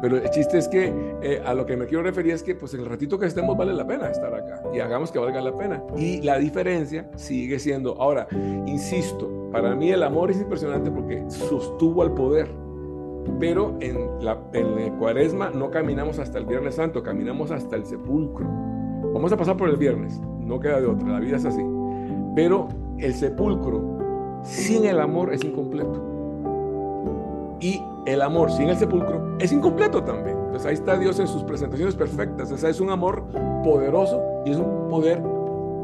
Pero 0.02 0.18
el 0.18 0.30
chiste 0.30 0.58
es 0.58 0.68
que 0.68 0.94
eh, 1.22 1.42
a 1.46 1.54
lo 1.54 1.66
que 1.66 1.78
me 1.78 1.86
quiero 1.86 2.04
referir 2.04 2.34
es 2.34 2.44
que 2.44 2.56
pues 2.56 2.74
el 2.74 2.86
ratito 2.86 3.18
que 3.18 3.26
estemos 3.26 3.58
vale 3.58 3.74
la 3.74 3.88
pena 3.88 4.10
estar 4.10 4.34
acá 4.34 4.62
y 4.74 4.80
hagamos 4.80 5.12
que 5.12 5.20
valga 5.20 5.42
la 5.42 5.56
pena. 5.56 5.82
Y 5.98 6.22
la 6.22 6.38
diferencia 6.38 7.10
sigue 7.16 7.60
siendo, 7.60 8.00
ahora, 8.00 8.28
insisto, 8.66 9.45
para 9.56 9.74
mí 9.74 9.90
el 9.90 10.04
amor 10.04 10.32
es 10.32 10.42
impresionante 10.42 10.92
porque 10.92 11.24
sostuvo 11.30 12.04
al 12.04 12.14
poder. 12.14 12.50
Pero 13.40 13.78
en, 13.80 14.10
la, 14.20 14.38
en 14.52 14.78
el 14.78 14.92
cuaresma 14.96 15.50
no 15.50 15.72
caminamos 15.72 16.20
hasta 16.20 16.40
el 16.40 16.46
Viernes 16.46 16.76
Santo, 16.76 17.02
caminamos 17.02 17.52
hasta 17.52 17.78
el 17.78 17.86
sepulcro. 17.86 18.46
Vamos 19.14 19.32
a 19.32 19.38
pasar 19.38 19.56
por 19.56 19.70
el 19.70 19.78
viernes, 19.78 20.20
no 20.42 20.60
queda 20.60 20.82
de 20.82 20.88
otra, 20.88 21.08
la 21.08 21.22
vida 21.22 21.38
es 21.38 21.46
así. 21.46 21.66
Pero 22.36 22.68
el 22.98 23.14
sepulcro 23.14 24.42
sin 24.44 24.84
el 24.84 25.00
amor 25.00 25.34
es 25.34 25.42
incompleto. 25.42 26.04
Y 27.62 27.82
el 28.08 28.22
amor 28.24 28.52
sin 28.52 28.68
el 28.68 28.76
sepulcro 28.76 29.38
es 29.40 29.54
incompleto 29.54 30.04
también. 30.04 30.36
Entonces 30.38 30.66
ahí 30.66 30.74
está 30.74 30.98
Dios 30.98 31.18
en 31.22 31.28
sus 31.28 31.44
presentaciones 31.44 31.96
perfectas. 31.96 32.52
Ese 32.52 32.70
es 32.70 32.82
un 32.82 32.90
amor 32.90 33.24
poderoso 33.64 34.22
y 34.46 34.52
es 34.52 34.58
un 34.58 34.90
poder 34.90 35.20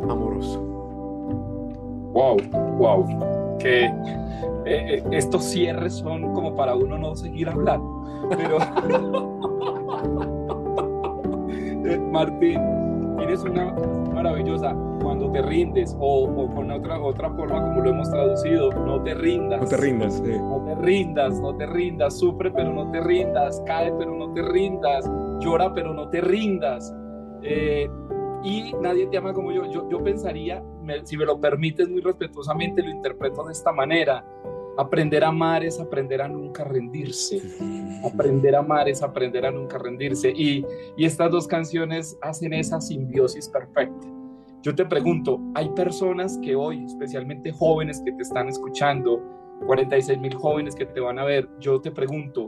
amoroso. 0.10 0.60
Wow, 2.12 2.38
wow. 2.78 3.41
Que 3.62 3.86
eh, 3.86 3.94
eh, 4.66 5.04
estos 5.12 5.46
cierres 5.46 5.94
son 5.94 6.34
como 6.34 6.56
para 6.56 6.76
uno 6.76 6.98
no 6.98 7.16
seguir 7.16 7.50
hablando. 7.50 8.04
Pero 8.30 8.58
eh, 11.86 12.00
Martín, 12.12 12.60
tienes 13.18 13.44
una 13.44 13.74
maravillosa 14.14 14.76
cuando 15.02 15.32
te 15.32 15.42
rindes 15.42 15.96
o, 16.00 16.28
con 16.54 16.72
otra, 16.72 17.02
otra 17.02 17.30
forma 17.32 17.62
como 17.62 17.82
lo 17.82 17.90
hemos 17.90 18.10
traducido, 18.10 18.72
no 18.72 19.02
te 19.02 19.14
rindas. 19.14 19.62
No 19.62 19.68
te 19.68 19.78
rindas. 19.78 20.22
No 20.22 20.64
te 20.66 20.76
rindas, 20.76 21.40
no 21.40 21.56
te 21.56 21.66
rindas, 21.66 22.20
sufre 22.20 22.52
pero 22.52 22.72
no 22.72 22.90
te 22.92 23.02
rindas, 23.02 23.62
cae 23.66 23.92
pero 23.98 24.16
no 24.16 24.32
te 24.34 24.42
rindas, 24.42 25.10
llora 25.40 25.74
pero 25.74 25.94
no 25.94 26.10
te 26.10 26.22
rindas. 26.22 26.94
Eh, 27.44 27.90
y 28.44 28.74
nadie 28.82 29.08
te 29.08 29.18
ama 29.18 29.34
como 29.34 29.52
yo. 29.52 29.66
Yo, 29.66 29.90
yo 29.90 30.04
pensaría, 30.04 30.64
si 31.04 31.18
me 31.18 31.26
lo 31.26 31.40
permites 31.40 31.90
muy 31.90 32.02
respetuosamente, 32.02 32.82
lo 32.82 32.90
interpreto 32.90 33.44
de 33.44 33.52
esta 33.52 33.72
manera. 33.72 34.26
Aprender 34.78 35.24
a 35.24 35.28
amar 35.28 35.64
es 35.64 35.80
aprender 35.80 36.22
a 36.22 36.28
nunca 36.28 36.64
rendirse. 36.64 37.42
Aprender 38.06 38.56
a 38.56 38.60
amar 38.60 38.90
es 38.90 39.04
aprender 39.04 39.46
a 39.46 39.52
nunca 39.52 39.78
rendirse. 39.78 40.32
Y, 40.32 40.66
y 40.98 41.06
estas 41.06 41.32
dos 41.32 41.48
canciones 41.48 42.18
hacen 42.22 42.54
esa 42.54 42.80
simbiosis 42.82 43.50
perfecta. 43.50 44.08
Yo 44.64 44.76
te 44.76 44.86
pregunto, 44.86 45.40
hay 45.56 45.70
personas 45.70 46.38
que 46.38 46.56
hoy, 46.56 46.86
especialmente 46.86 47.52
jóvenes 47.52 48.02
que 48.06 48.12
te 48.12 48.22
están 48.22 48.48
escuchando, 48.48 49.20
46 49.66 50.20
mil 50.20 50.36
jóvenes 50.36 50.76
que 50.76 50.86
te 50.86 51.00
van 51.00 51.20
a 51.20 51.24
ver, 51.24 51.50
yo 51.60 51.82
te 51.82 51.92
pregunto, 51.92 52.48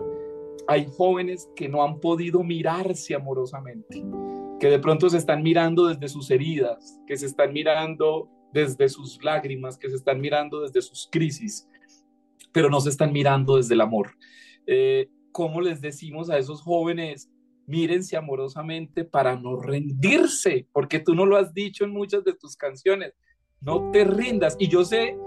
hay 0.67 0.87
jóvenes 0.95 1.49
que 1.55 1.67
no 1.67 1.83
han 1.83 1.99
podido 1.99 2.43
mirarse 2.43 3.15
amorosamente, 3.15 4.03
que 4.63 4.69
de 4.69 4.79
pronto 4.79 5.09
se 5.09 5.17
están 5.17 5.43
mirando 5.43 5.87
desde 5.87 6.07
sus 6.07 6.31
heridas, 6.31 6.97
que 7.05 7.17
se 7.17 7.25
están 7.25 7.51
mirando 7.51 8.29
desde 8.53 8.87
sus 8.87 9.21
lágrimas, 9.21 9.77
que 9.77 9.89
se 9.89 9.97
están 9.97 10.21
mirando 10.21 10.61
desde 10.61 10.81
sus 10.81 11.09
crisis, 11.11 11.67
pero 12.53 12.69
no 12.69 12.79
se 12.79 12.87
están 12.87 13.11
mirando 13.11 13.57
desde 13.57 13.73
el 13.73 13.81
amor. 13.81 14.11
Eh, 14.65 15.09
¿Cómo 15.33 15.59
les 15.59 15.81
decimos 15.81 16.29
a 16.29 16.37
esos 16.37 16.61
jóvenes, 16.61 17.29
mírense 17.65 18.15
amorosamente 18.15 19.03
para 19.03 19.35
no 19.35 19.57
rendirse, 19.57 20.65
porque 20.71 21.01
tú 21.01 21.13
no 21.13 21.25
lo 21.25 21.35
has 21.35 21.53
dicho 21.53 21.83
en 21.83 21.91
muchas 21.91 22.23
de 22.23 22.33
tus 22.33 22.55
canciones. 22.55 23.13
No 23.59 23.91
te 23.91 24.05
rindas. 24.05 24.55
Y 24.59 24.69
yo 24.69 24.85
sé, 24.85 25.17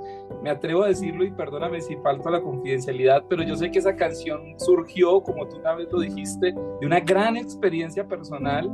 me 0.43 0.49
atrevo 0.49 0.85
a 0.85 0.89
decirlo 0.89 1.25
y 1.25 1.31
perdóname 1.31 1.83
si 1.83 1.97
falta 1.97 2.31
la 2.31 2.41
confidencialidad, 2.41 3.27
pero 3.29 3.43
yo 3.43 3.55
sé 3.55 3.71
que 3.71 3.81
esa 3.81 3.97
canción 3.97 4.59
surgió, 4.59 5.21
como 5.23 5.47
tú 5.47 5.59
una 5.59 5.75
vez 5.75 5.89
lo 5.93 6.01
dijiste, 6.01 6.55
de 6.81 6.87
una 6.87 7.01
gran 7.01 7.37
experiencia 7.37 8.09
personal 8.09 8.73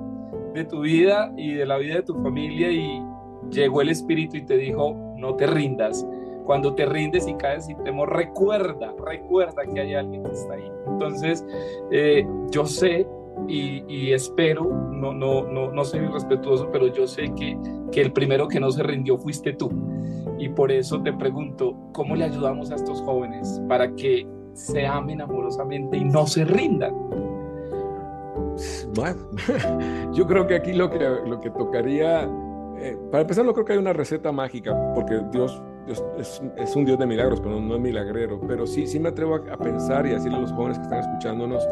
de 0.55 0.65
tu 0.65 0.81
vida 0.81 1.33
y 1.37 1.55
de 1.55 1.67
la 1.67 1.79
vida 1.79 1.97
de 1.97 2.03
tu 2.03 2.15
familia 2.23 2.71
y 2.71 3.03
llegó 3.51 3.83
el 3.83 3.88
Espíritu 3.88 4.37
y 4.37 4.43
te 4.43 4.57
dijo, 4.57 4.97
no 5.17 5.35
te 5.37 5.47
rindas. 5.47 6.07
Cuando 6.45 6.75
te 6.75 6.87
rindes 6.87 7.29
y 7.29 7.35
caes 7.35 7.69
y 7.69 7.75
temor, 7.85 8.15
recuerda, 8.15 8.93
recuerda 9.05 9.62
que 9.73 9.81
hay 9.81 9.95
alguien 9.95 10.25
que 10.25 10.33
está 10.33 10.55
ahí. 10.55 10.71
Entonces, 10.88 11.47
eh, 11.93 12.27
yo 12.51 12.67
sé 12.67 13.07
y, 13.49 14.12
espero, 14.12 14.65
no, 14.65 15.12
no, 15.12 15.45
no, 15.45 15.73
no 15.73 15.85
soy 15.85 16.01
respetuoso, 16.01 16.69
pero 16.73 16.88
yo 16.88 17.07
sé 17.07 17.33
que, 17.35 17.57
que 17.91 18.01
el 18.01 18.12
primero 18.12 18.49
que 18.49 18.61
no 18.61 18.71
se 18.71 18.83
rindió 18.83 19.19
fuiste 19.19 19.53
tú. 19.53 19.71
Y 20.38 20.49
por 20.49 20.73
eso 20.73 21.01
te 21.03 21.12
pregunto, 21.12 21.77
¿cómo 21.93 22.17
le 22.17 22.25
ayudamos 22.25 22.71
a 22.71 22.75
estos 22.75 23.01
jóvenes 23.03 23.61
para 23.69 23.95
que 23.95 24.27
se 24.55 24.87
amen 24.87 25.21
amorosamente 25.21 25.97
y 25.97 26.05
no 26.05 26.27
se 26.27 26.45
rindan? 26.45 26.95
Bueno, 28.95 29.29
yo 30.12 30.27
creo 30.27 30.47
que 30.47 30.57
aquí 30.57 30.73
lo 30.73 30.91
que, 30.91 30.99
lo 30.99 31.41
que 31.41 31.51
tocaría, 31.51 32.25
eh, 32.79 32.97
para 33.11 33.23
empezar 33.23 33.45
no 33.45 33.53
creo 33.53 33.65
que 33.65 33.73
hay 33.73 33.79
una 33.79 33.93
receta 33.93 34.33
mágica, 34.33 34.77
porque 34.95 35.21
Dios, 35.31 35.62
es, 35.87 36.43
es, 36.57 36.77
un 36.77 36.85
Dios 36.85 36.99
de 36.99 37.07
milagros, 37.07 37.41
pero 37.41 37.61
no, 37.61 37.75
es 37.75 37.81
milagrero, 37.81 38.41
pero 38.47 38.67
sí, 38.67 38.87
sí 38.87 39.01
me 39.01 39.11
atrevo 39.11 39.37
a, 39.37 39.55
a 39.55 39.57
pensar 39.59 40.07
y 40.07 40.11
a 40.11 40.15
decirle 40.15 40.38
a 40.38 40.41
los 40.41 40.53
jóvenes 40.53 40.79
que 40.79 40.85
están 40.85 41.01
escuchándonos, 41.01 41.67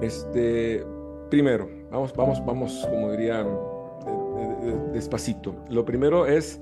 este, 0.00 0.84
primero, 1.30 1.68
vamos, 1.90 2.12
vamos, 2.14 2.44
vamos, 2.44 2.88
como 2.90 3.10
diría, 3.12 3.46
despacito. 4.92 5.54
Lo 5.68 5.84
primero 5.84 6.26
es, 6.26 6.60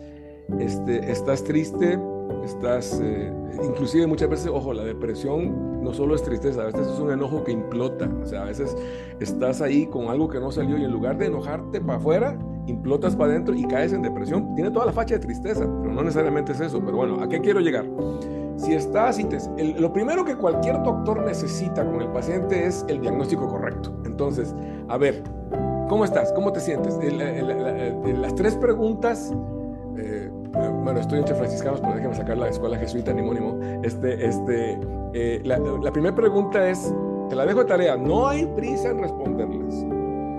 este, 0.59 1.11
estás 1.11 1.45
triste, 1.45 1.99
estás, 2.45 3.01
eh, 3.03 3.33
inclusive 3.63 4.07
muchas 4.07 4.29
veces, 4.29 4.49
ojo, 4.49 4.73
la 4.73 4.85
depresión 4.85 5.83
no 5.83 5.93
solo 5.93 6.15
es 6.15 6.23
tristeza, 6.23 6.63
a 6.63 6.67
veces 6.67 6.87
es 6.87 6.99
un 6.99 7.11
enojo 7.11 7.45
que 7.45 7.53
implota, 7.53 8.09
o 8.23 8.27
sea, 8.27 8.43
a 8.43 8.47
veces 8.47 8.77
estás 9.19 9.61
ahí 9.61 9.87
con 9.87 10.09
algo 10.09 10.29
que 10.29 10.41
no 10.41 10.51
salió 10.51 10.79
y 10.79 10.85
en 10.85 10.93
lugar 10.93 11.19
de 11.19 11.27
enojarte 11.27 11.81
para 11.81 11.99
afuera, 11.99 12.39
implotas 12.67 13.17
para 13.17 13.33
adentro 13.33 13.55
y 13.55 13.65
caes 13.65 13.93
en 13.93 14.03
depresión. 14.03 14.55
Tiene 14.55 14.71
toda 14.71 14.87
la 14.87 14.93
facha 14.93 15.15
de 15.15 15.21
tristeza, 15.21 15.61
pero 15.61 15.93
no 15.93 16.03
necesariamente 16.03 16.53
es 16.53 16.61
eso. 16.61 16.81
Pero 16.85 16.97
bueno, 16.97 17.23
¿a 17.23 17.29
qué 17.29 17.41
quiero 17.41 17.61
llegar? 17.61 17.87
Si 18.57 18.75
estás 18.75 19.19
y 19.19 19.25
te, 19.25 19.39
lo 19.79 19.93
primero 19.93 20.25
que 20.25 20.37
cualquier 20.37 20.83
doctor 20.83 21.25
necesita 21.25 21.85
con 21.85 22.03
el 22.03 22.09
paciente 22.09 22.67
es 22.67 22.85
el 22.89 23.01
diagnóstico 23.01 23.49
correcto. 23.49 23.93
Entonces, 24.05 24.55
a 24.89 24.99
ver, 24.99 25.23
¿cómo 25.89 26.05
estás? 26.05 26.33
¿Cómo 26.33 26.53
te 26.53 26.61
sientes? 26.61 26.99
las 28.19 28.35
tres 28.35 28.57
preguntas, 28.57 29.33
bueno, 30.53 31.01
estoy 31.01 31.19
entre 31.19 31.35
franciscanos, 31.35 31.81
pero 31.81 31.95
déjame 31.95 32.15
sacar 32.15 32.39
la 32.39 32.49
escuela 32.49 32.77
jesuita, 32.79 33.13
ni 33.13 33.23
mónimo. 33.23 33.59
Este, 33.83 34.27
este, 34.27 34.79
eh, 35.15 35.41
la, 35.45 35.93
primera 35.93 36.15
pregunta 36.15 36.69
es, 36.69 36.93
te 37.29 37.37
la 37.37 37.47
dejo 37.47 37.61
de 37.61 37.67
tarea, 37.67 37.97
no 37.97 38.29
hay 38.29 38.47
prisa 38.47 38.91
en 38.91 39.01
responderlas, 39.01 39.75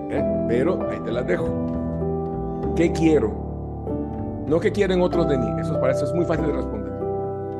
¿eh? 0.09 0.45
pero 0.47 0.79
ahí 0.89 0.99
te 0.99 1.11
las 1.11 1.25
dejo. 1.25 1.47
¿Qué 2.75 2.91
quiero? 2.91 3.31
No 4.47 4.59
que 4.59 4.71
quieren 4.71 5.01
otros 5.01 5.27
de 5.29 5.37
mí, 5.37 5.47
eso 5.61 5.79
para 5.79 5.93
eso 5.93 6.05
es 6.05 6.13
muy 6.13 6.25
fácil 6.25 6.47
de 6.47 6.53
responder. 6.53 6.91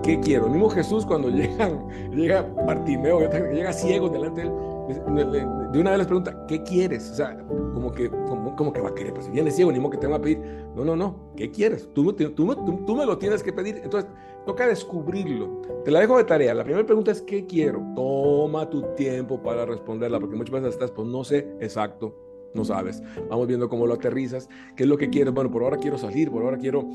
¿qué 0.04 0.20
quiero? 0.20 0.46
El 0.46 0.52
mismo 0.52 0.70
Jesús 0.70 1.06
cuando 1.06 1.30
llegan, 1.30 1.88
llega 2.12 2.46
Bartimeo, 2.66 3.20
llega 3.52 3.74
ciego 3.74 4.10
delante 4.10 4.42
de 4.42 4.48
él, 4.48 5.48
de 5.72 5.80
una 5.80 5.92
vez 5.92 6.00
les 6.00 6.08
pregunta, 6.08 6.46
¿qué 6.48 6.62
quieres? 6.64 7.10
O 7.12 7.16
sea, 7.16 7.38
como 7.48 7.92
que, 7.92 8.10
como, 8.10 8.74
que 8.74 8.82
va 8.82 8.90
a 8.90 8.96
querer, 8.96 9.14
pues 9.14 9.26
si 9.26 9.32
viene 9.32 9.52
ciego, 9.52 9.72
ni 9.72 9.80
modo 9.80 9.92
que 9.92 9.98
te 9.98 10.08
va 10.08 10.18
a 10.18 10.22
pedir. 10.22 10.40
No, 10.76 10.84
no, 10.84 10.96
no, 10.96 11.32
¿qué 11.38 11.50
quieres? 11.50 11.90
Tú, 11.94 12.12
tú, 12.14 12.32
tú, 12.32 12.84
tú 12.86 12.96
me 12.96 13.06
lo 13.06 13.18
tienes 13.18 13.42
que 13.42 13.54
pedir. 13.54 13.80
Entonces, 13.84 14.10
toca 14.46 14.68
descubrirlo. 14.68 15.62
Te 15.86 15.92
la 15.92 16.00
dejo 16.00 16.18
de 16.18 16.26
tarea. 16.26 16.54
La 16.54 16.64
primera 16.64 16.86
pregunta 16.86 17.12
es, 17.12 17.22
¿qué 17.22 17.46
quiero? 17.46 17.82
Toma 17.96 18.70
tu 18.70 18.82
tiempo 18.96 19.42
para 19.42 19.66
responderla, 19.66 20.20
porque 20.20 20.36
muchas 20.36 20.54
veces 20.54 20.74
estás, 20.74 20.92
pues 20.92 21.08
no 21.08 21.24
sé 21.24 21.56
exacto, 21.60 22.16
no 22.54 22.66
sabes. 22.66 23.02
Vamos 23.30 23.48
viendo 23.48 23.70
cómo 23.70 23.88
lo 23.88 23.94
aterrizas, 23.94 24.50
qué 24.76 24.84
es 24.84 24.90
lo 24.90 24.98
que 24.98 25.10
quieres. 25.10 25.34
Bueno, 25.34 25.52
por 25.52 25.64
ahora 25.64 25.78
quiero 25.78 25.98
salir, 25.98 26.30
por 26.30 26.44
ahora 26.44 26.58
quiero 26.58 26.86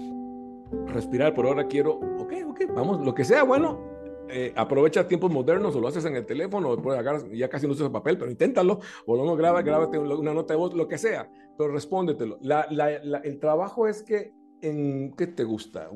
respirar, 0.89 1.35
por 1.35 1.47
ahora 1.47 1.67
quiero, 1.67 2.01
ok, 2.19 2.33
ok, 2.51 2.61
vamos, 2.75 3.05
lo 3.05 3.15
que 3.15 3.25
sea, 3.25 3.45
bueno, 3.45 3.96
eh, 4.29 4.53
aprovecha 4.57 5.07
tiempos 5.07 5.31
modernos 5.31 5.75
o 5.77 5.81
lo 5.81 5.89
haces 5.89 6.05
en 6.05 6.17
el 6.17 6.27
teléfono, 6.27 6.71
o 6.71 6.83
puedes 6.83 7.01
agarrar, 7.01 7.31
ya 7.31 7.49
casi 7.49 7.67
no 7.67 7.73
usas 7.73 7.91
papel, 7.91 8.19
pero 8.19 8.31
inténtalo, 8.31 8.81
o 9.07 9.17
no 9.17 9.37
graba, 9.37 9.63
grábate 9.63 9.99
una 9.99 10.35
nota 10.35 10.55
de 10.55 10.59
voz, 10.59 10.75
lo 10.75 10.89
que 10.89 10.99
sea, 10.99 11.31
pero 11.57 11.73
respóndetelo. 11.73 12.39
La, 12.43 12.67
la, 12.71 12.91
el 12.91 13.39
trabajo 13.39 13.87
es 13.87 14.03
que 14.03 14.33
en, 14.63 15.15
¿qué 15.17 15.27
te 15.27 15.45
gusta? 15.45 15.91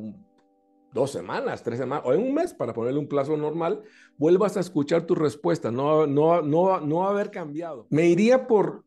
dos 0.93 1.13
semanas, 1.13 1.63
tres 1.63 1.79
semanas, 1.79 2.05
o 2.07 2.13
en 2.13 2.21
un 2.21 2.35
mes, 2.35 2.53
para 2.53 2.73
ponerle 2.73 2.99
un 2.99 3.09
plazo 3.09 3.37
normal, 3.37 3.83
vuelvas 4.17 4.57
a 4.57 4.61
escuchar 4.61 5.03
tu 5.03 5.15
respuesta, 5.15 5.71
no, 5.71 6.07
no, 6.07 6.43
no, 6.43 6.81
no 6.81 7.07
haber 7.07 7.31
cambiado. 7.31 7.87
Me 7.91 8.07
iría 8.07 8.47
por 8.47 8.85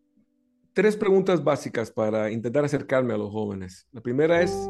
tres 0.73 0.97
preguntas 0.97 1.43
básicas 1.43 1.91
para 1.91 2.31
intentar 2.31 2.65
acercarme 2.65 3.13
a 3.13 3.17
los 3.17 3.31
jóvenes. 3.31 3.87
La 3.91 4.01
primera 4.01 4.41
es, 4.41 4.69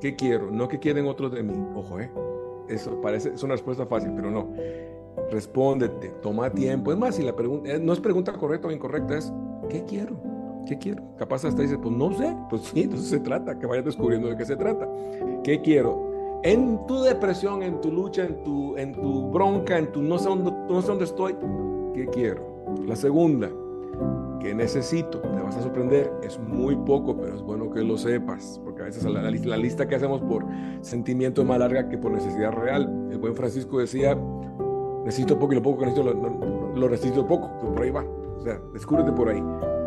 ¿qué 0.00 0.16
quiero? 0.16 0.50
No 0.50 0.68
qué 0.68 0.78
quieren 0.78 1.06
otros 1.06 1.32
de 1.32 1.42
mí. 1.42 1.54
Ojo, 1.74 2.00
¿eh? 2.00 2.10
Eso 2.68 3.00
parece, 3.00 3.34
es 3.34 3.42
una 3.42 3.54
respuesta 3.54 3.86
fácil, 3.86 4.12
pero 4.14 4.30
no. 4.30 4.48
Respóndete, 5.30 6.08
toma 6.22 6.50
tiempo. 6.50 6.92
Es 6.92 6.98
más, 6.98 7.16
si 7.16 7.22
la 7.22 7.34
pregunta, 7.34 7.70
eh, 7.70 7.78
no 7.78 7.92
es 7.92 8.00
pregunta 8.00 8.32
correcta 8.32 8.68
o 8.68 8.70
incorrecta, 8.70 9.16
es 9.16 9.32
¿qué 9.68 9.84
quiero? 9.84 10.16
¿Qué 10.66 10.78
quiero? 10.78 11.02
Capaz 11.18 11.44
hasta 11.44 11.62
dices, 11.62 11.78
pues 11.80 11.94
no 11.94 12.12
sé, 12.14 12.34
pues 12.48 12.62
sí, 12.62 12.82
entonces 12.82 13.08
se 13.08 13.20
trata, 13.20 13.58
que 13.58 13.66
vayas 13.66 13.84
descubriendo 13.84 14.28
de 14.28 14.36
qué 14.36 14.44
se 14.44 14.56
trata. 14.56 14.88
¿Qué 15.42 15.60
quiero? 15.60 16.40
En 16.42 16.86
tu 16.86 17.02
depresión, 17.02 17.62
en 17.62 17.80
tu 17.80 17.90
lucha, 17.90 18.24
en 18.24 18.42
tu, 18.42 18.76
en 18.76 18.92
tu 18.92 19.30
bronca, 19.30 19.78
en 19.78 19.92
tu 19.92 20.02
no 20.02 20.18
sé 20.18 20.28
dónde, 20.28 20.50
no 20.50 20.80
sé 20.80 20.88
dónde 20.88 21.04
estoy, 21.04 21.36
¿qué 21.94 22.06
quiero? 22.06 22.64
La 22.86 22.96
segunda, 22.96 23.50
¿qué 24.44 24.54
necesito? 24.54 25.20
Te 25.20 25.40
vas 25.40 25.56
a 25.56 25.62
sorprender, 25.62 26.12
es 26.22 26.38
muy 26.38 26.76
poco, 26.76 27.16
pero 27.16 27.34
es 27.34 27.40
bueno 27.40 27.70
que 27.70 27.80
lo 27.80 27.96
sepas, 27.96 28.60
porque 28.62 28.82
a 28.82 28.84
veces 28.84 29.02
la, 29.04 29.22
la, 29.22 29.56
lista 29.56 29.88
que 29.88 29.94
hacemos 29.94 30.20
por 30.20 30.44
sentimiento 30.82 31.40
es 31.40 31.48
más 31.48 31.58
larga 31.58 31.88
que 31.88 31.96
por 31.96 32.12
necesidad 32.12 32.52
real. 32.52 33.08
El 33.10 33.16
buen 33.16 33.34
Francisco 33.34 33.78
decía, 33.78 34.14
necesito 35.02 35.38
poco 35.38 35.52
y 35.52 35.56
lo 35.56 35.62
poco 35.62 35.78
que 35.78 35.86
necesito 35.86 36.12
lo, 36.12 36.74
lo, 36.76 36.88
necesito 36.90 37.26
poco, 37.26 37.50
pues 37.58 37.72
por 37.72 37.82
ahí 37.82 37.90
va. 37.90 38.04
O 38.36 38.40
sea, 38.42 38.60
descúbrete 38.74 39.12
por 39.12 39.30
ahí. 39.30 39.42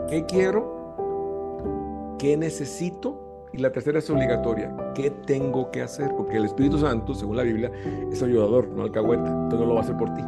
¿Qué 0.09 0.25
quiero? 0.25 2.15
¿Qué 2.17 2.35
necesito? 2.35 3.45
Y 3.53 3.59
la 3.59 3.71
tercera 3.71 3.99
es 3.99 4.09
obligatoria. 4.09 4.75
¿Qué 4.95 5.11
tengo 5.27 5.69
que 5.69 5.83
hacer? 5.83 6.15
Porque 6.17 6.37
el 6.37 6.45
Espíritu 6.45 6.79
Santo, 6.79 7.13
según 7.13 7.37
la 7.37 7.43
Biblia, 7.43 7.71
es 8.11 8.23
ayudador, 8.23 8.69
no 8.69 8.81
alcahueta. 8.81 9.27
Entonces 9.27 9.59
no 9.59 9.65
lo 9.67 9.73
va 9.75 9.81
a 9.81 9.83
hacer 9.83 9.97
por 9.97 10.11
ti. 10.15 10.21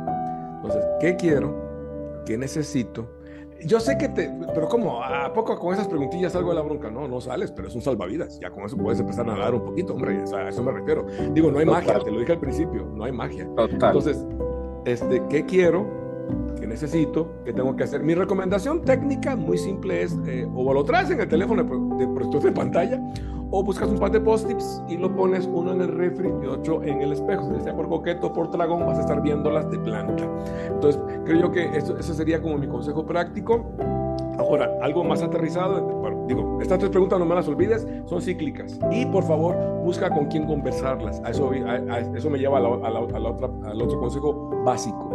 Entonces, 0.58 0.86
¿qué 1.02 1.16
quiero? 1.16 1.56
¿Qué 2.28 2.38
necesito? 2.38 3.19
Yo 3.66 3.80
sé 3.80 3.98
que 3.98 4.08
te, 4.08 4.32
pero 4.54 4.70
como 4.70 5.04
a 5.04 5.34
poco 5.34 5.58
con 5.60 5.74
esas 5.74 5.88
preguntillas 5.88 6.34
salgo 6.34 6.50
de 6.50 6.56
la 6.56 6.62
bronca, 6.62 6.90
no, 6.90 7.08
no 7.08 7.20
sales, 7.20 7.52
pero 7.52 7.68
es 7.68 7.76
un 7.76 7.82
salvavidas. 7.82 8.40
Ya 8.40 8.50
con 8.52 8.64
eso 8.64 8.78
puedes 8.78 9.00
empezar 9.00 9.30
a 9.30 9.34
nadar 9.34 9.54
un 9.54 9.64
poquito, 9.64 9.94
hombre, 9.94 10.24
a 10.34 10.50
eso 10.50 10.64
me 10.64 10.72
refiero. 10.72 11.06
Digo, 11.34 11.52
no 11.52 11.60
hay 11.60 11.66
magia, 11.66 12.00
te 12.00 12.12
lo 12.12 12.20
dije 12.20 12.32
al 12.34 12.40
principio, 12.40 12.86
no 12.94 13.04
hay 13.04 13.12
magia. 13.12 13.48
Entonces, 13.58 14.26
este, 14.86 15.22
¿qué 15.30 15.46
quiero? 15.46 15.86
¿Qué 16.60 16.68
necesito? 16.68 17.32
¿Qué 17.44 17.54
tengo 17.54 17.76
que 17.76 17.84
hacer? 17.84 18.02
Mi 18.02 18.16
recomendación 18.16 18.82
técnica 18.84 19.36
muy 19.36 19.58
simple 19.58 20.04
es, 20.04 20.18
eh, 20.26 20.48
o 20.54 20.74
lo 20.74 20.84
traes 20.84 21.10
en 21.10 21.20
el 21.20 21.28
teléfono 21.28 21.64
de, 21.64 22.06
de, 22.06 22.40
de 22.40 22.52
pantalla, 22.52 23.02
o 23.52 23.64
buscas 23.64 23.90
un 23.90 23.98
par 23.98 24.12
de 24.12 24.20
post-its 24.20 24.82
y 24.88 24.98
lo 24.98 25.14
pones 25.16 25.48
uno 25.52 25.74
en 25.74 25.82
el 25.82 25.88
refri 25.88 26.30
y 26.44 26.46
otro 26.46 26.84
en 26.84 27.02
el 27.02 27.14
espejo. 27.14 27.52
Si 27.56 27.64
sea 27.64 27.76
por 27.76 27.90
coqueto 27.90 28.28
o 28.28 28.34
por 28.34 28.52
dragón, 28.52 28.86
vas 28.86 28.98
a 28.98 29.02
estar 29.02 29.22
viéndolas 29.22 29.70
de 29.72 29.80
planta. 29.80 30.24
Entonces, 30.68 31.02
creo 31.26 31.42
yo 31.42 31.52
que 31.52 31.66
eso, 31.78 31.98
ese 31.98 32.14
sería 32.14 32.42
como 32.42 32.58
mi 32.58 32.68
consejo 32.68 33.06
práctico. 33.06 33.66
Ahora, 34.38 34.70
algo 34.82 35.04
más 35.04 35.22
aterrizado, 35.22 36.26
digo, 36.28 36.60
estas 36.62 36.80
tres 36.80 36.92
preguntas 36.92 37.20
no 37.20 37.26
me 37.26 37.36
las 37.36 37.48
olvides, 37.48 37.86
son 38.06 38.22
cíclicas. 38.22 38.80
Y 38.90 39.06
por 39.06 39.24
favor, 39.24 39.58
busca 39.84 40.10
con 40.10 40.28
quién 40.28 40.46
conversarlas. 40.46 41.22
A 41.26 41.32
eso, 41.32 41.52
eso 41.54 42.30
me 42.30 42.38
lleva 42.38 42.58
a 42.58 42.62
la, 42.62 42.70
a 42.70 42.90
la, 42.90 43.30
otra, 43.30 43.50
al 43.70 43.82
otro 43.82 44.00
consejo 44.00 44.62
básico. 44.64 45.10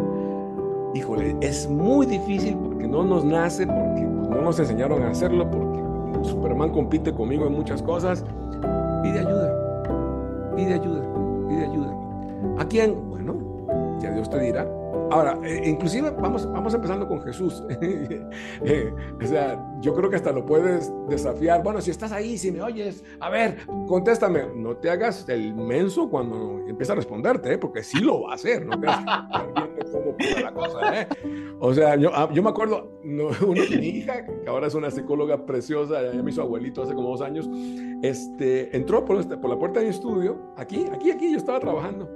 Híjole, 0.95 1.37
es 1.41 1.69
muy 1.69 2.07
difícil 2.07 2.57
porque 2.57 2.87
no 2.87 3.03
nos 3.03 3.25
nace, 3.25 3.67
porque 3.67 4.07
pues, 4.17 4.29
no 4.29 4.43
nos 4.43 4.59
enseñaron 4.59 5.03
a 5.03 5.11
hacerlo, 5.11 5.51
porque 5.51 5.84
Superman 6.25 6.71
compite 6.71 7.13
conmigo 7.13 7.47
en 7.47 7.53
muchas 7.53 7.83
cosas. 7.83 8.25
Pide 9.03 9.21
ayuda, 9.21 10.55
pide 10.57 10.75
ayuda, 10.75 11.03
pide 11.49 11.67
ayuda. 11.67 11.95
¿A 12.59 12.65
quién? 12.67 13.11
Bueno, 13.11 13.37
ya 14.01 14.11
Dios 14.11 14.29
te 14.31 14.41
dirá. 14.41 14.67
Ahora, 15.11 15.39
eh, 15.45 15.63
inclusive 15.65 16.11
vamos, 16.11 16.51
vamos 16.51 16.75
empezando 16.75 17.07
con 17.07 17.23
Jesús. 17.23 17.63
Eh, 18.67 18.93
o 19.23 19.27
sea, 19.27 19.63
yo 19.81 19.95
creo 19.95 20.09
que 20.09 20.17
hasta 20.17 20.33
lo 20.33 20.45
puedes 20.47 20.91
desafiar. 21.09 21.63
Bueno, 21.63 21.81
si 21.81 21.91
estás 21.91 22.13
ahí, 22.13 22.39
si 22.39 22.51
me 22.51 22.63
oyes, 22.63 23.05
a 23.21 23.29
ver, 23.29 23.59
contéstame. 23.87 24.47
No 24.55 24.77
te 24.77 24.91
hagas 24.91 25.29
el 25.29 25.55
menso 25.55 26.09
cuando 26.09 26.61
empieza 26.67 26.93
a 26.93 26.97
responderte, 26.97 27.53
¿eh? 27.53 27.59
porque 27.59 27.83
sí 27.83 28.01
lo 28.01 28.23
va 28.23 28.33
a 28.33 28.35
hacer. 28.35 28.65
No 28.65 28.81
cómo 29.93 30.17
la 30.41 30.53
cosa. 30.53 31.03
¿eh? 31.03 31.09
O 31.61 31.75
sea, 31.75 31.97
yo, 31.97 32.11
ah, 32.15 32.29
yo 32.33 32.43
me 32.43 32.51
acuerdo, 32.51 33.01
no, 33.05 33.31
mi 33.49 33.87
hija, 33.87 34.25
que 34.25 34.49
ahora 34.49 34.67
es 34.67 34.75
una 34.75 34.91
psicóloga 34.91 35.45
preciosa, 35.45 36.13
ya 36.13 36.23
me 36.23 36.31
hizo 36.31 36.43
abuelito 36.43 36.83
hace 36.83 36.95
como 36.95 37.11
dos 37.11 37.21
años, 37.21 37.49
este, 38.03 38.77
entró 38.77 39.05
por, 39.05 39.21
este, 39.21 39.37
por 39.37 39.51
la 39.51 39.59
puerta 39.59 39.81
de 39.81 39.87
mi 39.87 39.91
estudio, 39.91 40.39
aquí, 40.57 40.87
aquí, 40.93 41.11
aquí, 41.11 41.31
yo 41.33 41.39
estaba 41.39 41.61
trabajando 41.61 42.09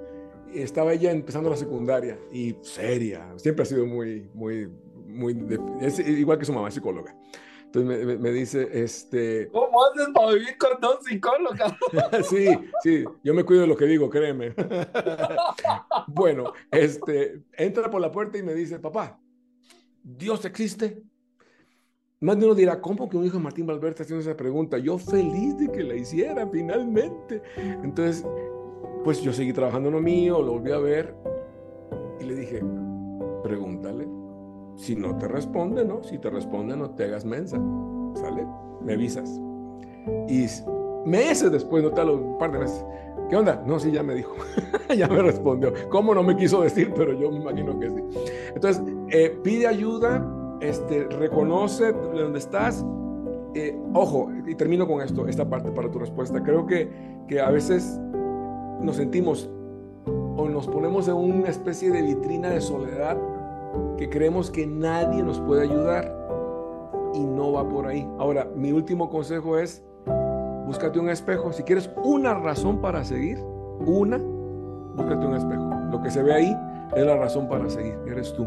estaba 0.55 0.93
ella 0.93 1.11
empezando 1.11 1.51
la 1.51 1.57
secundaria 1.57 2.19
y 2.33 2.57
seria, 2.63 3.33
siempre 3.37 3.63
ha 3.63 3.67
sido 3.67 3.87
muy, 3.87 4.29
muy, 4.35 4.69
muy, 5.07 5.37
es 5.81 5.99
igual 5.99 6.39
que 6.39 6.45
su 6.45 6.53
mamá, 6.53 6.71
psicóloga. 6.71 7.15
Entonces 7.65 8.07
me, 8.07 8.17
me, 8.17 8.31
dice, 8.33 8.67
este... 8.73 9.51
¿Cómo 9.53 9.85
haces 9.85 10.09
para 10.15 10.33
vivir 10.33 10.57
con 10.57 10.81
dos 10.81 11.05
psicólogas? 11.05 11.75
sí, 12.31 12.49
sí, 12.83 13.05
yo 13.23 13.35
me 13.35 13.45
cuido 13.45 13.63
de 13.63 13.69
lo 13.69 13.77
que 13.77 13.85
digo, 13.85 14.09
créeme. 14.09 14.55
bueno, 16.07 16.55
este, 16.71 17.43
entra 17.53 17.91
por 17.91 18.01
la 18.01 18.11
puerta 18.11 18.39
y 18.39 18.43
me 18.43 18.55
dice, 18.55 18.79
papá, 18.79 19.21
¿Dios 20.17 20.45
existe? 20.47 21.03
Más 22.21 22.39
de 22.39 22.47
uno 22.47 22.55
dirá, 22.55 22.81
¿cómo 22.81 23.09
que 23.09 23.17
un 23.17 23.27
hijo 23.27 23.37
de 23.37 23.43
Martín 23.45 23.67
Valverde 23.67 23.91
está 23.91 24.03
haciendo 24.03 24.23
esa 24.23 24.37
pregunta? 24.37 24.79
Yo 24.79 24.99
feliz 24.99 25.57
de 25.59 25.71
que 25.71 25.85
la 25.85 25.95
hiciera 25.95 26.49
finalmente. 26.49 27.43
Entonces, 27.57 28.25
pues 29.05 29.23
yo 29.23 29.33
seguí 29.33 29.53
trabajando 29.53 29.89
en 29.89 29.95
lo 29.95 30.01
mío, 30.01 30.43
lo 30.43 30.53
volví 30.53 30.73
a 30.73 30.79
ver 30.79 31.15
y 32.21 32.25
le 32.25 32.35
dije, 32.35 32.63
pregúntale. 33.43 34.07
Si 34.77 34.95
no 34.95 35.17
te 35.17 35.27
responde, 35.27 35.85
¿no? 35.85 36.03
Si 36.05 36.19
te 36.19 36.31
responde, 36.31 36.77
no 36.77 36.91
te 36.91 37.05
hagas 37.05 37.25
mensa. 37.25 37.61
¿Sale? 38.15 38.47
Me 38.81 38.95
avisas. 38.95 39.41
Y 40.29 40.47
meses 41.05 41.51
después, 41.51 41.83
no 41.83 41.91
tal, 41.91 42.11
un 42.11 42.39
par 42.39 42.53
de 42.53 42.61
meses. 42.61 42.85
¿Qué 43.29 43.37
onda? 43.37 43.63
No, 43.67 43.79
sí, 43.79 43.91
ya 43.91 44.03
me 44.03 44.15
dijo. 44.15 44.35
ya 44.97 45.09
me 45.09 45.21
respondió. 45.23 45.73
¿Cómo 45.91 46.15
no 46.15 46.23
me 46.23 46.37
quiso 46.37 46.63
decir? 46.63 46.93
Pero 46.97 47.13
yo 47.13 47.31
me 47.31 47.39
imagino 47.39 47.79
que 47.79 47.91
sí. 47.91 48.03
Entonces, 48.55 48.83
eh, 49.11 49.37
pide 49.43 49.67
ayuda, 49.67 50.25
este, 50.61 51.05
reconoce 51.09 51.93
dónde 51.93 52.39
estás. 52.39 52.85
Eh, 53.55 53.77
ojo, 53.95 54.31
y 54.47 54.55
termino 54.55 54.87
con 54.87 55.03
esto, 55.03 55.27
esta 55.27 55.49
parte 55.49 55.71
para 55.73 55.91
tu 55.91 55.99
respuesta. 55.99 56.43
Creo 56.43 56.67
que, 56.67 56.89
que 57.27 57.41
a 57.41 57.51
veces 57.51 58.01
nos 58.81 58.97
sentimos 58.97 59.51
o 60.37 60.49
nos 60.49 60.67
ponemos 60.67 61.09
en 61.09 61.15
una 61.15 61.49
especie 61.49 61.91
de 61.91 62.03
vitrina 62.03 62.51
de 62.51 62.61
soledad 62.61 63.17
que 63.97 64.09
creemos 64.09 64.51
que 64.51 64.67
nadie 64.67 65.23
nos 65.23 65.41
puede 65.41 65.63
ayudar 65.63 66.15
y 67.15 67.21
no 67.21 67.53
va 67.53 67.69
por 67.69 67.87
ahí. 67.87 68.09
Ahora, 68.19 68.47
mi 68.55 68.73
último 68.73 69.11
consejo 69.11 69.59
es, 69.59 69.83
búscate 70.67 70.99
un 70.99 71.11
espejo. 71.11 71.53
Si 71.53 71.63
quieres 71.63 71.91
una 72.05 72.35
razón 72.35 72.81
para 72.81 73.05
seguir, 73.05 73.39
una, 73.87 74.19
búscate 74.97 75.27
un 75.27 75.35
espejo. 75.35 75.71
Lo 75.91 76.01
que 76.01 76.11
se 76.11 76.23
ve 76.23 76.33
ahí 76.33 76.57
es 76.95 77.05
la 77.05 77.17
razón 77.17 77.49
para 77.49 77.69
seguir, 77.69 77.99
eres 78.07 78.33
tú. 78.35 78.47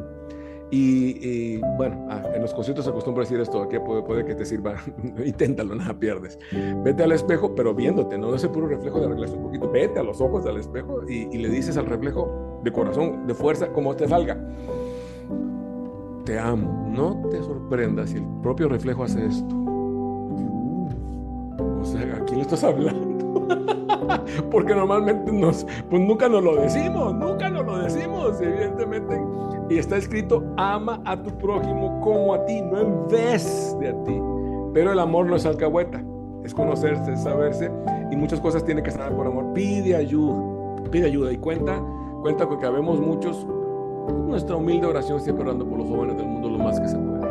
Y, 0.73 1.57
bueno, 1.75 2.07
ah, 2.09 2.23
en 2.33 2.41
los 2.41 2.53
conciertos 2.53 2.85
se 2.85 2.91
acostumbra 2.91 3.23
decir 3.23 3.39
esto, 3.41 3.67
que 3.67 3.79
puede, 3.81 4.23
que 4.23 4.35
te 4.35 4.45
sirva, 4.45 4.75
inténtalo, 5.25 5.75
nada 5.75 5.93
pierdes. 5.93 6.39
Vete 6.83 7.03
al 7.03 7.11
espejo, 7.11 7.53
pero 7.53 7.75
viéndote, 7.75 8.17
no 8.17 8.33
ese 8.33 8.47
puro 8.47 8.67
reflejo 8.67 8.99
de 8.99 9.07
arreglarse 9.07 9.35
un 9.35 9.43
poquito, 9.43 9.69
vete 9.69 9.99
a 9.99 10.03
los 10.03 10.21
ojos 10.21 10.45
del 10.45 10.57
espejo 10.57 11.01
y, 11.09 11.27
y 11.29 11.37
le 11.39 11.49
dices 11.49 11.75
al 11.75 11.87
reflejo 11.87 12.59
de 12.63 12.71
corazón, 12.71 13.27
de 13.27 13.33
fuerza, 13.33 13.67
como 13.73 13.93
te 13.95 14.07
salga. 14.07 14.37
Te 16.23 16.39
amo, 16.39 16.87
no 16.87 17.29
te 17.29 17.41
sorprendas 17.43 18.11
si 18.11 18.17
el 18.17 18.25
propio 18.41 18.69
reflejo 18.69 19.03
hace 19.03 19.25
esto. 19.25 19.55
O 21.81 21.83
sea, 21.83 22.15
¿a 22.15 22.25
quién 22.25 22.37
le 22.37 22.43
estás 22.43 22.63
hablando? 22.63 23.47
Porque 24.51 24.73
normalmente 24.73 25.31
nos, 25.31 25.65
pues 25.89 26.01
nunca 26.01 26.29
nos 26.29 26.43
lo 26.43 26.55
decimos, 26.55 27.13
nunca 27.15 27.49
nos 27.49 27.65
lo 27.65 27.79
decimos, 27.79 28.39
evidentemente 28.39 29.19
Y 29.71 29.77
está 29.77 29.95
escrito, 29.95 30.43
ama 30.57 31.01
a 31.05 31.15
tu 31.15 31.29
prójimo 31.37 32.01
como 32.01 32.33
a 32.33 32.45
ti, 32.45 32.61
no 32.61 32.77
en 32.77 33.07
vez 33.07 33.73
de 33.79 33.87
a 33.87 34.03
ti. 34.03 34.21
Pero 34.73 34.91
el 34.91 34.99
amor 34.99 35.27
no 35.27 35.37
es 35.37 35.45
alcahueta, 35.45 36.03
es 36.43 36.53
conocerse, 36.53 37.13
es 37.13 37.23
saberse 37.23 37.71
y 38.11 38.17
muchas 38.17 38.41
cosas 38.41 38.65
tienen 38.65 38.83
que 38.83 38.89
estar 38.89 39.15
por 39.15 39.27
amor. 39.27 39.53
Pide 39.53 39.95
ayuda, 39.95 40.35
pide 40.91 41.05
ayuda 41.05 41.31
y 41.31 41.37
cuenta, 41.37 41.81
cuenta 42.21 42.45
con 42.47 42.59
que 42.59 42.65
habemos 42.65 42.99
muchos, 42.99 43.47
nuestra 44.27 44.57
humilde 44.57 44.87
oración 44.87 45.21
siempre 45.21 45.45
orando 45.45 45.65
por 45.65 45.77
los 45.77 45.87
jóvenes 45.87 46.17
del 46.17 46.27
mundo 46.27 46.49
lo 46.49 46.57
más 46.57 46.77
que 46.77 46.89
se 46.89 46.97
puede. 46.97 47.21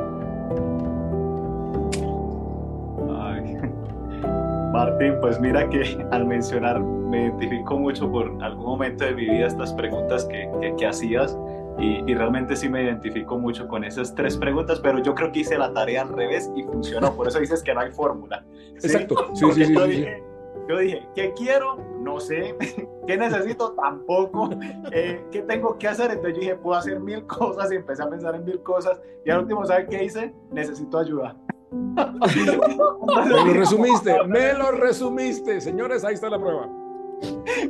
Martín, 4.72 5.14
pues 5.20 5.38
mira 5.38 5.68
que 5.68 5.82
al 6.10 6.24
mencionar 6.26 6.80
me 6.80 7.24
identifico 7.24 7.78
mucho 7.78 8.10
por 8.10 8.32
algún 8.42 8.64
momento 8.64 9.04
de 9.04 9.14
mi 9.14 9.26
vida 9.26 9.46
estas 9.46 9.74
preguntas 9.74 10.24
que, 10.24 10.48
que, 10.78 10.86
hacías 10.86 11.36
y, 11.78 12.10
y, 12.10 12.14
realmente 12.14 12.56
sí 12.56 12.68
me 12.68 12.82
identifico 12.82 13.38
mucho 13.38 13.66
con 13.68 13.84
esas 13.84 14.14
tres 14.14 14.36
preguntas, 14.36 14.80
pero 14.80 14.98
yo 14.98 15.14
creo 15.14 15.32
que 15.32 15.40
hice 15.40 15.56
la 15.56 15.72
tarea 15.72 16.02
al 16.02 16.08
revés 16.10 16.50
y 16.54 16.62
funcionó, 16.62 17.14
por 17.14 17.28
eso 17.28 17.38
dices 17.38 17.62
que 17.62 17.72
no 17.74 17.80
hay 17.80 17.90
fórmula. 17.90 18.44
Exacto, 18.74 19.30
sí, 19.34 19.44
sí, 19.52 19.64
sí, 19.66 19.74
yo, 19.74 19.86
dije, 19.86 20.22
yo 20.68 20.78
dije, 20.78 21.08
¿qué 21.14 21.32
quiero? 21.34 21.76
No 22.00 22.20
sé, 22.20 22.56
¿qué 23.06 23.16
necesito? 23.16 23.72
Tampoco, 23.72 24.50
eh, 24.92 25.24
¿qué 25.30 25.42
tengo 25.42 25.78
que 25.78 25.88
hacer? 25.88 26.10
Entonces 26.10 26.34
yo 26.34 26.40
dije, 26.40 26.54
puedo 26.56 26.76
hacer 26.76 27.00
mil 27.00 27.26
cosas 27.26 27.72
y 27.72 27.76
empecé 27.76 28.02
a 28.02 28.10
pensar 28.10 28.34
en 28.34 28.44
mil 28.44 28.60
cosas 28.62 29.00
y 29.24 29.30
al 29.30 29.40
último, 29.40 29.64
¿sabes 29.64 29.86
qué 29.88 30.04
hice? 30.04 30.34
Necesito 30.50 30.98
ayuda 30.98 31.36
me 31.70 33.28
lo 33.28 33.52
resumiste, 33.52 34.24
me 34.26 34.52
lo 34.54 34.72
resumiste. 34.72 35.60
Señores, 35.60 36.04
ahí 36.04 36.14
está 36.14 36.28
la 36.28 36.38
prueba. 36.38 36.68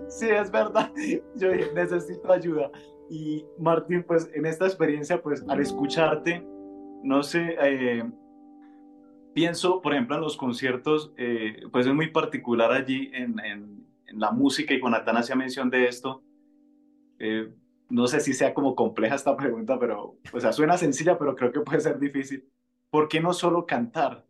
Sí, 0.09 0.29
es 0.29 0.51
verdad. 0.51 0.91
Yo 1.37 1.49
necesito 1.75 2.33
ayuda. 2.33 2.71
Y 3.11 3.45
Martín, 3.59 4.05
pues 4.07 4.31
en 4.33 4.47
esta 4.47 4.67
experiencia, 4.67 5.21
pues 5.21 5.45
al 5.49 5.61
escucharte, 5.61 6.47
no 7.03 7.25
sé, 7.25 7.57
eh, 7.61 8.09
pienso, 9.35 9.83
por 9.83 9.93
ejemplo, 9.93 10.15
en 10.15 10.23
los 10.23 10.37
conciertos, 10.37 11.13
eh, 11.17 11.65
pues 11.73 11.87
es 11.87 11.93
muy 11.93 12.11
particular 12.11 12.71
allí 12.73 13.11
en, 13.13 13.35
la 14.13 14.33
música 14.33 14.75
y 14.75 14.81
con 14.81 14.95
hacía 14.95 15.37
mención 15.37 15.71
de 15.71 15.87
esto. 15.87 16.23
Eh, 17.19 17.53
no 17.89 18.07
sé 18.07 18.21
si 18.21 18.33
sea 18.33 18.55
como 18.55 18.75
compleja 18.75 19.17
esta 19.17 19.37
pregunta, 19.37 19.79
pero, 19.79 20.17
o 20.33 20.41
sea, 20.41 20.53
suena 20.53 20.77
sencilla, 20.77 21.19
pero 21.19 21.35
creo 21.35 21.53
que 21.53 21.61
puede 21.61 21.81
ser 21.81 21.99
difícil. 21.99 22.49
¿por 22.91 23.09
qué 23.09 23.21
no 23.21 23.33
solo 23.33 23.67
cantar? 23.67 24.25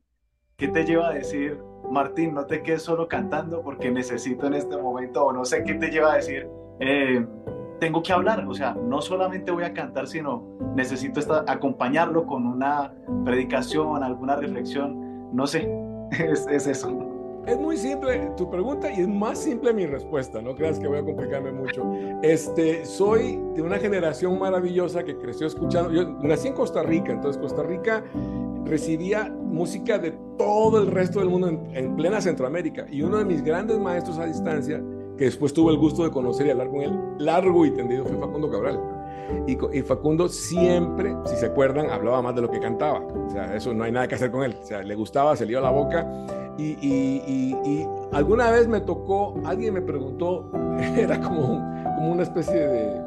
¿Qué 0.56 0.68
te 0.68 0.84
lleva 0.84 1.08
a 1.08 1.14
decir, 1.14 1.58
Martín, 1.90 2.34
no 2.34 2.46
te 2.46 2.62
quedes 2.62 2.82
solo 2.82 3.08
cantando 3.08 3.62
porque 3.62 3.90
necesito 3.90 4.46
en 4.46 4.54
este 4.54 4.76
momento, 4.76 5.24
o 5.24 5.32
no 5.32 5.44
sé 5.44 5.64
qué 5.64 5.74
te 5.74 5.90
lleva 5.90 6.12
a 6.12 6.16
decir, 6.16 6.46
tengo 7.80 8.02
que 8.02 8.12
hablar, 8.12 8.46
o 8.46 8.54
sea, 8.54 8.74
no 8.74 9.00
solamente 9.00 9.50
voy 9.50 9.64
a 9.64 9.72
cantar, 9.72 10.06
sino 10.06 10.46
necesito 10.76 11.20
acompañarlo 11.46 12.26
con 12.26 12.46
una 12.46 12.94
predicación, 13.24 14.02
alguna 14.02 14.36
reflexión, 14.36 15.34
no 15.34 15.46
sé, 15.46 15.68
es, 16.12 16.46
es 16.46 16.66
eso. 16.66 17.06
Es 17.46 17.58
muy 17.58 17.78
simple 17.78 18.30
tu 18.36 18.50
pregunta 18.50 18.92
y 18.92 19.00
es 19.00 19.08
más 19.08 19.38
simple 19.38 19.72
mi 19.72 19.86
respuesta, 19.86 20.42
no 20.42 20.54
creas 20.54 20.78
que 20.78 20.86
voy 20.86 20.98
a 20.98 21.04
complicarme 21.04 21.50
mucho. 21.50 21.82
Este, 22.22 22.84
soy 22.84 23.40
de 23.54 23.62
una 23.62 23.78
generación 23.78 24.38
maravillosa 24.38 25.02
que 25.02 25.16
creció 25.16 25.46
escuchando, 25.46 25.90
yo 25.90 26.04
nací 26.22 26.48
en 26.48 26.54
Costa 26.54 26.82
Rica, 26.82 27.12
entonces 27.12 27.40
Costa 27.40 27.62
Rica 27.62 28.04
recibía 28.66 29.24
música 29.30 29.98
de 29.98 30.12
todo 30.38 30.82
el 30.82 30.90
resto 30.90 31.20
del 31.20 31.28
mundo 31.28 31.48
en, 31.48 31.96
plena 31.96 32.20
Centroamérica 32.20 32.86
y 32.90 33.02
uno 33.02 33.18
de 33.18 33.24
mis 33.24 33.42
grandes 33.42 33.78
maestros 33.78 34.18
a 34.18 34.26
distancia, 34.26 34.82
que 35.20 35.26
después 35.26 35.52
tuve 35.52 35.70
el 35.70 35.76
gusto 35.76 36.02
de 36.02 36.10
conocer 36.10 36.46
y 36.46 36.50
hablar 36.50 36.70
con 36.70 36.80
él 36.80 36.98
largo 37.18 37.66
y 37.66 37.70
tendido, 37.72 38.06
fue 38.06 38.16
Facundo 38.16 38.50
Cabral. 38.50 38.80
Y, 39.46 39.52
y, 39.78 39.82
Facundo 39.82 40.30
siempre, 40.30 41.14
si 41.26 41.36
se 41.36 41.44
acuerdan, 41.44 41.90
hablaba 41.90 42.22
más 42.22 42.34
de 42.34 42.40
lo 42.40 42.50
que 42.50 42.58
cantaba. 42.58 43.00
O 43.00 43.28
sea, 43.28 43.54
eso 43.54 43.74
no 43.74 43.84
hay 43.84 43.92
nada 43.92 44.08
que 44.08 44.14
hacer 44.14 44.30
con 44.30 44.44
él. 44.44 44.56
O 44.58 44.64
sea, 44.64 44.82
le 44.82 44.94
gustaba, 44.94 45.36
se 45.36 45.44
le 45.44 45.52
iba 45.52 45.60
la 45.60 45.70
boca 45.70 46.08
y, 46.56 47.86
alguna 48.12 48.50
vez 48.50 48.66
me 48.66 48.80
tocó, 48.80 49.34
alguien 49.44 49.74
me 49.74 49.82
preguntó, 49.82 50.50
era 50.96 51.20
como, 51.20 51.62
como 51.96 52.12
una 52.12 52.22
especie 52.22 52.58
de, 52.58 53.02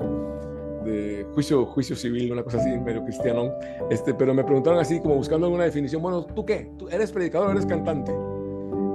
de, 0.86 1.28
juicio, 1.34 1.66
juicio 1.66 1.96
civil, 1.96 2.32
una 2.32 2.44
cosa 2.44 2.60
así, 2.60 2.70
medio 2.78 3.04
cristiano, 3.06 3.52
este, 3.90 4.14
pero 4.14 4.36
me 4.36 4.44
preguntaron 4.44 4.80
así, 4.80 5.00
como 5.00 5.16
buscando 5.16 5.48
alguna 5.48 5.64
definición, 5.64 6.04
bueno, 6.04 6.26
¿tú 6.26 6.46
qué? 6.46 6.70
¿Tú 6.78 6.88
eres 6.90 7.12
predicador 7.12 7.48
o 7.48 7.52
eres 7.54 7.66
cantante? 7.66 8.12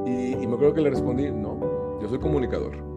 Y, 0.07 0.35
y 0.41 0.47
me 0.47 0.55
acuerdo 0.55 0.75
que 0.75 0.83
le 0.83 0.91
respondí, 0.91 1.33
no, 1.33 1.99
yo 2.01 2.09
soy 2.09 2.21
comunicador. 2.21 2.88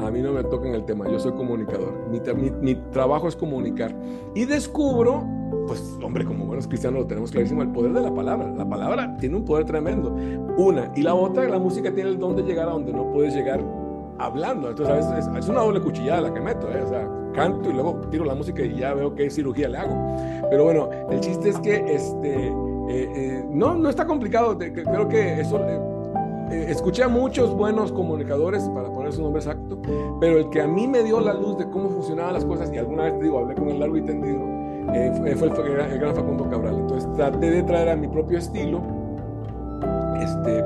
A 0.00 0.10
mí 0.10 0.20
no 0.20 0.32
me 0.32 0.44
toca 0.44 0.68
en 0.68 0.74
el 0.74 0.84
tema, 0.84 1.08
yo 1.08 1.18
soy 1.18 1.32
comunicador. 1.32 1.94
Mi, 2.10 2.50
mi, 2.60 2.74
trabajo 2.90 3.28
es 3.28 3.36
comunicar. 3.36 3.94
Y 4.34 4.44
descubro 4.44 5.24
pues 5.66 5.98
hombre, 6.02 6.24
como 6.24 6.46
buenos 6.46 6.66
cristianos 6.66 7.00
lo 7.00 7.06
tenemos 7.06 7.30
clarísimo, 7.30 7.62
el 7.62 7.70
poder 7.70 7.92
de 7.92 8.00
la 8.00 8.14
palabra. 8.14 8.52
La 8.52 8.68
palabra 8.68 9.16
tiene 9.18 9.36
un 9.36 9.44
poder 9.44 9.64
tremendo. 9.64 10.14
Una. 10.56 10.92
Y 10.94 11.02
la 11.02 11.14
otra, 11.14 11.48
la 11.48 11.58
música 11.58 11.92
tiene 11.92 12.10
el 12.10 12.18
don 12.18 12.36
de 12.36 12.42
llegar 12.42 12.68
a 12.68 12.72
donde 12.72 12.92
no 12.92 13.10
puedes 13.10 13.34
llegar 13.34 13.60
hablando. 14.18 14.70
Entonces 14.70 14.94
a 14.94 15.14
veces 15.14 15.28
es, 15.36 15.48
una 15.48 15.60
doble 15.60 15.80
cuchillada 15.80 16.22
la 16.22 16.34
que 16.34 16.40
meto. 16.40 16.70
¿eh? 16.70 16.82
O 16.82 16.88
sea, 16.88 17.08
canto 17.34 17.70
y 17.70 17.72
luego 17.72 18.00
tiro 18.10 18.24
la 18.24 18.34
música 18.34 18.62
y 18.62 18.76
ya 18.76 18.94
veo 18.94 19.14
qué 19.14 19.30
cirugía 19.30 19.68
le 19.68 19.78
hago. 19.78 19.94
Pero 20.50 20.64
bueno, 20.64 20.88
el 21.10 21.20
chiste 21.20 21.50
es 21.50 21.58
que 21.58 21.74
este, 21.94 22.46
eh, 22.46 22.52
eh, 22.88 23.44
no, 23.50 23.74
no 23.74 23.88
está 23.88 24.06
complicado. 24.06 24.56
Creo 24.58 25.08
que 25.08 25.40
eso... 25.40 25.60
escuché 26.50 27.02
a 27.02 27.08
muchos 27.08 27.54
buenos 27.54 27.92
comunicadores, 27.92 28.68
para 28.70 28.90
poner 28.90 29.12
su 29.12 29.22
nombre 29.22 29.40
exacto, 29.40 29.78
pero 30.20 30.38
el 30.38 30.50
que 30.50 30.60
a 30.60 30.66
mí 30.66 30.86
me 30.86 31.02
dio 31.02 31.20
la 31.20 31.34
luz 31.34 31.58
de 31.58 31.68
cómo 31.70 31.88
funcionaban 31.90 32.34
las 32.34 32.44
cosas, 32.44 32.72
y 32.72 32.78
alguna 32.78 33.04
vez 33.04 33.18
te 33.18 33.24
digo, 33.24 33.38
hablé 33.38 33.54
con 33.54 33.68
el 33.68 33.78
largo 33.78 33.96
y 33.96 34.02
tendido, 34.02 34.40
eh, 34.94 35.34
fue, 35.36 35.48
el, 35.48 35.92
el, 35.92 35.98
gran 35.98 36.14
Facundo 36.14 36.48
Cabral. 36.48 36.76
Entonces 36.76 37.12
traté 37.14 37.50
de 37.50 37.62
traer 37.64 37.88
a 37.88 37.96
mi 37.96 38.06
propio 38.06 38.38
estilo. 38.38 38.80
Este, 40.22 40.64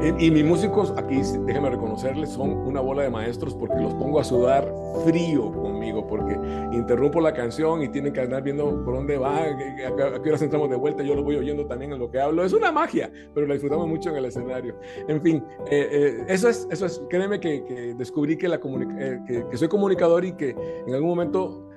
y, 0.00 0.30
mis 0.30 0.44
músicos, 0.44 0.92
aquí 0.96 1.20
déjenme 1.46 1.70
reconocerles, 1.70 2.30
son 2.30 2.50
una 2.50 2.80
bola 2.80 3.02
de 3.02 3.10
maestros 3.10 3.54
porque 3.54 3.80
los 3.80 3.94
pongo 3.94 4.20
a 4.20 4.24
sudar 4.24 4.72
frío 5.04 5.52
conmigo, 5.52 6.06
porque 6.06 6.38
interrumpo 6.72 7.20
la 7.20 7.32
canción 7.32 7.82
y 7.82 7.88
tienen 7.88 8.12
que 8.12 8.20
andar 8.20 8.42
viendo 8.42 8.84
por 8.84 8.94
dónde 8.94 9.18
va, 9.18 9.44
a, 9.44 9.56
qué 9.56 10.28
horas 10.28 10.42
entramos 10.42 10.70
de 10.70 10.76
vuelta, 10.76 11.02
yo 11.02 11.14
lo 11.14 11.22
voy 11.22 11.36
oyendo 11.36 11.66
también 11.66 11.92
en 11.92 11.98
lo 11.98 12.10
que 12.10 12.20
hablo. 12.20 12.44
Es 12.44 12.52
una 12.52 12.70
magia, 12.70 13.10
pero 13.34 13.46
la 13.46 13.54
disfrutamos 13.54 13.88
mucho 13.88 14.10
en 14.10 14.16
el 14.16 14.24
escenario. 14.26 14.76
En 15.08 15.20
fin, 15.20 15.44
eh, 15.70 15.88
eh, 15.90 16.24
eso, 16.28 16.48
es, 16.48 16.68
eso 16.70 16.86
es, 16.86 17.02
créeme 17.10 17.40
que, 17.40 17.94
descubrí 17.96 18.36
que, 18.36 18.48
la 18.48 18.60
que, 18.60 19.44
que 19.50 19.56
soy 19.56 19.68
comunicador 19.68 20.24
y 20.24 20.32
que 20.32 20.50
en 20.86 20.94
algún 20.94 21.08
momento 21.08 21.68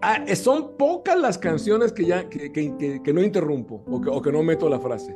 Ah, 0.00 0.24
son 0.34 0.76
pocas 0.76 1.18
las 1.18 1.38
canciones 1.38 1.92
que 1.92 2.04
ya 2.04 2.28
que, 2.28 2.52
que, 2.52 3.12
no 3.12 3.22
interrumpo 3.22 3.82
o 3.86 4.20
que, 4.20 4.32
no 4.32 4.42
meto 4.42 4.68
la 4.68 4.80
frase. 4.80 5.14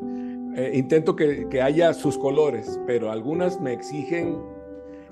Eh, 0.57 0.73
intento 0.73 1.15
que, 1.15 1.61
haya 1.61 1.93
sus 1.93 2.17
colores, 2.17 2.81
pero 2.87 3.11
algunas 3.11 3.61
me 3.61 3.75
exigen, 3.75 4.41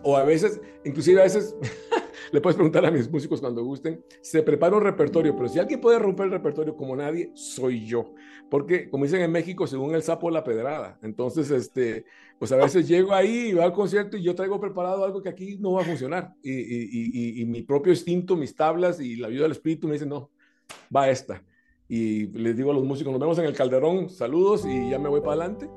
o 0.03 0.17
a 0.17 0.25
veces, 0.25 0.59
inclusive 0.87 1.21
a 1.21 1.25
veces, 1.25 1.55
le 2.33 2.41
puedes 2.41 2.57
preguntar 2.57 2.87
a 2.87 2.91
mis 2.91 3.11
músicos 3.11 3.43
cuando 3.43 3.63
gusten, 3.63 4.03
se 4.23 4.43
prepara 4.43 4.75
un 4.75 4.83
repertorio, 4.83 5.37
pero 5.37 5.51
si 5.51 5.59
alguien 5.59 5.83
puede 5.83 5.99
romper 5.99 6.27
el 6.27 6.33
repertorio 6.33 6.75
como 6.75 6.97
nadie, 6.97 7.31
soy 7.35 7.85
yo. 7.85 8.15
Porque, 8.49 8.89
como 8.89 9.05
dicen 9.05 9.21
en 9.21 9.33
México, 9.33 9.67
según 9.67 9.95
el 9.95 10.03
sapo, 10.03 10.31
la 10.31 10.45
pedrada. 10.45 10.99
Entonces, 11.03 11.51
este, 11.51 12.07
pues 12.39 12.51
a 12.53 12.57
veces 12.57 12.89
llego 12.89 13.13
ahí 13.13 13.49
y 13.49 13.53
voy 13.53 13.65
al 13.65 13.75
concierto 13.75 14.17
y 14.17 14.23
yo 14.23 14.35
traigo 14.35 14.59
preparado 14.59 15.05
algo 15.05 15.23
que 15.23 15.29
aquí 15.29 15.59
no 15.59 15.73
va 15.73 15.83
a 15.83 15.85
funcionar. 15.85 16.33
Y, 16.43 16.53
y, 16.53 17.43
y, 17.43 17.45
mi 17.45 17.61
propio 17.63 17.93
instinto, 17.93 18.35
mis 18.35 18.57
tablas 18.57 18.99
y 18.99 19.17
la 19.17 19.29
ayuda 19.29 19.43
del 19.43 19.53
espíritu 19.53 19.89
me 19.89 19.95
dicen, 19.95 20.09
no, 20.09 20.31
va 20.95 21.11
esta. 21.11 21.43
Y 21.89 22.27
les 22.29 22.57
digo 22.57 22.71
a 22.71 22.75
los 22.75 22.85
músicos, 22.85 23.13
nos 23.13 23.21
vemos 23.21 23.39
en 23.39 23.45
el 23.45 23.55
calderón, 23.55 24.09
saludos 24.09 24.67
y 24.67 24.91
ya 24.91 24.99
me 24.99 25.09
voy 25.09 25.21
para 25.21 25.33
adelante. 25.33 25.69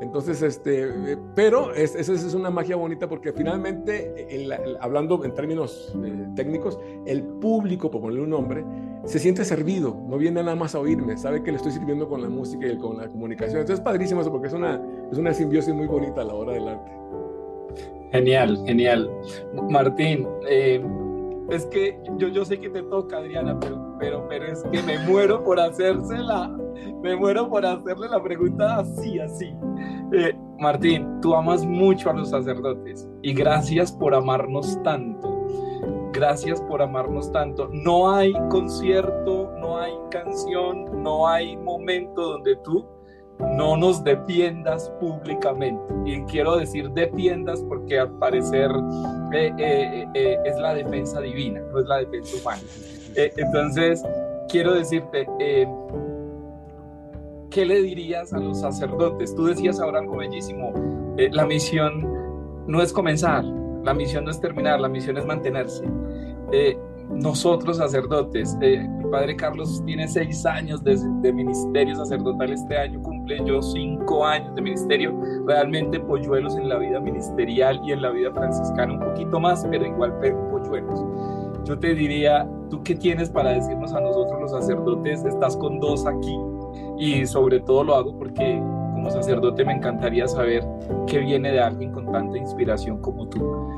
Entonces, 0.00 0.42
este, 0.42 1.12
eh, 1.12 1.16
pero 1.36 1.72
esa 1.74 2.12
es, 2.12 2.34
una 2.34 2.50
magia 2.50 2.74
bonita 2.74 3.08
porque 3.08 3.32
finalmente, 3.32 4.48
hablando 4.80 5.24
en 5.24 5.32
términos 5.32 5.96
eh, 6.04 6.26
técnicos, 6.34 6.80
el 7.06 7.22
público, 7.22 7.88
por 7.88 8.00
ponerle 8.00 8.24
un 8.24 8.30
nombre, 8.30 8.64
se 9.04 9.20
siente 9.20 9.44
servido, 9.44 9.96
no 10.08 10.18
viene 10.18 10.42
nada 10.42 10.56
más 10.56 10.74
a 10.74 10.80
oírme, 10.80 11.16
sabe 11.16 11.44
que 11.44 11.52
le 11.52 11.58
estoy 11.58 11.70
sirviendo 11.70 12.08
con 12.08 12.20
la 12.20 12.28
música 12.28 12.66
y 12.66 12.76
con 12.78 12.96
la 12.96 13.06
comunicación. 13.06 13.60
Entonces 13.60 13.78
es 13.78 13.84
padrísimo 13.84 14.22
eso 14.22 14.32
porque 14.32 14.48
es 14.48 14.54
una, 14.54 14.82
es 15.12 15.18
una 15.18 15.32
simbiosis 15.32 15.72
muy 15.72 15.86
bonita 15.86 16.22
a 16.22 16.24
la 16.24 16.34
hora 16.34 16.52
del 16.54 16.66
arte. 16.66 16.90
Genial, 18.10 18.60
genial. 18.66 19.10
Martín, 19.70 20.26
eh, 20.48 20.84
es 21.50 21.64
que 21.66 21.98
yo, 22.18 22.26
yo 22.26 22.44
sé 22.44 22.58
que 22.58 22.70
te 22.70 22.82
toca, 22.82 23.18
Adriana, 23.18 23.58
pero, 23.60 23.91
pero, 24.02 24.26
pero 24.28 24.46
es 24.46 24.64
que 24.64 24.82
me 24.82 24.98
muero 25.06 25.44
por 25.44 25.60
hacérsela, 25.60 26.48
me 27.02 27.14
muero 27.14 27.48
por 27.48 27.64
hacerle 27.64 28.08
la 28.08 28.20
pregunta 28.20 28.78
así, 28.78 29.20
así. 29.20 29.54
Eh, 30.12 30.36
Martín, 30.58 31.20
tú 31.20 31.36
amas 31.36 31.64
mucho 31.64 32.10
a 32.10 32.12
los 32.12 32.30
sacerdotes 32.30 33.08
y 33.22 33.32
gracias 33.32 33.92
por 33.92 34.12
amarnos 34.12 34.82
tanto. 34.82 35.46
Gracias 36.12 36.60
por 36.62 36.82
amarnos 36.82 37.30
tanto. 37.30 37.68
No 37.72 38.10
hay 38.10 38.32
concierto, 38.50 39.52
no 39.60 39.78
hay 39.78 39.92
canción, 40.10 41.00
no 41.00 41.28
hay 41.28 41.56
momento 41.56 42.32
donde 42.32 42.56
tú 42.56 42.84
no 43.38 43.76
nos 43.76 44.02
defiendas 44.02 44.90
públicamente. 45.00 45.94
Y 46.04 46.22
quiero 46.22 46.56
decir 46.56 46.90
defiendas 46.90 47.62
porque 47.68 48.00
al 48.00 48.10
parecer 48.18 48.70
eh, 49.32 49.52
eh, 49.58 50.06
eh, 50.14 50.38
es 50.44 50.58
la 50.58 50.74
defensa 50.74 51.20
divina, 51.20 51.60
no 51.60 51.78
es 51.78 51.86
la 51.86 51.98
defensa 51.98 52.36
humana. 52.36 52.62
Entonces, 53.16 54.02
quiero 54.48 54.74
decirte, 54.74 55.26
eh, 55.40 55.66
¿qué 57.50 57.66
le 57.66 57.82
dirías 57.82 58.32
a 58.32 58.38
los 58.38 58.60
sacerdotes? 58.60 59.34
Tú 59.34 59.46
decías 59.46 59.80
ahora 59.80 60.00
algo 60.00 60.16
bellísimo, 60.16 60.72
eh, 61.18 61.28
la 61.32 61.46
misión 61.46 62.06
no 62.66 62.82
es 62.82 62.92
comenzar, 62.92 63.44
la 63.84 63.94
misión 63.94 64.24
no 64.24 64.30
es 64.30 64.40
terminar, 64.40 64.80
la 64.80 64.88
misión 64.88 65.18
es 65.18 65.26
mantenerse. 65.26 65.84
Eh, 66.52 66.78
nosotros 67.10 67.76
sacerdotes, 67.76 68.56
eh, 68.62 68.86
mi 68.88 69.10
padre 69.10 69.36
Carlos 69.36 69.82
tiene 69.84 70.08
seis 70.08 70.46
años 70.46 70.82
de, 70.82 70.96
de, 71.20 71.32
ministerio 71.32 71.94
sacerdotal 71.94 72.52
este 72.52 72.76
año, 72.76 73.02
cumple 73.02 73.38
yo 73.44 73.60
cinco 73.60 74.24
años 74.24 74.54
de 74.54 74.62
ministerio, 74.62 75.14
realmente 75.46 76.00
polluelos 76.00 76.56
en 76.56 76.68
la 76.68 76.78
vida 76.78 77.00
ministerial 77.00 77.80
y 77.84 77.92
en 77.92 78.02
la 78.02 78.10
vida 78.10 78.32
franciscana 78.32 78.94
un 78.94 79.00
poquito 79.00 79.38
más, 79.38 79.66
pero 79.70 79.86
igual 79.86 80.14
polluelos. 80.50 81.04
Yo 81.64 81.78
te 81.78 81.94
diría, 81.94 82.48
¿tú 82.70 82.82
qué 82.82 82.94
tienes 82.94 83.30
para 83.30 83.50
decirnos 83.50 83.92
a 83.92 84.00
nosotros 84.00 84.40
los 84.40 84.50
sacerdotes? 84.50 85.24
Estás 85.24 85.56
con 85.56 85.78
dos 85.78 86.06
aquí 86.06 86.36
y 86.98 87.26
sobre 87.26 87.60
todo 87.60 87.84
lo 87.84 87.94
hago 87.94 88.18
porque 88.18 88.60
como 88.94 89.10
sacerdote 89.10 89.64
me 89.64 89.72
encantaría 89.72 90.26
saber 90.28 90.64
qué 91.06 91.18
viene 91.18 91.52
de 91.52 91.60
alguien 91.60 91.92
con 91.92 92.10
tanta 92.10 92.36
inspiración 92.38 92.98
como 92.98 93.26
tú. 93.28 93.68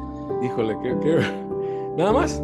Híjole, 0.43 0.77
qué, 0.83 0.97
qué... 1.03 1.19
nada 1.97 2.13
más. 2.13 2.43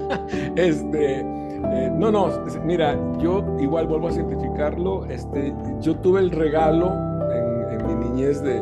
este, 0.56 1.20
eh, 1.20 1.90
no, 1.92 2.10
no, 2.10 2.28
mira, 2.64 2.98
yo 3.18 3.44
igual 3.60 3.86
vuelvo 3.86 4.08
a 4.08 4.12
simplificarlo. 4.12 5.04
Este, 5.06 5.54
yo 5.80 5.96
tuve 5.96 6.20
el 6.20 6.30
regalo 6.30 6.92
en, 7.32 7.86
mi 7.86 8.08
niñez 8.08 8.42
de, 8.42 8.60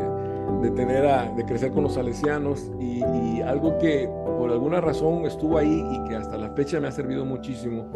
de 0.61 0.71
tener 0.73 1.07
a, 1.07 1.31
de 1.31 1.45
crecer 1.45 1.73
con 1.73 1.85
los 1.85 1.95
salesianos 1.95 2.71
y, 2.79 3.03
algo 3.43 3.77
que 3.79 4.09
por 4.37 4.51
alguna 4.51 4.81
razón 4.81 5.25
estuvo 5.27 5.59
ahí 5.59 5.85
y 5.93 6.09
que 6.09 6.17
hasta 6.17 6.37
la 6.37 6.51
fecha 6.51 6.81
me 6.81 6.89
ha 6.89 6.93
servido 6.93 7.25
muchísimo 7.25 7.91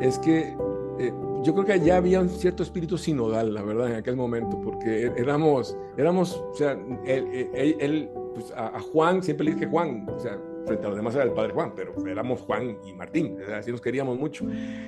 es 0.00 0.18
que 0.18 0.56
eh, 0.98 1.12
yo 1.42 1.54
creo 1.54 1.64
que 1.64 1.80
ya 1.80 1.96
había 1.96 2.20
un 2.20 2.28
cierto 2.28 2.62
espíritu 2.62 2.96
sinodal, 2.96 3.52
la 3.52 3.62
verdad, 3.62 3.90
en 3.90 3.96
aquel 3.96 4.16
momento, 4.16 4.60
porque 4.62 5.12
éramos, 5.16 5.76
éramos, 5.96 6.36
o 6.36 6.54
sea, 6.54 6.72
él, 7.04 7.50
él, 7.54 7.76
él 7.80 8.10
pues 8.34 8.52
a, 8.52 8.68
a, 8.68 8.80
Juan, 8.80 9.22
siempre 9.22 9.44
le 9.44 9.54
dije 9.54 9.66
Juan, 9.66 10.06
o 10.08 10.18
sea, 10.18 10.38
frente 10.64 10.86
a 10.86 10.88
los 10.88 10.96
demás 10.96 11.14
era 11.14 11.24
el 11.24 11.32
padre 11.32 11.52
Juan, 11.52 11.72
pero 11.74 11.92
éramos 12.06 12.40
Juan 12.42 12.78
y 12.86 12.92
Martín, 12.94 13.36
así 13.54 13.70
nos 13.70 13.80
queríamos 13.80 14.18
mucho. 14.18 14.46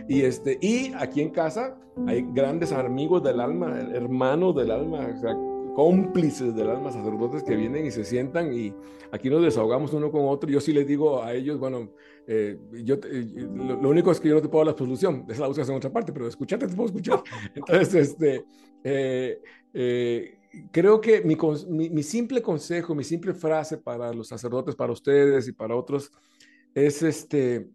Y, 0.09 0.23
este, 0.23 0.59
y 0.61 0.93
aquí 0.99 1.21
en 1.21 1.31
casa 1.31 1.77
hay 2.07 2.27
grandes 2.33 2.73
amigos 2.73 3.23
del 3.23 3.41
alma, 3.41 3.79
hermanos 3.93 4.55
del 4.57 4.71
alma, 4.71 5.09
o 5.15 5.21
sea, 5.21 5.37
cómplices 5.77 6.55
del 6.55 6.71
alma, 6.71 6.91
sacerdotes 6.91 7.43
que 7.43 7.55
vienen 7.55 7.85
y 7.85 7.91
se 7.91 8.03
sientan 8.03 8.51
y 8.51 8.73
aquí 9.13 9.29
nos 9.29 9.43
desahogamos 9.43 9.93
uno 9.93 10.11
con 10.11 10.23
otro. 10.27 10.49
Yo 10.49 10.59
sí 10.59 10.73
les 10.73 10.87
digo 10.87 11.23
a 11.23 11.35
ellos, 11.35 11.59
bueno, 11.59 11.93
eh, 12.27 12.59
yo, 12.83 12.95
eh, 12.95 13.27
lo, 13.37 13.83
lo, 13.83 13.91
único 13.91 14.11
es 14.11 14.19
que 14.19 14.31
yo 14.31 14.37
no 14.37 14.41
te 14.41 14.49
puedo 14.49 14.61
dar 14.61 14.69
la 14.69 14.73
absolución, 14.73 15.27
esa 15.29 15.43
la 15.43 15.49
buscas 15.49 15.69
en 15.69 15.75
otra 15.75 15.93
parte, 15.93 16.15
pero 16.15 16.27
escucharte 16.27 16.67
te 16.67 16.75
puedo 16.75 16.87
escuchar. 16.87 17.23
Entonces, 17.55 17.95
este, 17.95 18.47
eh, 18.85 19.43
eh, 19.75 20.39
creo 20.73 20.99
que 20.99 21.21
mi, 21.21 21.37
mi, 21.69 21.91
mi, 21.91 22.03
simple 22.03 22.41
consejo, 22.41 22.95
mi 22.95 23.05
simple 23.05 23.35
frase 23.35 23.77
para 23.77 24.15
los 24.15 24.29
sacerdotes, 24.29 24.75
para 24.75 24.95
ustedes 24.95 25.47
y 25.47 25.53
para 25.53 25.77
otros, 25.77 26.11
es 26.75 27.03
este, 27.03 27.69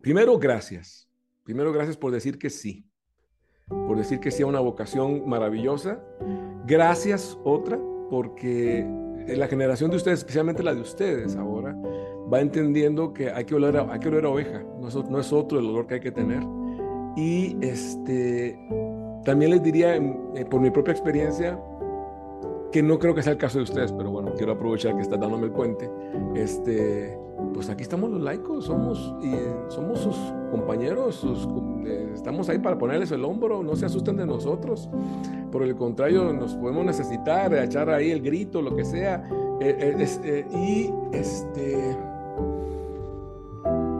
primero, 0.00 0.38
gracias. 0.38 1.08
Primero, 1.42 1.72
gracias 1.72 1.96
por 1.96 2.12
decir 2.12 2.38
que 2.38 2.48
sí 2.48 2.86
por 3.68 3.96
decir 3.96 4.20
que 4.20 4.30
sea 4.30 4.46
una 4.46 4.60
vocación 4.60 5.28
maravillosa. 5.28 6.00
Gracias, 6.66 7.38
otra, 7.44 7.78
porque 8.10 8.86
la 9.28 9.46
generación 9.46 9.90
de 9.90 9.96
ustedes, 9.96 10.20
especialmente 10.20 10.62
la 10.62 10.74
de 10.74 10.80
ustedes 10.80 11.36
ahora, 11.36 11.76
va 12.32 12.40
entendiendo 12.40 13.12
que 13.12 13.30
hay 13.30 13.44
que 13.44 13.54
oler 13.54 13.76
a, 13.76 13.92
hay 13.92 14.00
que 14.00 14.08
oler 14.08 14.24
a 14.24 14.30
oveja, 14.30 14.62
no 14.80 14.88
es, 14.88 14.94
no 14.94 15.18
es, 15.18 15.32
otro 15.32 15.58
el 15.58 15.66
olor 15.66 15.86
que 15.86 15.94
hay 15.94 16.00
que 16.00 16.12
tener. 16.12 16.42
Y 17.16 17.56
este, 17.60 18.58
también 19.24 19.50
les 19.50 19.62
diría, 19.62 19.96
eh, 19.96 20.46
por 20.48 20.60
mi 20.60 20.70
propia 20.70 20.92
experiencia, 20.92 21.58
que 22.70 22.82
no 22.82 22.98
creo 22.98 23.14
que 23.14 23.22
sea 23.22 23.32
el 23.32 23.38
caso 23.38 23.58
de 23.58 23.64
ustedes, 23.64 23.92
pero 23.92 24.10
bueno, 24.10 24.32
quiero 24.36 24.52
aprovechar 24.52 24.96
que 24.96 25.02
está 25.02 25.16
dándome 25.16 25.46
el 25.46 25.52
puente. 25.52 25.90
Este, 26.34 27.18
pues 27.52 27.68
aquí 27.68 27.82
estamos 27.82 28.10
los 28.10 28.22
laicos, 28.22 28.64
somos, 28.64 29.14
y 29.22 29.34
somos 29.68 29.98
sus 29.98 30.16
compañeros, 30.52 31.26
eh, 31.86 32.10
estamos 32.14 32.48
ahí 32.50 32.58
para 32.58 32.76
ponerles 32.78 33.10
el 33.10 33.24
hombro, 33.24 33.62
no 33.62 33.74
se 33.74 33.86
asusten 33.86 34.16
de 34.18 34.26
nosotros. 34.26 34.88
Por 35.50 35.62
el 35.62 35.74
contrario, 35.74 36.32
nos 36.32 36.54
podemos 36.54 36.84
necesitar, 36.84 37.54
echar 37.54 37.88
ahí 37.88 38.10
el 38.10 38.22
grito, 38.22 38.60
lo 38.60 38.76
que 38.76 38.84
sea. 38.84 39.24
Eh, 39.60 39.96
eh, 40.24 40.46
y 40.54 40.92
este, 41.16 41.96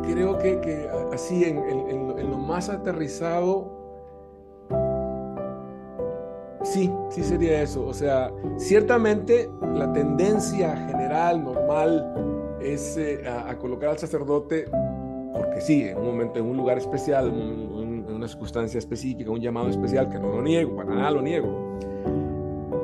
creo 0.02 0.38
que, 0.38 0.60
que 0.60 0.88
así 1.12 1.42
en, 1.44 1.58
en, 1.58 2.30
lo 2.30 2.38
más 2.38 2.68
aterrizado, 2.68 3.80
Sí, 6.64 6.88
sí 7.10 7.24
sería 7.24 7.60
eso. 7.60 7.84
O 7.84 7.92
sea, 7.92 8.32
ciertamente 8.56 9.50
la 9.74 9.92
tendencia 9.92 10.76
general, 10.86 11.42
normal, 11.42 12.56
es 12.60 12.98
a, 13.26 13.58
colocar 13.58 13.90
al 13.90 13.98
sacerdote, 13.98 14.66
porque 15.32 15.60
sí, 15.60 15.82
en 15.84 15.98
un 15.98 16.06
momento, 16.06 16.38
en 16.38 16.46
un 16.46 16.56
lugar 16.56 16.78
especial, 16.78 17.28
en, 17.28 17.34
un, 17.34 18.04
en, 18.08 18.14
una 18.14 18.28
circunstancia 18.28 18.78
específica, 18.78 19.30
un 19.30 19.40
llamado 19.40 19.68
especial, 19.68 20.08
que 20.08 20.18
no 20.18 20.28
lo 20.28 20.42
niego, 20.42 20.76
para 20.76 20.94
nada 20.94 21.10
lo 21.10 21.22
niego. 21.22 21.78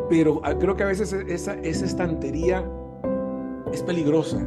Pero 0.08 0.40
ah, 0.44 0.54
creo 0.58 0.74
que 0.74 0.82
a 0.82 0.86
veces 0.86 1.12
esa, 1.12 1.54
esa 1.54 1.84
estantería 1.84 2.64
es 3.72 3.82
peligrosa. 3.82 4.38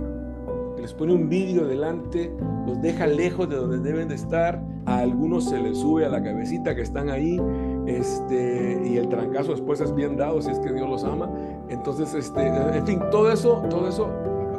Que 0.76 0.82
les 0.82 0.94
pone 0.94 1.14
un 1.14 1.30
vidrio 1.30 1.68
delante, 1.68 2.32
los 2.66 2.82
deja 2.82 3.06
lejos 3.06 3.48
de 3.50 3.56
donde 3.58 3.80
deben 3.80 4.08
de 4.08 4.16
estar, 4.16 4.64
a 4.86 5.00
algunos 5.00 5.46
se 5.46 5.60
les 5.60 5.78
sube 5.78 6.06
a 6.06 6.10
la 6.10 6.24
cabecita 6.24 6.76
que 6.76 6.82
están 6.82 7.10
ahí 7.10 7.40
este, 7.86 8.82
y 8.86 8.98
el 8.98 9.10
trancazo 9.10 9.52
después 9.52 9.80
es 9.82 9.94
bien 9.94 10.18
dado 10.18 10.42
si 10.42 10.52
es 10.52 10.60
que 10.60 10.72
Dios 10.72 10.90
los 10.90 11.04
ama. 11.04 11.30
Entonces, 11.70 12.14
este, 12.14 12.48
en 12.48 12.86
fin, 12.86 13.00
todo 13.12 13.32
eso, 13.32 13.64
todo 13.70 13.88
eso, 13.88 14.10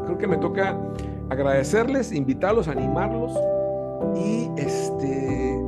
creo 0.04 0.18
que 0.18 0.26
me 0.26 0.36
toca 0.36 0.78
agradecerles, 1.32 2.12
invitarlos, 2.12 2.68
animarlos 2.68 3.32
y 4.16 4.50
este, 4.56 5.60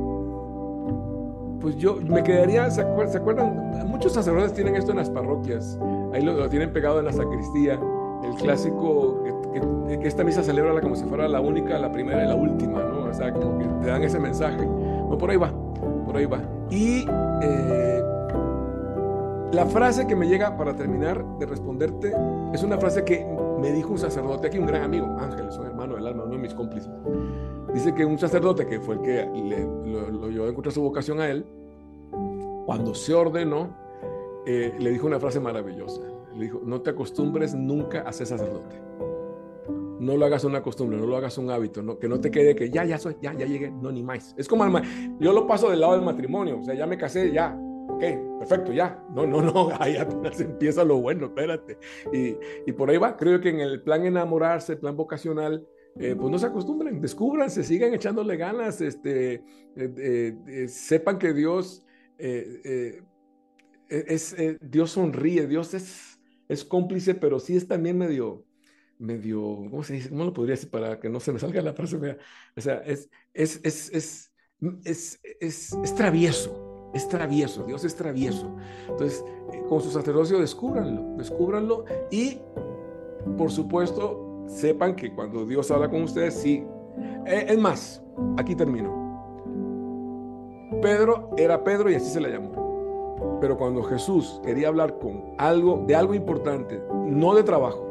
pues 1.59 1.75
yo 1.77 1.97
me 2.01 2.23
quedaría, 2.23 2.69
¿se 2.69 2.81
acuerdan? 2.81 3.11
¿se 3.11 3.17
acuerdan? 3.17 3.87
Muchos 3.87 4.13
sacerdotes 4.13 4.53
tienen 4.53 4.75
esto 4.75 4.91
en 4.91 4.97
las 4.97 5.09
parroquias, 5.09 5.79
ahí 6.13 6.21
lo, 6.21 6.33
lo 6.33 6.49
tienen 6.49 6.71
pegado 6.71 6.99
en 6.99 7.05
la 7.05 7.13
sacristía, 7.13 7.79
el 8.23 8.35
clásico, 8.35 9.23
que, 9.23 9.59
que, 9.59 9.99
que, 9.99 10.07
esta 10.07 10.23
misa 10.23 10.43
celebra 10.43 10.79
como 10.81 10.95
si 10.95 11.03
fuera 11.05 11.27
la 11.27 11.41
única, 11.41 11.77
la 11.77 11.91
primera 11.91 12.23
y 12.23 12.27
la 12.27 12.35
última, 12.35 12.83
¿no? 12.83 13.05
O 13.05 13.13
sea, 13.13 13.31
como 13.31 13.57
que 13.59 13.65
te 13.81 13.87
dan 13.87 14.03
ese 14.03 14.19
mensaje. 14.19 14.65
No, 14.65 15.17
por 15.17 15.29
ahí 15.29 15.37
va, 15.37 15.51
por 16.05 16.17
ahí 16.17 16.25
va. 16.25 16.41
Y 16.69 17.05
eh, 17.41 18.03
la 19.51 19.65
frase 19.65 20.07
que 20.07 20.15
me 20.15 20.27
llega 20.27 20.57
para 20.57 20.75
terminar 20.75 21.23
de 21.39 21.45
responderte 21.45 22.13
es 22.53 22.63
una 22.63 22.77
frase 22.77 23.03
que 23.03 23.25
me 23.65 23.71
dijo 23.71 23.89
un 23.89 23.97
sacerdote 23.97 24.45
aquí, 24.45 24.59
un 24.59 24.67
gran 24.67 24.83
amigo, 24.83 25.07
Ángel, 25.17 25.47
un 25.59 25.65
hermano 25.65 25.95
del 25.95 26.05
alma, 26.05 26.23
uno 26.23 26.33
de 26.33 26.37
mis 26.37 26.53
cómplices. 26.53 26.91
Dice 27.73 27.95
que 27.95 28.05
un 28.05 28.19
sacerdote 28.19 28.67
que 28.67 28.79
fue 28.79 28.93
el 28.93 29.01
que 29.01 29.25
le, 29.25 29.63
lo, 29.91 30.11
lo 30.11 30.29
llevó 30.29 30.45
a 30.45 30.49
encontrar 30.49 30.71
su 30.71 30.83
vocación 30.83 31.19
a 31.19 31.27
él, 31.27 31.43
cuando 32.67 32.93
se 32.93 33.15
ordenó, 33.15 33.75
eh, 34.45 34.75
le 34.77 34.91
dijo 34.91 35.07
una 35.07 35.19
frase 35.19 35.39
maravillosa. 35.39 35.99
Le 36.35 36.43
dijo, 36.43 36.61
no 36.63 36.81
te 36.81 36.91
acostumbres 36.91 37.55
nunca 37.55 38.01
a 38.01 38.13
ser 38.13 38.27
sacerdote. 38.27 38.79
No 39.99 40.15
lo 40.15 40.25
hagas 40.25 40.43
una 40.43 40.61
costumbre, 40.61 40.99
no 40.99 41.07
lo 41.07 41.17
hagas 41.17 41.39
un 41.39 41.49
hábito, 41.49 41.81
no, 41.81 41.97
que 41.97 42.07
no 42.07 42.19
te 42.19 42.29
quede 42.29 42.55
que 42.55 42.69
ya, 42.69 42.85
ya 42.85 42.99
soy, 42.99 43.15
ya, 43.19 43.33
ya 43.33 43.47
llegué, 43.47 43.71
no, 43.71 43.91
ni 43.91 44.03
más. 44.03 44.35
Es 44.37 44.47
como, 44.47 44.63
yo 45.19 45.33
lo 45.33 45.47
paso 45.47 45.71
del 45.71 45.79
lado 45.79 45.93
del 45.93 46.03
matrimonio, 46.03 46.59
o 46.59 46.63
sea, 46.63 46.75
ya 46.75 46.85
me 46.85 46.99
casé, 46.99 47.31
ya, 47.31 47.57
ok, 47.87 48.03
perfecto, 48.39 48.73
ya. 48.73 49.03
No, 49.09 49.25
no, 49.25 49.41
no, 49.41 49.69
ahí 49.79 49.97
apenas 49.97 50.39
empieza 50.39 50.83
lo 50.83 51.01
bueno, 51.01 51.27
espérate. 51.27 51.77
Y, 52.13 52.37
y 52.65 52.71
por 52.73 52.89
ahí 52.89 52.97
va, 52.97 53.17
creo 53.17 53.39
que 53.41 53.49
en 53.49 53.59
el 53.59 53.81
plan 53.81 54.05
enamorarse, 54.05 54.73
el 54.73 54.79
plan 54.79 54.95
vocacional, 54.95 55.65
eh, 55.97 56.15
pues 56.15 56.29
no 56.29 56.37
se 56.37 56.47
acostumbren, 56.47 56.99
descubran, 56.99 57.49
se 57.49 57.63
sigan 57.63 57.93
echándole 57.93 58.35
ganas, 58.35 58.81
este, 58.81 59.35
eh, 59.77 60.35
eh, 60.47 60.67
sepan 60.67 61.17
que 61.17 61.33
Dios 61.33 61.85
es, 62.17 62.59
Dios 64.61 64.91
sonríe, 64.91 65.47
Dios 65.47 65.73
es, 65.73 66.19
es 66.49 66.65
cómplice, 66.65 67.15
pero 67.15 67.39
sí 67.39 67.55
es 67.55 67.67
también 67.67 67.97
medio 67.97 68.45
medio, 68.97 69.41
¿cómo 69.69 69.83
se 69.83 69.93
dice? 69.93 70.09
¿Cómo 70.09 70.23
lo 70.23 70.33
podría 70.33 70.55
decir 70.55 70.69
para 70.69 70.99
que 70.99 71.09
no 71.09 71.19
se 71.19 71.33
me 71.33 71.39
salga 71.39 71.61
la 71.61 71.73
frase? 71.73 71.97
O 72.55 72.61
sea, 72.61 72.77
es, 72.85 73.09
es, 73.33 73.59
es, 73.63 74.31
es, 74.85 75.19
es, 75.39 75.73
es 75.73 75.95
travieso, 75.95 76.64
es 76.95 77.09
travieso, 77.09 77.63
Dios 77.63 77.83
es 77.83 77.95
travieso. 77.95 78.47
Entonces, 78.89 79.23
con 79.67 79.81
su 79.81 79.91
sacerdocio, 79.91 80.39
descúbranlo, 80.39 81.03
descúbranlo 81.17 81.83
y, 82.09 82.39
por 83.37 83.51
supuesto, 83.51 84.45
sepan 84.47 84.95
que 84.95 85.13
cuando 85.13 85.45
Dios 85.45 85.69
habla 85.71 85.89
con 85.89 86.03
ustedes, 86.03 86.35
sí. 86.35 86.65
Es 87.25 87.59
más, 87.59 88.01
aquí 88.37 88.55
termino. 88.55 89.03
Pedro 90.81 91.31
era 91.35 91.63
Pedro 91.65 91.91
y 91.91 91.95
así 91.95 92.09
se 92.09 92.21
le 92.21 92.31
llamó. 92.31 93.39
Pero 93.41 93.57
cuando 93.57 93.83
Jesús 93.83 94.39
quería 94.45 94.69
hablar 94.69 94.97
con 94.97 95.33
algo, 95.37 95.83
de 95.85 95.95
algo 95.95 96.13
importante, 96.13 96.81
no 97.07 97.35
de 97.35 97.43
trabajo, 97.43 97.85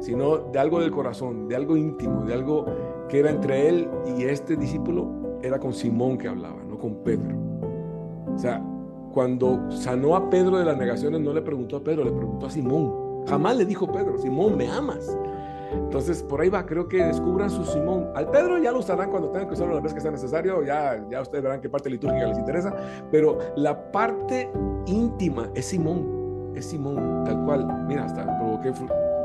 sino 0.00 0.36
de 0.36 0.58
algo 0.58 0.80
del 0.80 0.90
corazón, 0.90 1.48
de 1.48 1.56
algo 1.56 1.78
íntimo, 1.78 2.26
de 2.26 2.34
algo 2.34 2.66
que 3.08 3.20
era 3.20 3.30
entre 3.30 3.70
él 3.70 3.88
y 4.18 4.24
este 4.24 4.56
discípulo, 4.56 5.40
era 5.42 5.58
con 5.58 5.72
Simón 5.72 6.18
que 6.18 6.28
hablaba, 6.28 6.62
no 6.62 6.78
con 6.78 6.96
Pedro. 6.96 7.47
O 8.38 8.40
sea, 8.40 8.62
cuando 9.12 9.68
sanó 9.68 10.14
a 10.14 10.30
Pedro 10.30 10.58
de 10.58 10.64
las 10.64 10.78
negaciones, 10.78 11.20
no 11.20 11.32
le 11.32 11.42
preguntó 11.42 11.78
a 11.78 11.80
Pedro, 11.82 12.04
le 12.04 12.12
preguntó 12.12 12.46
a 12.46 12.50
Simón. 12.50 13.24
Jamás 13.26 13.56
le 13.56 13.64
dijo 13.64 13.90
Pedro, 13.90 14.16
Simón, 14.16 14.56
¿me 14.56 14.70
amas? 14.70 15.18
Entonces, 15.72 16.22
por 16.22 16.40
ahí 16.40 16.48
va, 16.48 16.64
creo 16.64 16.88
que 16.88 17.04
descubran 17.04 17.50
su 17.50 17.64
Simón. 17.64 18.06
Al 18.14 18.30
Pedro 18.30 18.58
ya 18.58 18.70
lo 18.70 18.78
usarán 18.78 19.10
cuando 19.10 19.30
tengan 19.30 19.48
que 19.48 19.54
usarlo 19.54 19.74
las 19.74 19.82
veces 19.82 19.96
que 19.96 20.02
sea 20.02 20.12
necesario, 20.12 20.62
ya, 20.62 21.04
ya 21.10 21.20
ustedes 21.20 21.42
verán 21.42 21.60
qué 21.60 21.68
parte 21.68 21.90
litúrgica 21.90 22.28
les 22.28 22.38
interesa, 22.38 22.72
pero 23.10 23.38
la 23.56 23.90
parte 23.90 24.48
íntima 24.86 25.50
es 25.56 25.66
Simón, 25.66 26.52
es 26.54 26.64
Simón, 26.66 27.24
tal 27.24 27.44
cual. 27.44 27.86
Mira, 27.88 28.04
hasta 28.04 28.24
provoqué 28.38 28.72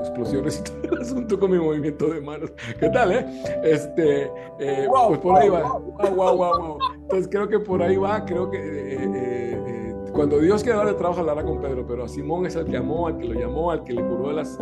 explosiones 0.04 0.60
y 0.60 0.64
todo 0.82 0.96
el 0.96 1.02
asunto 1.02 1.40
con 1.40 1.52
mi 1.52 1.58
movimiento 1.58 2.08
de 2.08 2.22
manos. 2.22 2.52
¿Qué 2.80 2.90
tal, 2.90 3.12
eh? 3.12 3.26
Este, 3.64 4.32
eh, 4.60 4.88
pues 4.90 5.20
por 5.20 5.38
ahí 5.38 5.50
va. 5.50 5.64
Wow, 5.64 6.16
wow, 6.16 6.38
wow, 6.38 6.78
Entonces 7.02 7.28
creo 7.30 7.48
que 7.48 7.60
por 7.60 7.82
ahí 7.82 7.98
va, 7.98 8.24
creo 8.26 8.50
que 8.50 8.58
eh, 8.58 8.98
eh, 9.02 9.96
cuando 10.12 10.40
Dios 10.40 10.62
quiera 10.62 10.78
darle 10.80 10.94
trabajo, 10.94 11.22
hablará 11.22 11.44
con 11.44 11.60
Pedro, 11.60 11.86
pero 11.88 12.04
a 12.04 12.08
Simón 12.08 12.46
es 12.46 12.56
el 12.56 12.66
que 12.66 12.78
amó, 12.78 13.08
al 13.08 13.18
que 13.18 13.26
lo 13.26 13.40
llamó, 13.40 13.72
al 13.72 13.84
que 13.84 13.94
le 13.94 14.04
curó 14.04 14.28
de 14.28 14.36
las... 14.36 14.60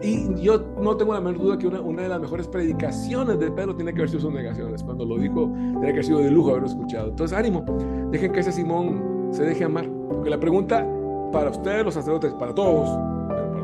Y 0.00 0.32
yo 0.40 0.62
no 0.80 0.96
tengo 0.96 1.12
la 1.12 1.20
menor 1.20 1.40
duda 1.40 1.58
que 1.58 1.66
una, 1.66 1.80
una 1.80 2.02
de 2.02 2.08
las 2.08 2.20
mejores 2.20 2.46
predicaciones 2.46 3.38
de 3.40 3.50
Pedro 3.50 3.74
tiene 3.74 3.92
que 3.92 3.98
haber 3.98 4.10
sido 4.10 4.20
sus 4.20 4.32
negaciones. 4.32 4.82
Cuando 4.84 5.04
lo 5.04 5.18
dijo, 5.18 5.50
tiene 5.52 5.86
que 5.86 5.90
haber 5.90 6.04
sido 6.04 6.18
de 6.20 6.30
lujo 6.30 6.50
haberlo 6.50 6.68
escuchado. 6.68 7.08
Entonces, 7.08 7.36
ánimo, 7.36 7.64
dejen 8.10 8.30
que 8.30 8.40
ese 8.40 8.52
Simón 8.52 9.28
se 9.32 9.42
deje 9.42 9.64
amar. 9.64 9.90
Porque 10.08 10.30
la 10.30 10.38
pregunta 10.38 10.86
para 11.32 11.50
ustedes, 11.50 11.84
los 11.84 11.94
sacerdotes, 11.94 12.32
para 12.34 12.54
todos, 12.54 12.88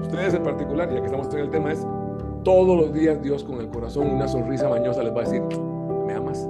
ustedes 0.01 0.35
en 0.35 0.43
particular, 0.43 0.89
ya 0.91 1.01
que 1.01 1.07
estamos 1.07 1.33
en 1.33 1.41
el 1.41 1.51
tema, 1.51 1.73
es 1.73 1.87
todos 2.45 2.77
los 2.77 2.93
días 2.93 3.21
Dios 3.23 3.45
con 3.45 3.61
el 3.61 3.69
corazón, 3.69 4.11
una 4.11 4.29
sonrisa 4.29 4.69
mañosa 4.69 5.03
les 5.03 5.15
va 5.15 5.21
a 5.21 5.25
decir, 5.25 5.43
¿me 6.07 6.15
amas? 6.15 6.49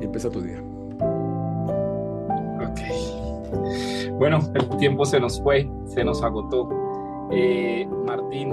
Y 0.00 0.04
empieza 0.04 0.30
tu 0.30 0.40
día. 0.40 0.62
Ok. 2.60 2.80
Bueno, 4.18 4.40
el 4.54 4.68
tiempo 4.78 5.04
se 5.04 5.20
nos 5.20 5.40
fue, 5.42 5.68
se 5.86 6.04
nos 6.04 6.22
agotó. 6.22 6.68
Eh, 7.30 7.88
Martín, 8.06 8.50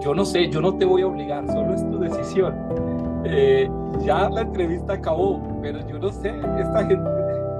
yo 0.00 0.14
no 0.14 0.24
sé, 0.24 0.48
yo 0.50 0.60
no 0.60 0.76
te 0.76 0.84
voy 0.84 1.02
a 1.02 1.06
obligar, 1.06 1.46
solo 1.46 1.74
es 1.74 1.88
tu 1.90 1.98
decisión. 1.98 2.54
Eh, 3.24 3.70
ya 4.00 4.28
la 4.28 4.42
entrevista 4.42 4.94
acabó, 4.94 5.40
pero 5.62 5.78
yo 5.88 5.98
no 5.98 6.10
sé, 6.10 6.34
esta 6.58 6.84
gente, 6.84 7.10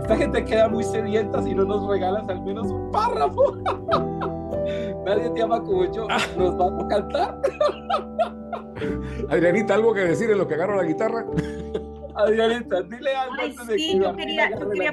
esta 0.02 0.16
gente 0.16 0.44
queda 0.44 0.68
muy 0.68 0.82
sedienta 0.82 1.42
si 1.42 1.54
no 1.54 1.64
nos 1.64 1.86
regalas 1.88 2.28
al 2.28 2.42
menos 2.42 2.70
un 2.70 2.90
párrafo. 2.90 3.56
Nadie 5.04 5.30
te 5.30 5.42
ama 5.42 5.62
como 5.62 5.90
yo. 5.92 6.06
Ah. 6.10 6.18
¿Nos 6.36 6.56
vamos 6.56 6.84
a 6.84 6.88
cantar? 6.88 7.40
Adrianita, 9.28 9.74
¿algo 9.74 9.94
que 9.94 10.00
decir 10.00 10.30
en 10.30 10.38
lo 10.38 10.46
que 10.46 10.54
agarro 10.54 10.76
la 10.76 10.84
guitarra? 10.84 11.24
Adrianita, 12.14 12.82
dile 12.82 13.14
algo 13.14 13.34
antes 13.40 13.66
de 13.66 13.76
que 13.76 13.98
yo 13.98 14.16
quería, 14.16 14.50
yo 14.50 14.70
quería 14.70 14.92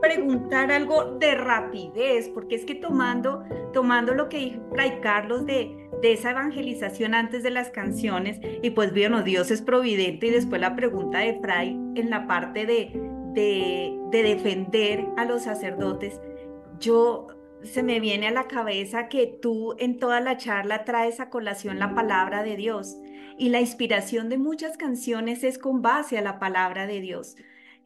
preguntar 0.00 0.70
algo 0.70 1.16
de 1.18 1.34
rapidez, 1.34 2.28
porque 2.28 2.54
es 2.54 2.64
que 2.64 2.76
tomando, 2.76 3.42
tomando 3.72 4.14
lo 4.14 4.28
que 4.28 4.38
dijo 4.38 4.60
Fray 4.70 5.00
Carlos 5.00 5.44
de, 5.44 5.90
de 6.00 6.12
esa 6.12 6.30
evangelización 6.30 7.14
antes 7.14 7.42
de 7.42 7.50
las 7.50 7.70
canciones, 7.70 8.40
y 8.62 8.70
pues 8.70 8.92
bueno, 8.92 9.22
Dios 9.22 9.50
es 9.50 9.60
providente, 9.60 10.28
y 10.28 10.30
después 10.30 10.60
la 10.60 10.76
pregunta 10.76 11.18
de 11.18 11.40
Fray 11.40 11.70
en 11.96 12.10
la 12.10 12.26
parte 12.26 12.64
de, 12.64 12.92
de, 13.34 13.98
de 14.10 14.22
defender 14.22 15.04
a 15.16 15.24
los 15.24 15.42
sacerdotes, 15.42 16.20
yo 16.78 17.26
se 17.62 17.82
me 17.82 18.00
viene 18.00 18.28
a 18.28 18.32
la 18.32 18.46
cabeza 18.46 19.08
que 19.08 19.26
tú 19.26 19.74
en 19.78 19.98
toda 19.98 20.20
la 20.20 20.36
charla 20.36 20.84
traes 20.84 21.20
a 21.20 21.30
colación 21.30 21.78
la 21.78 21.94
palabra 21.94 22.42
de 22.42 22.56
Dios 22.56 22.96
y 23.36 23.50
la 23.50 23.60
inspiración 23.60 24.28
de 24.28 24.38
muchas 24.38 24.76
canciones 24.76 25.44
es 25.44 25.58
con 25.58 25.82
base 25.82 26.18
a 26.18 26.22
la 26.22 26.38
palabra 26.38 26.86
de 26.86 27.00
Dios. 27.00 27.36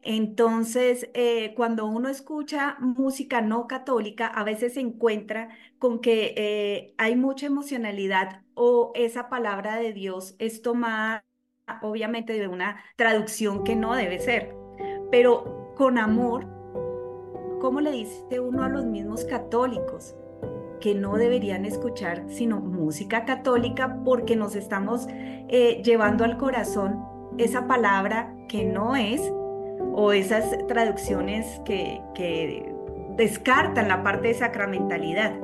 Entonces, 0.01 1.09
eh, 1.13 1.53
cuando 1.55 1.85
uno 1.85 2.09
escucha 2.09 2.75
música 2.79 3.41
no 3.41 3.67
católica, 3.67 4.27
a 4.27 4.43
veces 4.43 4.73
se 4.73 4.81
encuentra 4.81 5.49
con 5.79 5.99
que 6.01 6.33
eh, 6.35 6.93
hay 6.97 7.15
mucha 7.15 7.45
emocionalidad 7.45 8.41
o 8.53 8.91
esa 8.95 9.29
palabra 9.29 9.77
de 9.77 9.93
Dios 9.93 10.35
es 10.39 10.61
tomada 10.61 11.23
obviamente 11.81 12.33
de 12.33 12.47
una 12.47 12.83
traducción 12.97 13.63
que 13.63 13.75
no 13.75 13.95
debe 13.95 14.19
ser, 14.19 14.53
pero 15.11 15.73
con 15.75 15.97
amor 15.97 16.52
¿cómo 17.63 17.79
le 17.79 17.91
dice 17.91 18.41
uno 18.41 18.63
a 18.63 18.67
los 18.67 18.83
mismos 18.83 19.23
católicos 19.23 20.17
que 20.81 20.93
no 20.95 21.15
deberían 21.15 21.63
escuchar 21.63 22.25
sino 22.27 22.59
música 22.59 23.23
católica 23.23 24.01
porque 24.03 24.35
nos 24.35 24.57
estamos 24.57 25.07
eh, 25.09 25.81
llevando 25.81 26.25
al 26.25 26.37
corazón 26.37 26.99
esa 27.37 27.65
palabra 27.65 28.35
que 28.49 28.65
no 28.65 28.97
es 28.97 29.21
o 29.93 30.11
esas 30.11 30.57
traducciones 30.67 31.61
que, 31.63 32.01
que 32.13 32.69
descartan 33.15 33.87
la 33.87 34.03
parte 34.03 34.27
de 34.27 34.33
sacramentalidad? 34.33 35.39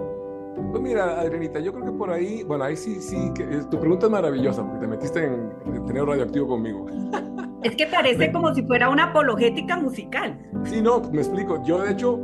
Pues 0.72 0.84
mira, 0.84 1.22
Adrianita, 1.22 1.62
yo 1.62 1.72
creo 1.72 1.86
que 1.86 1.94
por 1.94 2.12
ahí, 2.12 2.44
bueno, 2.44 2.66
ahí 2.66 2.76
sí, 2.76 3.00
sí, 3.00 3.32
que, 3.34 3.46
tu 3.72 3.80
pregunta 3.80 4.08
es 4.08 4.12
maravillosa 4.12 4.62
porque 4.62 4.80
te 4.82 4.88
metiste 4.88 5.24
en, 5.24 5.54
en 5.74 5.86
tener 5.86 6.04
radioactivo 6.04 6.50
conmigo. 6.50 6.86
Es 7.64 7.76
que 7.76 7.88
parece 7.88 8.32
como 8.32 8.54
si 8.54 8.64
fuera 8.64 8.90
una 8.90 9.06
apologética 9.06 9.78
musical. 9.78 10.40
Sí, 10.64 10.82
no, 10.82 11.02
me 11.12 11.20
explico. 11.20 11.62
Yo, 11.64 11.82
de 11.82 11.92
hecho, 11.92 12.20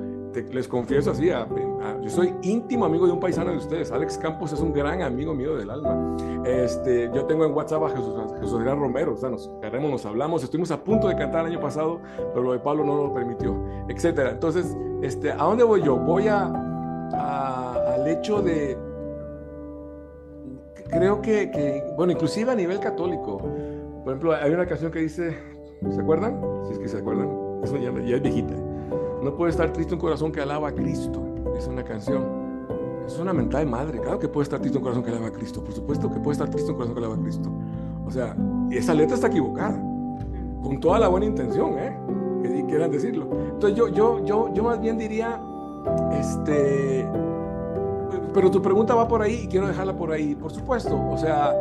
les 0.52 0.68
confieso 0.68 1.12
así, 1.12 1.30
yo 1.30 2.10
soy 2.10 2.34
íntimo 2.42 2.86
amigo 2.86 3.06
de 3.06 3.14
un 3.14 3.20
paisano 3.20 3.52
de 3.52 3.58
ustedes. 3.58 3.92
Alex 3.92 4.18
Campos 4.18 4.52
es 4.54 4.60
un 4.60 4.74
gran 4.74 5.02
amigo 5.02 5.34
mío 5.34 5.56
del 5.56 5.70
alma. 5.70 6.18
Este, 6.46 7.10
yo 7.14 7.26
tengo 7.26 7.46
en 7.46 7.54
WhatsApp 7.54 7.84
a 7.84 7.90
Jesús, 7.90 8.14
Jesús 8.40 8.60
Adrián 8.60 8.80
Romero. 8.80 9.14
O 9.14 9.18
sea, 9.18 9.30
nos 9.30 9.50
agarremos, 9.60 9.92
nos 9.92 10.06
hablamos. 10.06 10.44
Estuvimos 10.44 10.72
a 10.72 10.84
punto 10.84 11.08
de 11.08 11.16
cantar 11.16 11.46
el 11.46 11.54
año 11.54 11.60
pasado, 11.60 12.02
pero 12.34 12.42
lo 12.42 12.54
de 12.54 12.60
Pablo 12.60 12.84
no 12.84 13.04
lo 13.04 13.14
permitió, 13.14 13.56
etcétera. 13.88 14.32
Entonces, 14.32 14.76
este, 15.02 15.32
¿a 15.32 15.38
dónde 15.38 15.64
voy 15.64 15.84
yo? 15.84 15.98
Voy 15.98 16.28
a, 16.28 16.46
al 17.94 18.08
hecho 18.08 18.42
de 18.42 18.78
creo 20.90 21.22
que, 21.22 21.50
que, 21.52 21.84
bueno, 21.98 22.14
inclusive 22.14 22.52
a 22.52 22.56
nivel 22.56 22.80
católico, 22.80 23.42
por 24.06 24.14
ejemplo, 24.14 24.36
hay 24.36 24.52
una 24.52 24.68
canción 24.68 24.92
que 24.92 25.00
dice, 25.00 25.36
¿se 25.90 26.00
acuerdan? 26.00 26.40
Si 26.68 26.74
es 26.74 26.78
que 26.78 26.88
se 26.88 27.00
acuerdan, 27.00 27.28
eso 27.64 27.76
ya, 27.76 27.90
es 27.90 28.22
viejita. 28.22 28.54
No 29.24 29.36
puede 29.36 29.50
estar 29.50 29.74
triste 29.74 29.96
un 29.96 30.00
corazón 30.00 30.32
que 30.32 30.42
alaba 30.42 30.68
a 30.68 30.72
Cristo. 30.76 31.24
Es 31.58 31.66
una 31.68 31.84
canción. 31.84 32.24
Es 33.08 33.18
una 33.18 33.34
mentada 33.34 33.64
de 33.64 33.70
madre. 33.72 34.00
Claro 34.00 34.20
que 34.20 34.28
puede 34.28 34.44
estar 34.44 34.60
triste 34.60 34.78
un 34.78 34.84
corazón 34.84 35.04
que 35.04 35.10
alaba 35.10 35.30
a 35.30 35.32
Cristo. 35.32 35.64
Por 35.64 35.74
supuesto 35.74 36.12
que 36.12 36.20
puede 36.20 36.34
estar 36.34 36.48
triste 36.52 36.70
un 36.70 36.78
corazón 36.78 36.94
que 36.94 37.00
alaba 37.00 37.16
a 37.16 37.20
Cristo. 37.20 37.50
O 38.06 38.12
sea, 38.12 38.38
esa 38.70 38.94
letra 38.94 39.16
está 39.16 39.26
equivocada. 39.26 39.76
Con 40.62 40.80
toda 40.80 41.00
la 41.00 41.08
buena 41.08 41.26
intención, 41.26 41.80
¿eh? 41.80 41.98
Que 42.44 42.64
quieran 42.68 42.92
decirlo. 42.92 43.28
Entonces 43.54 43.76
yo, 43.76 43.88
yo, 43.88 44.24
yo, 44.24 44.54
yo 44.54 44.64
más 44.64 44.80
bien 44.80 45.00
diría, 45.00 45.42
este, 46.12 47.10
pero 48.36 48.52
tu 48.52 48.62
pregunta 48.62 48.94
va 48.94 49.08
por 49.08 49.24
ahí 49.24 49.46
y 49.46 49.48
quiero 49.48 49.66
dejarla 49.68 49.98
por 49.98 50.12
ahí. 50.12 50.36
Por 50.36 50.52
supuesto, 50.52 50.96
o 51.10 51.18
sea, 51.18 51.56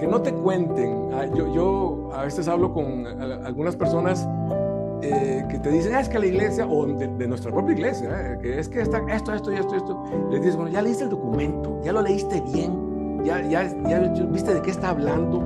que 0.00 0.06
no 0.06 0.22
te 0.22 0.32
cuenten. 0.32 1.10
Ah, 1.12 1.26
yo, 1.26 1.52
yo 1.54 2.10
a 2.14 2.24
veces 2.24 2.48
hablo 2.48 2.72
con 2.72 3.06
algunas 3.44 3.76
personas 3.76 4.26
eh, 5.02 5.44
que 5.48 5.58
te 5.58 5.70
dicen, 5.70 5.94
ah, 5.94 6.00
es 6.00 6.08
que 6.08 6.18
la 6.18 6.26
iglesia, 6.26 6.66
o 6.66 6.86
de, 6.86 7.28
nuestra 7.28 7.52
propia 7.52 7.74
iglesia, 7.74 8.32
eh, 8.32 8.38
que 8.40 8.58
es 8.58 8.68
que 8.68 8.80
está 8.80 8.98
esto, 9.14 9.34
esto 9.34 9.52
y 9.52 9.56
esto, 9.56 9.76
esto. 9.76 10.04
Les 10.30 10.40
dices, 10.40 10.56
bueno, 10.56 10.72
ya 10.72 10.80
leíste 10.80 11.04
el 11.04 11.10
documento, 11.10 11.80
ya 11.84 11.92
lo 11.92 12.00
leíste 12.00 12.42
bien, 12.52 13.22
ya, 13.24 13.42
ya, 13.42 13.70
ya 13.88 13.98
viste 14.30 14.54
de 14.54 14.62
qué 14.62 14.70
está 14.70 14.90
hablando. 14.90 15.44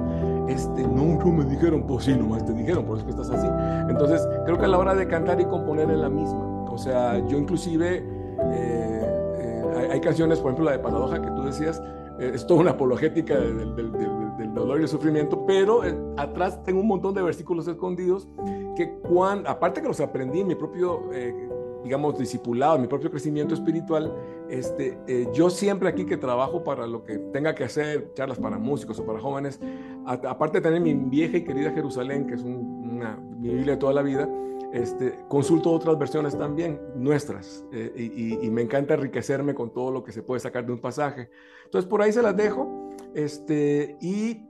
Este, 0.48 0.82
no, 0.82 1.18
no 1.18 1.32
me 1.32 1.44
dijeron, 1.44 1.82
pues 1.82 2.04
sí, 2.04 2.14
nomás 2.14 2.44
te 2.44 2.52
dijeron, 2.52 2.84
por 2.84 2.98
eso 2.98 3.06
que 3.06 3.12
estás 3.12 3.30
así. 3.30 3.48
Entonces, 3.88 4.26
creo 4.44 4.56
que 4.56 4.66
a 4.66 4.68
la 4.68 4.78
hora 4.78 4.94
de 4.94 5.08
cantar 5.08 5.40
y 5.40 5.46
componer 5.46 5.90
es 5.90 5.98
la 5.98 6.08
misma. 6.08 6.70
O 6.70 6.78
sea, 6.78 7.18
yo 7.26 7.38
inclusive, 7.38 8.04
eh, 8.52 9.72
hay, 9.78 9.90
hay, 9.92 10.00
canciones, 10.00 10.38
por 10.38 10.52
ejemplo, 10.52 10.66
la 10.66 10.76
de 10.76 10.78
Paradoja 10.80 11.20
que 11.20 11.30
tú 11.30 11.42
decías, 11.42 11.82
es 12.18 12.46
toda 12.46 12.60
una 12.60 12.70
apologética 12.72 13.34
del, 13.34 13.74
del, 13.74 13.92
del, 13.92 14.23
dolor 14.54 14.78
y 14.78 14.82
el 14.82 14.88
sufrimiento, 14.88 15.44
pero 15.46 15.84
eh, 15.84 15.94
atrás 16.16 16.62
tengo 16.62 16.80
un 16.80 16.86
montón 16.86 17.14
de 17.14 17.22
versículos 17.22 17.66
escondidos 17.66 18.28
que, 18.76 18.92
cuando, 19.08 19.48
aparte 19.48 19.82
que 19.82 19.88
los 19.88 20.00
aprendí 20.00 20.40
en 20.40 20.46
mi 20.46 20.54
propio, 20.54 21.12
eh, 21.12 21.48
digamos, 21.82 22.16
discipulado, 22.18 22.76
en 22.76 22.82
mi 22.82 22.88
propio 22.88 23.10
crecimiento 23.10 23.54
espiritual, 23.54 24.14
este, 24.48 24.98
eh, 25.06 25.28
yo 25.34 25.50
siempre 25.50 25.88
aquí 25.88 26.06
que 26.06 26.16
trabajo 26.16 26.62
para 26.62 26.86
lo 26.86 27.04
que 27.04 27.18
tenga 27.18 27.54
que 27.54 27.64
hacer, 27.64 28.12
charlas 28.14 28.38
para 28.38 28.58
músicos 28.58 28.98
o 28.98 29.04
para 29.04 29.20
jóvenes, 29.20 29.60
aparte 30.06 30.58
de 30.58 30.62
tener 30.62 30.80
mi 30.80 30.94
vieja 30.94 31.36
y 31.36 31.44
querida 31.44 31.72
Jerusalén, 31.72 32.26
que 32.26 32.34
es 32.34 32.42
una, 32.42 33.16
mi 33.16 33.48
Biblia 33.48 33.72
de 33.72 33.78
toda 33.78 33.92
la 33.92 34.02
vida, 34.02 34.28
este, 34.72 35.20
consulto 35.28 35.70
otras 35.70 35.98
versiones 35.98 36.36
también, 36.36 36.80
nuestras, 36.96 37.64
y, 37.72 38.44
y, 38.44 38.50
me 38.50 38.62
encanta 38.62 38.94
enriquecerme 38.94 39.54
con 39.54 39.70
todo 39.70 39.92
lo 39.92 40.02
que 40.02 40.10
se 40.10 40.22
puede 40.22 40.40
sacar 40.40 40.66
de 40.66 40.72
un 40.72 40.80
pasaje. 40.80 41.30
Entonces, 41.64 41.88
por 41.88 42.02
ahí 42.02 42.12
se 42.12 42.22
las 42.22 42.36
dejo. 42.36 42.83
Este, 43.14 43.96
y 44.00 44.44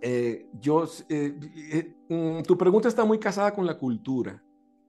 eh, 0.00 0.48
yo, 0.60 0.84
eh, 1.08 1.38
eh, 1.72 1.94
mm, 2.08 2.42
tu 2.42 2.58
pregunta 2.58 2.88
está 2.88 3.04
muy 3.04 3.18
casada 3.18 3.54
con 3.54 3.66
la 3.66 3.78
cultura. 3.78 4.42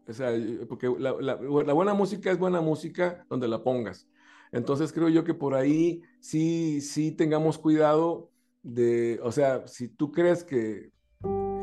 O 0.07 0.13
sea, 0.13 0.31
porque 0.67 0.91
la, 0.97 1.35
buena 1.35 1.93
música 1.93 2.31
es 2.31 2.39
buena 2.39 2.61
música 2.61 3.25
donde 3.29 3.47
la 3.47 3.63
pongas. 3.63 4.07
Entonces 4.51 4.91
creo 4.91 5.09
yo 5.09 5.23
que 5.23 5.35
por 5.35 5.53
ahí 5.53 6.01
sí, 6.19 6.81
sí 6.81 7.11
tengamos 7.11 7.59
cuidado 7.59 8.31
de, 8.63 9.19
o 9.21 9.31
sea, 9.31 9.67
si 9.67 9.87
tú 9.87 10.11
crees 10.11 10.43
que 10.43 10.91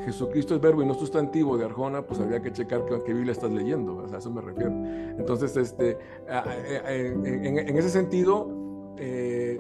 Jesucristo 0.05 0.55
es 0.55 0.61
verbo 0.61 0.83
y 0.83 0.87
no 0.87 0.95
sustantivo 0.95 1.59
de 1.59 1.65
Arjona, 1.65 2.07
pues 2.07 2.21
habría 2.21 2.41
que 2.41 2.53
checar 2.53 2.85
qué, 3.05 3.13
Biblia 3.13 3.33
estás 3.33 3.51
leyendo, 3.51 4.07
a 4.07 4.17
eso 4.17 4.31
me 4.31 4.41
refiero. 4.41 4.71
Entonces, 5.19 5.57
este, 5.57 5.99
en, 6.29 7.77
ese 7.77 7.91
sentido, 7.91 8.95
eh, 8.99 9.59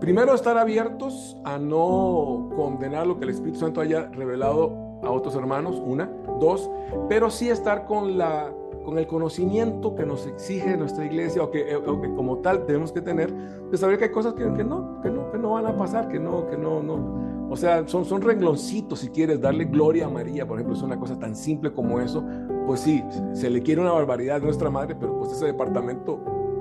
primero 0.00 0.34
estar 0.34 0.56
abiertos 0.58 1.36
a 1.44 1.58
no 1.58 2.50
condenar 2.56 3.06
lo 3.06 3.18
que 3.18 3.24
el 3.24 3.30
Espíritu 3.30 3.58
Santo 3.58 3.80
haya 3.80 4.06
revelado 4.06 4.72
a 5.02 5.10
otros 5.10 5.34
hermanos, 5.34 5.80
una, 5.84 6.10
dos, 6.40 6.70
pero 7.08 7.30
sí 7.30 7.48
estar 7.48 7.86
con 7.86 8.18
la 8.18 8.52
con 8.88 8.98
el 8.98 9.06
conocimiento 9.06 9.94
que 9.94 10.06
nos 10.06 10.26
exige 10.26 10.74
nuestra 10.78 11.04
iglesia 11.04 11.42
o 11.42 11.50
que, 11.50 11.78
como 12.16 12.38
tal 12.38 12.64
tenemos 12.64 12.90
que 12.90 13.02
tener, 13.02 13.30
de 13.70 13.76
saber 13.76 13.98
que 13.98 14.04
hay 14.04 14.10
cosas 14.10 14.32
que, 14.32 14.50
que, 14.54 14.64
no, 14.64 15.02
que 15.02 15.10
no, 15.10 15.30
que 15.30 15.36
no 15.36 15.50
van 15.50 15.66
a 15.66 15.76
pasar, 15.76 16.08
que 16.08 16.18
no, 16.18 16.48
que 16.48 16.56
no, 16.56 16.82
no. 16.82 17.50
O 17.50 17.56
sea, 17.56 17.86
son, 17.86 18.06
son 18.06 18.22
rengloncitos 18.22 19.00
si 19.00 19.10
quieres 19.10 19.42
darle 19.42 19.66
gloria 19.66 20.06
a 20.06 20.08
María, 20.08 20.48
por 20.48 20.56
ejemplo, 20.56 20.74
es 20.74 20.82
una 20.82 20.98
cosa 20.98 21.18
tan 21.18 21.36
simple 21.36 21.70
como 21.70 22.00
eso. 22.00 22.24
Pues 22.66 22.80
sí, 22.80 23.04
se 23.34 23.50
le 23.50 23.62
quiere 23.62 23.82
una 23.82 23.92
barbaridad 23.92 24.36
a 24.36 24.40
nuestra 24.40 24.70
madre, 24.70 24.96
pero 24.98 25.18
pues 25.18 25.32
ese 25.32 25.44
departamento 25.44 26.18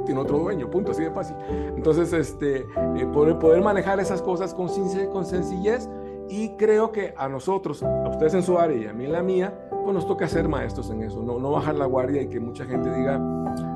tiene 0.08 0.22
otro 0.22 0.40
dueño, 0.40 0.70
punto, 0.72 0.92
así 0.92 1.04
de 1.04 1.12
fácil. 1.12 1.36
Entonces, 1.76 2.12
este, 2.14 2.62
eh, 2.96 3.06
poder, 3.14 3.38
poder 3.38 3.62
manejar 3.62 4.00
esas 4.00 4.22
cosas 4.22 4.54
con, 4.54 4.70
con 5.12 5.26
sencillez 5.26 5.88
y 6.30 6.50
creo 6.58 6.92
que 6.92 7.14
a 7.16 7.30
nosotros, 7.30 7.84
a 7.84 8.10
ustedes 8.10 8.34
en 8.34 8.44
su 8.44 8.58
área 8.58 8.78
y 8.78 8.88
a 8.88 8.94
mí 8.94 9.06
en 9.06 9.12
la 9.12 9.22
mía, 9.22 9.54
pues 9.84 9.94
nos 9.94 10.08
toca 10.08 10.28
ser 10.28 10.48
maestros 10.48 10.90
en 10.90 11.04
eso, 11.04 11.22
no, 11.22 11.40
no 11.40 11.52
bajar 11.52 11.76
la 11.76 11.86
guardia 11.86 12.22
y 12.22 12.28
que 12.28 12.40
mucha 12.40 12.66
gente 12.66 12.94
diga, 12.94 13.16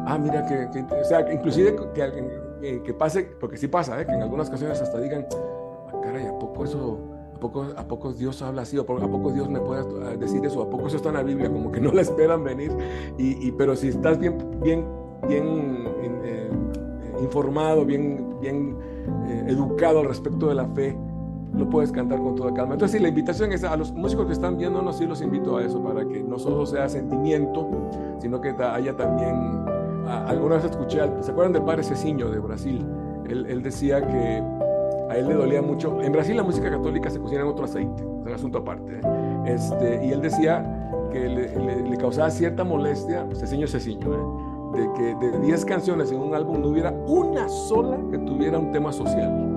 ah, 0.06 0.18
mira, 0.18 0.46
que, 0.46 0.84
o 0.96 1.04
sea, 1.06 1.32
inclusive 1.32 1.76
que, 1.94 2.82
que, 2.84 2.94
pase, 2.94 3.24
porque 3.40 3.58
sí 3.58 3.68
pasa, 3.68 4.02
¿eh? 4.02 4.06
que 4.06 4.14
en 4.14 4.22
algunas 4.22 4.50
ocasiones 4.50 4.82
hasta 4.82 5.00
digan, 5.00 5.26
ah, 5.88 6.02
caray, 6.04 6.26
¿a 6.28 6.38
poco 6.38 6.66
eso, 6.66 7.00
a 7.34 7.40
poco, 7.40 7.68
a 7.76 7.88
poco 7.88 8.12
Dios 8.14 8.42
habla 8.42 8.64
así, 8.64 8.78
o 8.78 8.82
a 8.82 8.86
poco 8.86 9.32
Dios 9.32 9.50
me 9.50 9.62
puede 9.62 10.18
decir 10.18 10.46
eso, 10.46 10.62
a 10.62 10.70
poco 10.70 10.88
eso 10.88 10.98
está 10.98 11.10
en 11.10 11.16
la 11.16 11.24
Biblia, 11.24 11.50
como 11.50 11.72
que 11.72 11.80
no 11.80 11.94
la 11.94 12.02
esperan 12.02 12.44
venir, 12.44 12.72
y, 13.18 13.48
y 13.48 13.52
pero 13.54 13.76
si 13.78 13.88
estás 13.88 14.20
bien, 14.20 14.38
bien, 14.62 14.86
bien 15.28 15.86
eh, 16.24 16.50
informado, 17.22 17.86
bien, 17.86 18.36
bien 18.42 18.78
eh, 19.28 19.46
educado 19.48 20.00
al 20.00 20.08
respecto 20.08 20.48
de 20.48 20.56
la 20.56 20.66
fe, 20.68 20.98
lo 21.54 21.70
puedes 21.70 21.92
cantar 21.92 22.20
con 22.20 22.36
toda 22.36 22.54
calma. 22.54 22.74
Entonces, 22.74 22.98
sí, 22.98 23.04
la 23.04 23.10
invitación 23.10 23.52
es 23.52 23.64
a 23.64 23.76
los 23.76 23.92
músicos 23.92 24.26
que 24.28 24.34
están 24.34 24.58
viéndonos, 24.58 24.98
sí 24.98 25.06
los 25.06 25.22
invito 25.22 25.58
a 25.58 25.64
eso, 25.64 25.82
para 25.84 26.08
que 26.08 26.24
no 26.24 26.40
solo 26.40 26.66
sea 26.66 26.88
sentimiento, 26.88 27.68
sino 28.20 28.40
que 28.40 28.50
haya 28.50 28.96
también, 28.96 29.66
alguna 30.08 30.56
vez 30.56 30.66
escuché, 30.66 31.00
¿se 31.22 31.32
acuerdan 31.32 31.54
del 31.54 31.64
padre 31.64 31.84
Ceciño 31.84 32.30
de 32.30 32.40
Brasil? 32.40 32.86
Él, 33.28 33.64
decía 33.64 34.06
que 34.06 34.44
a 35.10 35.18
él 35.18 35.28
le 35.28 35.34
dolía 35.36 35.62
mucho, 35.62 36.02
en 36.02 36.12
Brasil 36.12 36.36
la 36.36 36.44
música 36.44 36.70
católica 36.70 37.10
se 37.10 37.20
cocina 37.20 37.42
en 37.42 37.48
otro 37.48 37.64
aceite, 37.64 38.04
es 38.04 38.28
un 38.28 38.34
asunto 38.34 38.58
aparte, 38.58 39.00
¿eh? 39.00 39.44
este, 39.46 40.06
y 40.06 40.12
él 40.12 40.22
decía 40.22 41.08
que 41.12 41.30
le, 41.30 41.90
le, 41.90 41.98
causaba 41.98 42.30
cierta 42.30 42.66
molestia, 42.66 43.26
Ceciño 43.34 43.68
Ceciño, 43.68 44.14
¿eh? 44.14 44.51
De 44.74 44.90
que 44.94 45.16
de 45.16 45.40
10 45.40 45.66
canciones 45.66 46.12
en 46.12 46.20
un 46.20 46.34
álbum 46.34 46.62
no 46.62 46.68
hubiera 46.70 46.92
una 47.08 47.48
sola 47.50 47.98
que 48.10 48.18
tuviera 48.20 48.58
un 48.58 48.72
tema 48.72 48.92
social 48.92 49.52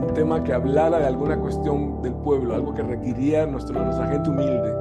un 0.00 0.14
tema 0.14 0.42
que 0.42 0.52
hablara 0.52 0.98
de 0.98 1.06
alguna 1.06 1.38
cuestión 1.38 2.02
del 2.02 2.14
pueblo, 2.14 2.54
algo 2.54 2.74
que 2.74 2.82
requería 2.82 3.46
nuestro, 3.46 3.82
nuestra 3.82 4.06
gente 4.06 4.30
humilde. 4.30 4.74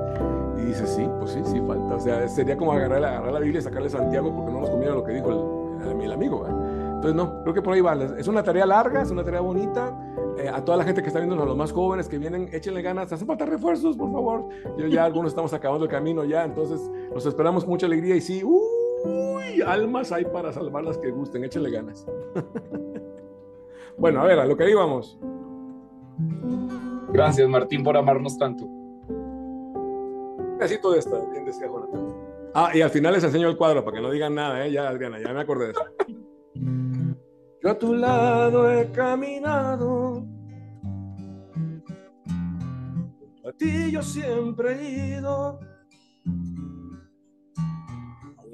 Y 0.58 0.66
dice, 0.66 0.86
sí, 0.88 1.08
pues 1.20 1.32
sí, 1.32 1.42
sí 1.46 1.62
falta. 1.66 1.96
O 1.96 2.00
sea, 2.00 2.28
sería 2.28 2.58
como 2.58 2.74
agarrar, 2.74 3.04
agarrar 3.04 3.34
la 3.34 3.40
Biblia 3.40 3.60
y 3.60 3.64
sacarle 3.64 3.90
Santiago 3.90 4.34
porque 4.34 4.52
no 4.52 4.62
nos 4.62 4.70
conviene 4.70 4.94
lo 4.94 5.04
que 5.04 5.14
dijo 5.14 5.70
el, 5.82 6.02
el, 6.02 6.12
amigo. 6.12 6.46
Entonces, 6.48 7.16
no, 7.16 7.42
creo 7.44 7.54
que 7.54 7.62
por 7.62 7.74
ahí 7.74 7.82
va. 7.82 7.94
Es 8.18 8.28
una 8.28 8.44
tarea 8.44 8.66
larga, 8.66 9.02
es 9.02 9.12
una 9.12 9.24
tarea 9.24 9.42
bonita. 9.42 9.98
Eh, 10.38 10.50
a 10.50 10.64
toda 10.64 10.78
la 10.78 10.84
gente 10.84 11.02
que 11.02 11.08
está 11.08 11.20
viendo, 11.20 11.42
a 11.42 11.46
los 11.46 11.56
más 11.56 11.72
jóvenes 11.72 12.10
que 12.10 12.18
vienen, 12.18 12.50
échenle 12.52 12.82
ganas, 12.82 13.12
hace 13.12 13.26
falta 13.26 13.46
refuerzos, 13.46 13.96
por 13.96 14.12
favor. 14.12 14.50
Yo 14.78 14.88
ya 14.88 15.06
algunos 15.06 15.32
estamos 15.32 15.54
acabando 15.54 15.86
el 15.86 15.92
camino 15.92 16.26
ya, 16.26 16.44
entonces 16.44 16.92
los 17.14 17.26
esperamos 17.26 17.64
con 17.64 17.72
mucha 17.72 17.86
alegría 17.86 18.18
y 18.18 18.22
sí, 18.22 18.44
uy, 19.06 19.62
almas 19.62 20.12
hay 20.12 20.26
para 20.26 20.52
salvar 20.52 20.84
las 20.84 20.98
que 20.98 21.12
gusten, 21.12 21.44
échenle 21.44 21.72
ganas. 21.72 22.06
Bueno, 23.98 24.22
a 24.22 24.26
ver, 24.26 24.40
a 24.40 24.46
lo 24.46 24.58
que 24.58 24.70
íbamos. 24.70 25.18
Gracias, 27.14 27.48
Martín, 27.48 27.82
por 27.82 27.96
amarnos 27.96 28.38
tanto. 28.38 28.68
Casi 30.60 30.82
todo 30.82 30.96
esto, 30.96 31.30
bien 31.32 31.46
decía 31.46 31.68
Jonathan. 31.68 32.14
Ah, 32.54 32.72
y 32.74 32.82
al 32.82 32.90
final 32.90 33.14
les 33.14 33.24
enseño 33.24 33.48
el 33.48 33.58
cuadro 33.58 33.84
para 33.86 33.96
que 33.96 34.02
no 34.04 34.12
digan 34.12 34.36
nada, 34.36 34.66
¿eh? 34.66 34.72
Ya, 34.72 34.88
Adriana, 34.88 35.20
ya 35.20 35.34
me 35.34 35.42
acordé 35.42 35.68
de 35.68 35.72
eso. 35.72 35.86
Yo 37.62 37.70
a 37.70 37.80
tu 37.80 37.94
lado 37.94 38.70
he 38.72 38.92
caminado. 38.92 40.26
A 43.46 43.52
ti 43.58 43.92
yo 43.92 44.02
siempre 44.02 44.74
he 44.74 45.18
ido. 45.20 45.60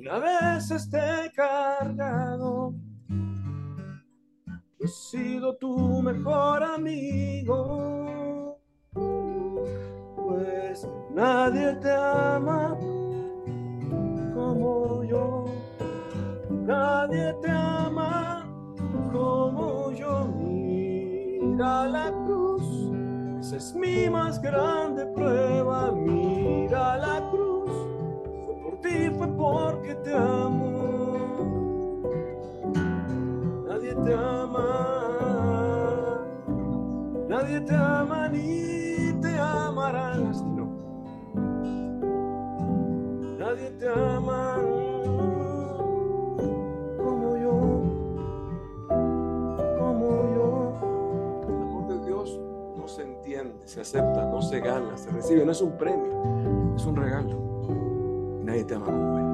Una 0.02 0.18
vez 0.18 0.72
esté 0.72 1.32
cargado 1.36 2.74
he 4.80 4.88
sido 4.88 5.56
tu 5.58 6.02
mejor 6.02 6.64
amigo, 6.64 8.58
pues 10.16 10.88
nadie 11.14 11.76
te 11.76 11.92
ama 11.92 12.76
como 14.34 15.04
yo, 15.04 15.46
nadie 16.50 17.36
te 17.44 17.52
ama 17.52 18.44
como 19.12 19.92
yo. 19.92 20.26
Mira 20.36 21.86
la 21.88 22.12
cruz, 22.26 22.92
esa 23.40 23.58
es 23.58 23.76
mi 23.76 24.10
más 24.10 24.42
grande 24.42 25.06
prueba, 25.14 25.92
mira 25.92 26.98
la 26.98 27.30
cruz, 27.30 27.51
ti, 28.82 29.10
fue 29.18 29.28
porque 29.28 29.96
te 29.96 30.14
amo 30.14 30.92
te 34.04 34.14
ama, 34.14 34.68
nadie 37.28 37.62
te 37.62 37.76
ama 37.76 38.30
ni 38.30 39.14
te 39.22 39.38
amará. 39.38 40.16
No. 40.16 40.66
Nadie 43.38 43.70
te 43.72 43.88
ama 43.88 44.58
como 46.98 47.38
yo, 47.38 47.56
como 49.78 50.08
yo. 50.36 50.74
El 51.48 51.62
amor 51.62 51.88
de 51.88 52.06
Dios 52.06 52.40
no 52.78 52.88
se 52.88 53.04
entiende, 53.04 53.68
se 53.68 53.82
acepta, 53.82 54.26
no 54.26 54.42
se 54.42 54.60
gana, 54.60 54.98
se 54.98 55.12
recibe, 55.12 55.46
no 55.46 55.52
es 55.52 55.62
un 55.62 55.78
premio, 55.78 56.76
es 56.76 56.86
un 56.86 56.96
regalo. 56.96 57.51
Nadie 58.52 58.66
te 58.66 58.76
ama 58.76 58.86
como 58.86 59.18
Él. 59.18 59.26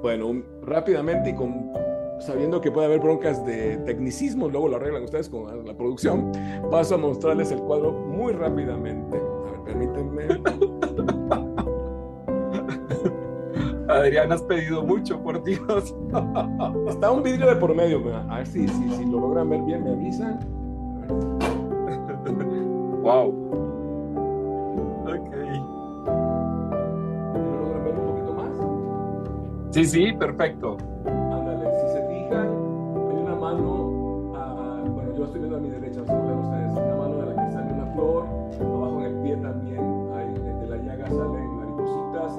Bueno, 0.00 0.44
rápidamente 0.62 1.30
y 1.30 1.34
con, 1.34 1.72
sabiendo 2.20 2.60
que 2.60 2.70
puede 2.70 2.86
haber 2.86 3.00
broncas 3.00 3.44
de 3.44 3.78
tecnicismo, 3.78 4.48
luego 4.48 4.68
lo 4.68 4.76
arreglan 4.76 5.02
ustedes 5.02 5.28
con 5.28 5.66
la 5.66 5.76
producción, 5.76 6.30
paso 6.70 6.94
a 6.94 6.98
mostrarles 6.98 7.50
el 7.50 7.58
cuadro 7.58 7.90
muy 7.90 8.32
rápidamente. 8.32 9.16
A 9.16 9.50
ver, 9.50 9.60
permítanme. 9.64 10.28
Adrián, 13.88 14.30
has 14.30 14.42
pedido 14.42 14.84
mucho, 14.84 15.20
por 15.20 15.42
Dios. 15.42 15.96
Está 16.88 17.10
un 17.10 17.24
vidrio 17.24 17.48
de 17.48 17.56
por 17.56 17.74
medio, 17.74 18.00
a 18.14 18.36
ver 18.36 18.46
si 18.46 18.68
lo 19.06 19.18
logran 19.18 19.50
ver 19.50 19.62
bien, 19.62 19.82
me 19.82 19.90
avisan. 19.90 20.38
Wow. 23.02 23.65
Sí, 29.76 29.84
sí, 29.84 30.10
perfecto. 30.14 30.78
Ándale, 31.04 31.70
si 31.78 31.86
se 31.92 32.00
fijan, 32.08 32.48
hay 32.48 33.16
una 33.22 33.34
mano, 33.34 33.92
bueno, 34.94 35.14
yo 35.14 35.24
estoy 35.26 35.40
viendo 35.40 35.58
a 35.58 35.60
mi 35.60 35.68
derecha, 35.68 36.00
no 36.00 36.26
ven 36.26 36.38
ustedes, 36.38 36.72
una 36.72 36.96
mano 36.96 37.16
de 37.16 37.26
la 37.26 37.44
que 37.44 37.52
sale 37.52 37.72
una 37.74 37.84
flor, 37.92 38.24
abajo 38.58 39.00
en 39.00 39.04
el 39.04 39.14
pie 39.20 39.36
también, 39.36 40.08
hay, 40.16 40.32
de 40.32 40.66
la 40.66 40.76
llaga 40.78 41.06
salen 41.10 41.56
maripositas, 41.56 42.38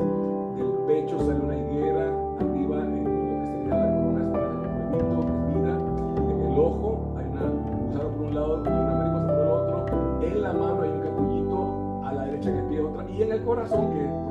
del 0.57 0.71
pecho 0.88 1.19
sale 1.19 1.39
una 1.39 1.55
higuera, 1.55 2.09
arriba 2.39 2.81
en 2.81 3.03
lo 3.05 3.11
que 3.11 3.45
sería 3.45 3.69
la 3.69 3.88
corona 3.93 4.17
es 4.17 4.29
un 4.33 4.41
huevito, 4.73 5.19
es 5.21 5.41
vida, 5.53 5.73
en 6.17 6.41
el 6.41 6.57
ojo 6.57 7.13
hay 7.19 7.25
una 7.27 7.41
gusano 7.85 8.09
por 8.09 8.25
un 8.25 8.33
lado 8.33 8.57
y 8.57 8.67
una 8.67 8.81
mariposa 8.81 9.27
por 9.27 9.38
el 9.38 9.49
otro, 9.51 10.23
en 10.23 10.41
la 10.41 10.53
mano 10.53 10.81
hay 10.81 10.89
un 10.89 11.01
capullito, 11.01 12.01
a 12.03 12.13
la 12.13 12.25
derecha 12.25 12.49
en 12.49 12.57
el 12.57 12.65
pie 12.65 12.81
otra, 12.81 13.05
y 13.07 13.21
en 13.21 13.31
el 13.31 13.43
corazón, 13.43 13.93
que 13.93 14.26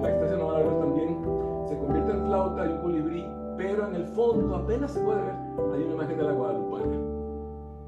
fondo 4.17 4.57
apenas 4.57 4.93
se 4.93 5.01
puede 5.01 5.21
ver, 5.21 5.35
hay 5.75 5.83
una 5.85 5.95
imagen 5.95 6.17
de 6.17 6.23
la 6.25 6.33
Guadalupana. 6.33 6.97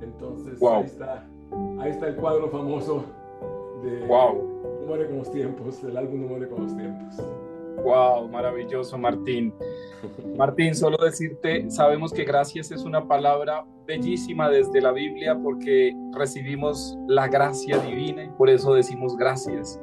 Entonces 0.02 0.62
ahí, 0.62 0.84
está, 0.84 1.26
ahí 1.80 1.90
está 1.90 2.08
el 2.08 2.16
cuadro 2.16 2.48
famoso 2.50 3.04
de 3.82 4.06
wow. 4.06 4.44
No 4.80 4.86
muere 4.86 5.06
con 5.06 5.18
los 5.18 5.30
tiempos, 5.32 5.82
el 5.82 5.96
álbum 5.96 6.20
No 6.20 6.28
muere 6.28 6.48
con 6.48 6.62
los 6.62 6.76
tiempos. 6.76 7.16
Wow, 7.82 8.28
maravilloso, 8.28 8.98
Martín. 8.98 9.54
Martín, 10.36 10.74
solo 10.74 10.98
decirte, 10.98 11.70
sabemos 11.70 12.12
que 12.12 12.24
gracias 12.24 12.70
es 12.70 12.84
una 12.84 13.06
palabra 13.06 13.64
bellísima 13.86 14.50
desde 14.50 14.80
la 14.80 14.92
Biblia 14.92 15.38
porque 15.40 15.94
recibimos 16.12 16.96
la 17.06 17.28
gracia 17.28 17.78
divina 17.78 18.24
y 18.24 18.28
por 18.30 18.50
eso 18.50 18.74
decimos 18.74 19.16
gracias. 19.16 19.80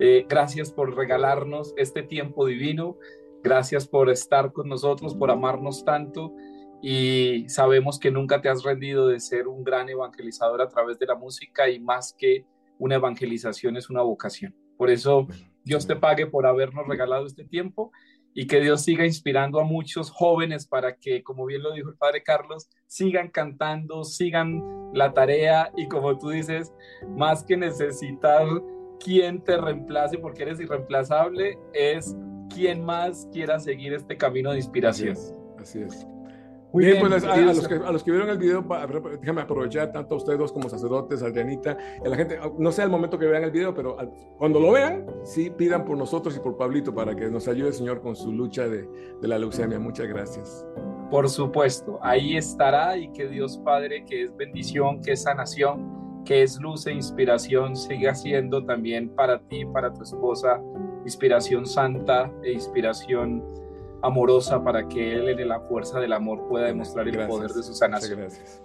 Eh, 0.00 0.26
gracias 0.28 0.72
por 0.72 0.96
regalarnos 0.96 1.74
este 1.76 2.02
tiempo 2.02 2.46
divino. 2.46 2.96
Gracias 3.44 3.86
por 3.86 4.08
estar 4.08 4.54
con 4.54 4.70
nosotros, 4.70 5.14
por 5.14 5.30
amarnos 5.30 5.84
tanto. 5.84 6.34
Y 6.80 7.46
sabemos 7.50 7.98
que 7.98 8.10
nunca 8.10 8.40
te 8.40 8.48
has 8.48 8.62
rendido 8.62 9.06
de 9.06 9.20
ser 9.20 9.48
un 9.48 9.62
gran 9.62 9.86
evangelizador 9.90 10.62
a 10.62 10.68
través 10.68 10.98
de 10.98 11.04
la 11.04 11.14
música 11.14 11.68
y 11.68 11.78
más 11.78 12.14
que 12.16 12.46
una 12.78 12.94
evangelización 12.94 13.76
es 13.76 13.90
una 13.90 14.00
vocación. 14.00 14.56
Por 14.78 14.88
eso 14.88 15.26
Dios 15.62 15.86
te 15.86 15.94
pague 15.94 16.26
por 16.26 16.46
habernos 16.46 16.88
regalado 16.88 17.26
este 17.26 17.44
tiempo 17.44 17.92
y 18.32 18.46
que 18.46 18.60
Dios 18.60 18.80
siga 18.80 19.04
inspirando 19.04 19.60
a 19.60 19.64
muchos 19.64 20.10
jóvenes 20.10 20.66
para 20.66 20.96
que, 20.96 21.22
como 21.22 21.44
bien 21.44 21.62
lo 21.62 21.74
dijo 21.74 21.90
el 21.90 21.96
padre 21.98 22.22
Carlos, 22.22 22.70
sigan 22.86 23.28
cantando, 23.28 24.04
sigan 24.04 24.62
la 24.94 25.12
tarea 25.12 25.70
y 25.76 25.86
como 25.88 26.18
tú 26.18 26.30
dices, 26.30 26.72
más 27.10 27.44
que 27.44 27.58
necesitar 27.58 28.46
quien 29.00 29.44
te 29.44 29.58
reemplace 29.58 30.16
porque 30.16 30.44
eres 30.44 30.60
irreemplazable, 30.60 31.58
es 31.74 32.16
quien 32.48 32.84
más 32.84 33.28
quiera 33.32 33.58
seguir 33.58 33.92
este 33.92 34.16
camino 34.16 34.50
de 34.50 34.58
inspiración. 34.58 35.16
Así 35.58 35.80
es. 35.80 36.06
Muy 36.74 36.86
bien, 36.86 36.98
pues 36.98 37.22
a, 37.22 37.36
los 37.36 37.68
que, 37.68 37.74
a, 37.74 37.92
los 37.92 38.02
que, 38.02 38.10
vieron 38.10 38.28
el 38.30 38.36
video, 38.36 38.66
déjame 39.20 39.42
aprovechar 39.42 39.92
tanto 39.92 40.16
a 40.16 40.18
ustedes 40.18 40.40
dos 40.40 40.50
como 40.50 40.68
sacerdotes, 40.68 41.22
Adrianita, 41.22 41.78
a 42.04 42.08
la 42.08 42.16
gente, 42.16 42.36
no 42.58 42.72
sé 42.72 42.82
el 42.82 42.90
momento 42.90 43.16
que 43.16 43.26
vean 43.26 43.44
el 43.44 43.52
video, 43.52 43.72
pero 43.72 43.96
cuando 44.38 44.58
lo 44.58 44.72
vean, 44.72 45.06
sí 45.22 45.50
pidan 45.50 45.84
por 45.84 45.96
nosotros 45.96 46.36
y 46.36 46.40
por 46.40 46.56
Pablito 46.56 46.92
para 46.92 47.14
que 47.14 47.30
nos 47.30 47.46
ayude 47.46 47.68
el 47.68 47.74
Señor 47.74 48.02
con 48.02 48.16
su 48.16 48.32
lucha 48.32 48.66
de, 48.66 48.88
de 49.22 49.28
la 49.28 49.38
leucemia. 49.38 49.78
Muchas 49.78 50.08
gracias. 50.08 50.66
Por 51.12 51.28
supuesto, 51.28 52.00
ahí 52.02 52.36
estará 52.36 52.96
y 52.96 53.08
que 53.12 53.28
Dios 53.28 53.56
Padre, 53.58 54.04
que 54.04 54.24
es 54.24 54.36
bendición, 54.36 55.00
que 55.00 55.12
es 55.12 55.22
sanación, 55.22 56.03
que 56.24 56.42
es 56.42 56.58
luz 56.60 56.86
e 56.86 56.92
inspiración, 56.92 57.76
siga 57.76 58.14
siendo 58.14 58.64
también 58.64 59.08
para 59.10 59.38
ti, 59.38 59.64
para 59.66 59.92
tu 59.92 60.02
esposa, 60.02 60.60
inspiración 61.04 61.66
santa 61.66 62.32
e 62.42 62.52
inspiración 62.52 63.44
amorosa 64.02 64.62
para 64.62 64.86
que 64.86 65.14
Él 65.14 65.28
en 65.28 65.48
la 65.48 65.60
fuerza 65.60 65.98
del 66.00 66.12
amor 66.12 66.46
pueda 66.48 66.66
demostrar 66.66 67.08
el 67.08 67.26
poder 67.26 67.50
de 67.50 67.62
su 67.62 67.74
sanación. 67.74 68.20
Gracias. 68.20 68.62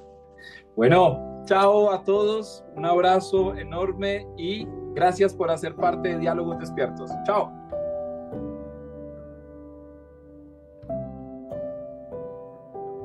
Bueno, 0.76 1.44
chao 1.46 1.92
a 1.92 2.04
todos, 2.04 2.64
un 2.76 2.86
abrazo 2.86 3.56
enorme 3.56 4.28
y 4.38 4.68
gracias 4.94 5.34
por 5.34 5.52
hacer 5.52 5.76
parte 5.76 6.10
de 6.10 6.20
Diálogos 6.20 6.60
Despiertos. 6.60 7.12
Chao. 7.26 7.59